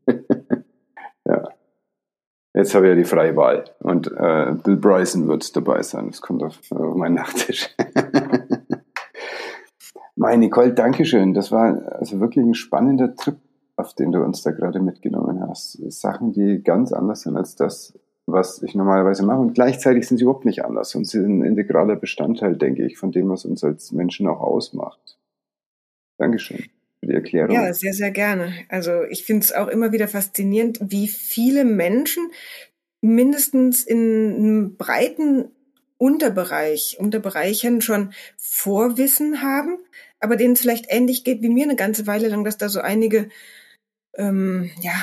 Jetzt 2.54 2.76
habe 2.76 2.86
ich 2.86 2.90
ja 2.90 2.96
die 2.96 3.06
freie 3.06 3.36
Wahl 3.38 3.64
und 3.80 4.08
äh, 4.08 4.54
Bill 4.64 4.76
Bryson 4.76 5.28
wird 5.28 5.56
dabei 5.56 5.82
sein. 5.84 6.08
Das 6.08 6.22
kommt 6.22 6.44
auf, 6.44 6.60
auf 6.72 6.96
meinen 6.96 7.16
Nachttisch. 7.16 7.74
Meine 10.18 10.40
Nicole, 10.40 10.74
Dankeschön. 10.74 11.34
Das 11.34 11.52
war 11.52 11.82
also 12.00 12.20
wirklich 12.20 12.46
ein 12.46 12.54
spannender 12.54 13.16
Trip, 13.16 13.38
auf 13.78 13.94
den 13.94 14.12
du 14.12 14.22
uns 14.22 14.44
da 14.44 14.52
gerade 14.52 14.82
mitgenommen 14.82 15.48
hast. 15.48 15.78
Sachen, 15.92 16.34
die 16.34 16.62
ganz 16.62 16.92
anders 16.92 17.22
sind 17.22 17.38
als 17.38 17.56
das, 17.56 17.98
was 18.26 18.62
ich 18.62 18.76
normalerweise 18.76 19.26
mache. 19.26 19.40
Und 19.40 19.54
gleichzeitig 19.54 20.06
sind 20.06 20.18
sie 20.18 20.24
überhaupt 20.24 20.46
nicht 20.46 20.66
anders 20.66 20.94
und 20.94 21.08
sie 21.08 21.22
sind 21.22 21.40
ein 21.40 21.46
integraler 21.46 21.96
Bestandteil, 21.96 22.58
denke 22.58 22.86
ich, 22.86 22.98
von 22.98 23.14
dem, 23.14 23.30
was 23.30 23.46
uns 23.46 23.64
als 23.64 23.94
Menschen 23.94 24.28
auch 24.28 24.42
ausmacht. 24.42 25.18
Dankeschön 26.18 26.66
die 27.02 27.14
Erklärung. 27.14 27.56
Ja, 27.56 27.74
sehr, 27.74 27.94
sehr 27.94 28.12
gerne. 28.12 28.54
Also 28.70 29.04
ich 29.04 29.24
finde 29.24 29.44
es 29.44 29.54
auch 29.54 29.68
immer 29.68 29.92
wieder 29.92 30.08
faszinierend, 30.08 30.80
wie 30.82 31.08
viele 31.08 31.66
Menschen 31.66 32.32
mindestens 33.02 33.84
in 33.84 34.36
einem 34.36 34.78
breiten 34.78 35.50
Unterbereich, 35.98 36.98
Unterbereichen 37.00 37.82
schon 37.82 38.14
Vorwissen 38.38 39.42
haben, 39.42 39.78
aber 40.20 40.36
denen 40.36 40.54
es 40.54 40.62
vielleicht 40.62 40.86
ähnlich 40.90 41.24
geht 41.24 41.42
wie 41.42 41.50
mir 41.50 41.64
eine 41.64 41.76
ganze 41.76 42.08
Weile 42.08 42.28
lang, 42.28 42.44
dass 42.44 42.58
da 42.58 42.70
so 42.70 42.80
einige 42.80 43.30
ähm, 44.16 44.72
ja, 44.82 44.94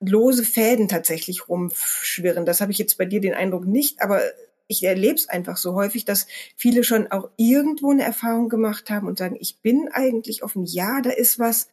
lose 0.00 0.44
Fäden 0.44 0.88
tatsächlich 0.88 1.48
rumschwirren. 1.48 2.46
Das 2.46 2.60
habe 2.60 2.72
ich 2.72 2.78
jetzt 2.78 2.98
bei 2.98 3.04
dir 3.04 3.20
den 3.20 3.34
Eindruck 3.34 3.66
nicht, 3.66 4.02
aber 4.02 4.22
ich 4.70 4.84
erlebe 4.84 5.16
es 5.16 5.28
einfach 5.28 5.56
so 5.56 5.74
häufig, 5.74 6.04
dass 6.04 6.28
viele 6.56 6.84
schon 6.84 7.10
auch 7.10 7.28
irgendwo 7.36 7.90
eine 7.90 8.04
Erfahrung 8.04 8.48
gemacht 8.48 8.88
haben 8.88 9.08
und 9.08 9.18
sagen, 9.18 9.36
ich 9.40 9.60
bin 9.60 9.88
eigentlich 9.92 10.44
offen, 10.44 10.64
ja, 10.64 11.00
da 11.00 11.10
ist 11.10 11.38
was 11.38 11.68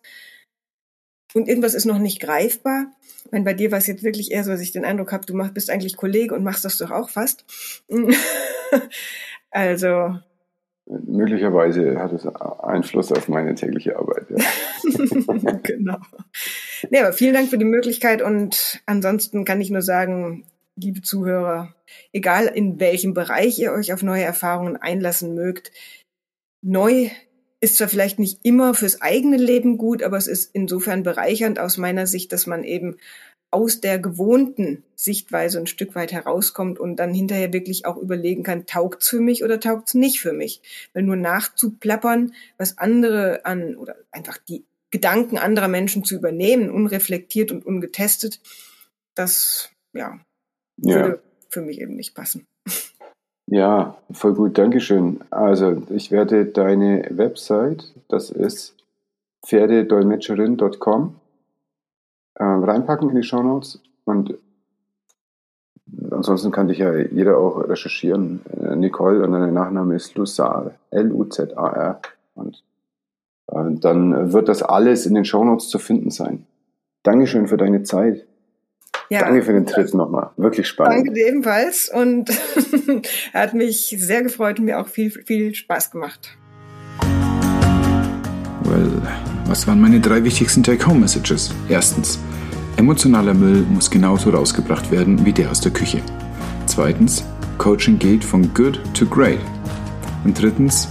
und 1.33 1.47
irgendwas 1.47 1.75
ist 1.75 1.85
noch 1.85 1.99
nicht 1.99 2.19
greifbar. 2.19 2.87
Ich 3.25 3.31
meine, 3.31 3.45
bei 3.45 3.53
dir 3.53 3.71
war 3.71 3.77
es 3.77 3.87
jetzt 3.87 4.03
wirklich 4.03 4.31
eher 4.31 4.43
so, 4.43 4.51
dass 4.51 4.61
ich 4.61 4.71
den 4.71 4.85
Eindruck 4.85 5.11
habe, 5.11 5.25
du 5.25 5.35
mach, 5.35 5.51
bist 5.51 5.69
eigentlich 5.69 5.95
Kollege 5.95 6.33
und 6.33 6.43
machst 6.43 6.65
das 6.65 6.77
doch 6.77 6.89
auch 6.89 7.09
fast. 7.09 7.45
also. 9.51 10.17
Möglicherweise 10.85 11.99
hat 11.99 12.13
es 12.13 12.25
Einfluss 12.25 13.11
auf 13.11 13.27
meine 13.27 13.53
tägliche 13.53 13.97
Arbeit. 13.97 14.27
Ja. 14.29 15.53
genau. 15.63 15.97
Nee, 16.89 16.99
aber 16.99 17.13
vielen 17.13 17.33
Dank 17.33 17.49
für 17.49 17.57
die 17.57 17.65
Möglichkeit 17.65 18.21
und 18.21 18.81
ansonsten 18.85 19.43
kann 19.43 19.61
ich 19.61 19.69
nur 19.69 19.81
sagen, 19.81 20.45
liebe 20.77 21.01
Zuhörer, 21.01 21.75
egal 22.13 22.45
in 22.47 22.79
welchem 22.79 23.13
Bereich 23.13 23.59
ihr 23.59 23.71
euch 23.73 23.93
auf 23.93 24.03
neue 24.03 24.23
Erfahrungen 24.23 24.77
einlassen 24.77 25.33
mögt, 25.33 25.71
neu 26.61 27.09
ist 27.59 27.77
zwar 27.77 27.87
vielleicht 27.87 28.19
nicht 28.19 28.39
immer 28.43 28.73
fürs 28.73 29.01
eigene 29.01 29.37
Leben 29.37 29.77
gut, 29.77 30.03
aber 30.03 30.17
es 30.17 30.27
ist 30.27 30.51
insofern 30.53 31.03
bereichernd 31.03 31.59
aus 31.59 31.77
meiner 31.77 32.05
Sicht, 32.05 32.31
dass 32.31 32.45
man 32.45 32.63
eben 32.63 32.97
aus 33.49 33.81
der 33.81 33.97
gewohnten 33.97 34.83
Sichtweise 34.95 35.57
ein 35.57 35.67
Stück 35.67 35.95
weit 35.95 36.11
herauskommt 36.11 36.79
und 36.79 36.97
dann 36.97 37.13
hinterher 37.13 37.53
wirklich 37.53 37.85
auch 37.85 37.97
überlegen 37.97 38.43
kann, 38.43 38.65
taugt's 38.65 39.09
für 39.09 39.21
mich 39.21 39.43
oder 39.43 39.59
taugt's 39.59 39.93
nicht 39.93 40.19
für 40.19 40.33
mich? 40.33 40.61
Weil 40.93 41.03
nur 41.03 41.15
nachzuplappern, 41.15 42.33
was 42.57 42.77
andere 42.77 43.45
an 43.45 43.75
oder 43.75 43.95
einfach 44.11 44.37
die 44.37 44.65
Gedanken 44.91 45.37
anderer 45.37 45.69
Menschen 45.69 46.03
zu 46.03 46.15
übernehmen, 46.15 46.69
unreflektiert 46.69 47.51
und 47.51 47.65
ungetestet, 47.65 48.41
das 49.15 49.71
ja, 49.93 50.19
würde 50.77 51.09
ja. 51.09 51.15
für 51.49 51.61
mich 51.61 51.81
eben 51.81 51.95
nicht 51.95 52.15
passen. 52.15 52.45
Ja, 53.47 53.97
voll 54.11 54.33
gut, 54.33 54.57
Dankeschön. 54.57 55.21
Also 55.29 55.83
ich 55.89 56.11
werde 56.11 56.45
deine 56.45 57.07
Website, 57.11 57.93
das 58.09 58.29
ist 58.29 58.75
pferdedolmetscherin.com, 59.45 61.15
äh, 62.35 62.43
reinpacken 62.43 63.09
in 63.09 63.15
die 63.15 63.23
Show 63.23 63.41
Notes 63.41 63.81
und 64.03 64.37
ansonsten 66.11 66.51
kann 66.51 66.67
dich 66.67 66.79
ja 66.79 66.93
jeder 66.93 67.37
auch 67.37 67.69
recherchieren. 67.69 68.41
Äh, 68.61 68.75
Nicole 68.75 69.23
und 69.23 69.31
dein 69.31 69.53
Nachname 69.53 69.95
ist 69.95 70.15
Luzar, 70.15 70.71
L-U-Z-A-R 70.91 72.01
und 72.35 72.63
Äh, 73.51 73.71
dann 73.79 74.33
wird 74.33 74.49
das 74.49 74.63
alles 74.63 75.05
in 75.05 75.15
den 75.15 75.25
Shownotes 75.25 75.69
zu 75.69 75.79
finden 75.79 76.11
sein. 76.11 76.45
Dankeschön 77.03 77.47
für 77.47 77.57
deine 77.57 77.83
Zeit. 77.83 78.25
Ja, 79.09 79.21
Danke 79.21 79.43
für 79.43 79.53
den 79.53 79.65
Tritt 79.65 79.93
nochmal. 79.93 80.31
Wirklich 80.35 80.67
spannend. 80.67 80.97
Danke 80.97 81.13
dir 81.13 81.27
ebenfalls 81.27 81.89
und 81.93 82.29
hat 83.33 83.53
mich 83.53 83.95
sehr 83.97 84.21
gefreut 84.21 84.59
und 84.59 84.65
mir 84.65 84.79
auch 84.79 84.87
viel, 84.87 85.11
viel 85.11 85.55
Spaß 85.55 85.91
gemacht. 85.91 86.37
Well, 88.63 89.01
was 89.45 89.65
waren 89.65 89.79
meine 89.79 90.01
drei 90.01 90.23
wichtigsten 90.25 90.61
Take-Home-Messages? 90.61 91.53
Erstens, 91.69 92.19
emotionaler 92.75 93.33
Müll 93.33 93.65
muss 93.69 93.89
genauso 93.89 94.29
rausgebracht 94.31 94.91
werden 94.91 95.25
wie 95.25 95.31
der 95.31 95.51
aus 95.51 95.61
der 95.61 95.71
Küche. 95.71 96.01
Zweitens, 96.65 97.23
Coaching 97.57 97.97
geht 97.97 98.25
von 98.25 98.53
good 98.53 98.81
to 98.93 99.05
great. 99.05 99.39
Und 100.25 100.41
drittens, 100.41 100.89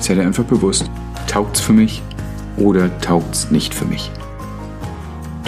sei 0.00 0.14
dir 0.14 0.22
einfach 0.22 0.44
bewusst, 0.44 0.90
taugt's 1.28 1.60
für 1.60 1.72
mich 1.72 2.02
oder 2.56 2.90
taugt's 3.00 3.52
nicht 3.52 3.72
für 3.72 3.84
mich. 3.84 4.10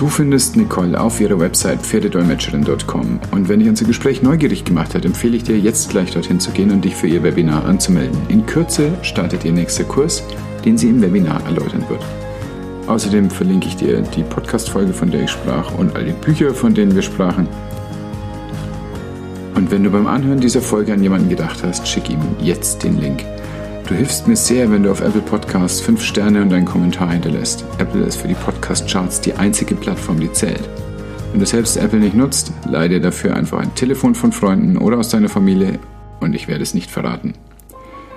Du 0.03 0.09
findest 0.09 0.57
Nicole 0.57 1.01
auf 1.01 1.21
ihrer 1.21 1.39
Website 1.39 1.81
pferdedolmetscherin.com 1.81 3.21
und 3.31 3.49
wenn 3.49 3.61
dich 3.61 3.69
unser 3.69 3.85
Gespräch 3.85 4.21
neugierig 4.21 4.65
gemacht 4.65 4.97
hat, 4.97 5.05
empfehle 5.05 5.37
ich 5.37 5.45
dir 5.45 5.57
jetzt 5.57 5.91
gleich 5.91 6.11
dorthin 6.11 6.41
zu 6.41 6.51
gehen 6.51 6.73
und 6.73 6.85
dich 6.85 6.97
für 6.97 7.07
ihr 7.07 7.23
Webinar 7.23 7.65
anzumelden. 7.67 8.19
In 8.29 8.45
Kürze 8.45 8.91
startet 9.03 9.45
ihr 9.45 9.53
nächster 9.53 9.85
Kurs, 9.85 10.25
den 10.65 10.77
sie 10.77 10.89
im 10.89 11.01
Webinar 11.01 11.45
erläutern 11.45 11.85
wird. 11.89 12.05
Außerdem 12.89 13.31
verlinke 13.31 13.69
ich 13.69 13.77
dir 13.77 14.01
die 14.01 14.25
Podcast-Folge, 14.25 14.93
von 14.93 15.13
der 15.13 15.23
ich 15.23 15.31
sprach 15.31 15.73
und 15.79 15.95
all 15.95 16.05
die 16.05 16.11
Bücher, 16.11 16.53
von 16.53 16.75
denen 16.75 16.97
wir 16.97 17.03
sprachen. 17.03 17.47
Und 19.55 19.71
wenn 19.71 19.85
du 19.85 19.91
beim 19.91 20.09
Anhören 20.09 20.41
dieser 20.41 20.63
Folge 20.63 20.95
an 20.95 21.03
jemanden 21.05 21.29
gedacht 21.29 21.63
hast, 21.63 21.87
schick 21.87 22.11
ihm 22.11 22.19
jetzt 22.41 22.83
den 22.83 23.01
Link. 23.01 23.25
Du 23.87 23.95
hilfst 23.95 24.29
mir 24.29 24.37
sehr, 24.37 24.71
wenn 24.71 24.85
du 24.85 24.91
auf 24.91 25.01
Apple 25.01 25.21
Podcasts 25.21 25.81
5 25.81 26.03
Sterne 26.03 26.41
und 26.41 26.53
einen 26.53 26.65
Kommentar 26.65 27.11
hinterlässt. 27.11 27.65
Apple 27.79 28.05
ist 28.05 28.17
für 28.17 28.29
die 28.29 28.35
Podcast-Charts 28.35 29.21
die 29.21 29.35
einzige 29.35 29.75
Plattform, 29.75 30.21
die 30.21 30.33
zählt. 30.33 30.69
Wenn 31.33 31.41
du 31.41 31.47
selbst 31.47 31.77
Apple 31.77 31.99
nicht 31.99 32.15
nutzt, 32.15 32.53
leide 32.65 33.01
dafür 33.01 33.35
einfach 33.35 33.59
ein 33.59 33.75
Telefon 33.75 34.15
von 34.15 34.33
Freunden 34.33 34.79
oder 34.79 34.99
aus 34.99 35.09
deiner 35.09 35.29
Familie 35.29 35.81
und 36.21 36.35
ich 36.35 36.47
werde 36.47 36.63
es 36.63 36.75
nicht 36.75 36.91
verraten. 36.91 37.35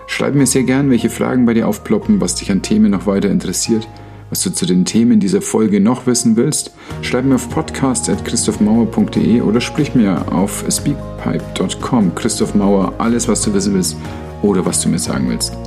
Schreib 0.06 0.36
mir 0.36 0.46
sehr 0.46 0.64
gern, 0.64 0.92
welche 0.92 1.10
Fragen 1.10 1.48
bei 1.48 1.56
dir 1.56 1.68
aufploppen, 1.68 2.22
was 2.22 2.36
dich 2.36 2.52
an 2.52 2.62
Themen 2.62 2.92
noch 2.92 3.08
weiter 3.08 3.30
interessiert, 3.30 3.88
was 4.30 4.44
du 4.44 4.52
zu 4.52 4.68
den 4.68 4.86
Themen 4.86 5.20
dieser 5.20 5.42
Folge 5.42 5.82
noch 5.82 6.06
wissen 6.06 6.36
willst. 6.36 6.72
Schreib 7.02 7.26
mir 7.26 7.36
auf 7.36 7.50
podcast.christophmauer.de 7.50 9.42
oder 9.42 9.60
sprich 9.60 9.96
mir 9.96 10.32
auf 10.32 10.64
speakpipe.com. 10.70 12.14
Christoph 12.14 12.54
Mauer, 12.54 12.94
alles 13.00 13.28
was 13.28 13.42
du 13.42 13.54
wissen 13.54 13.74
willst 13.74 13.98
oder 14.42 14.66
was 14.66 14.82
du 14.82 14.90
mir 14.90 15.00
sagen 15.00 15.30
willst. 15.30 15.58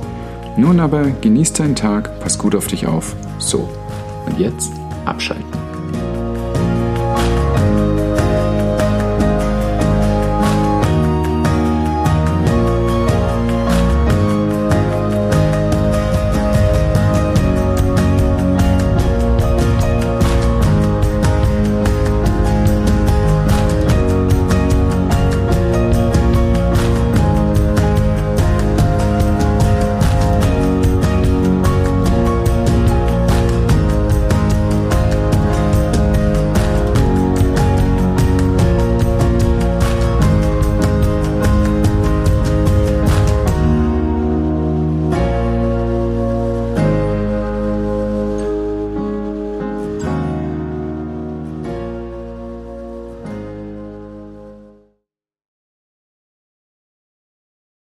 Nun 0.57 0.79
aber 0.79 1.03
genieß 1.21 1.53
deinen 1.53 1.75
Tag, 1.75 2.19
pass 2.19 2.37
gut 2.37 2.55
auf 2.55 2.67
dich 2.67 2.87
auf. 2.87 3.15
So, 3.37 3.69
und 4.25 4.39
jetzt 4.39 4.71
abschalten. 5.05 5.68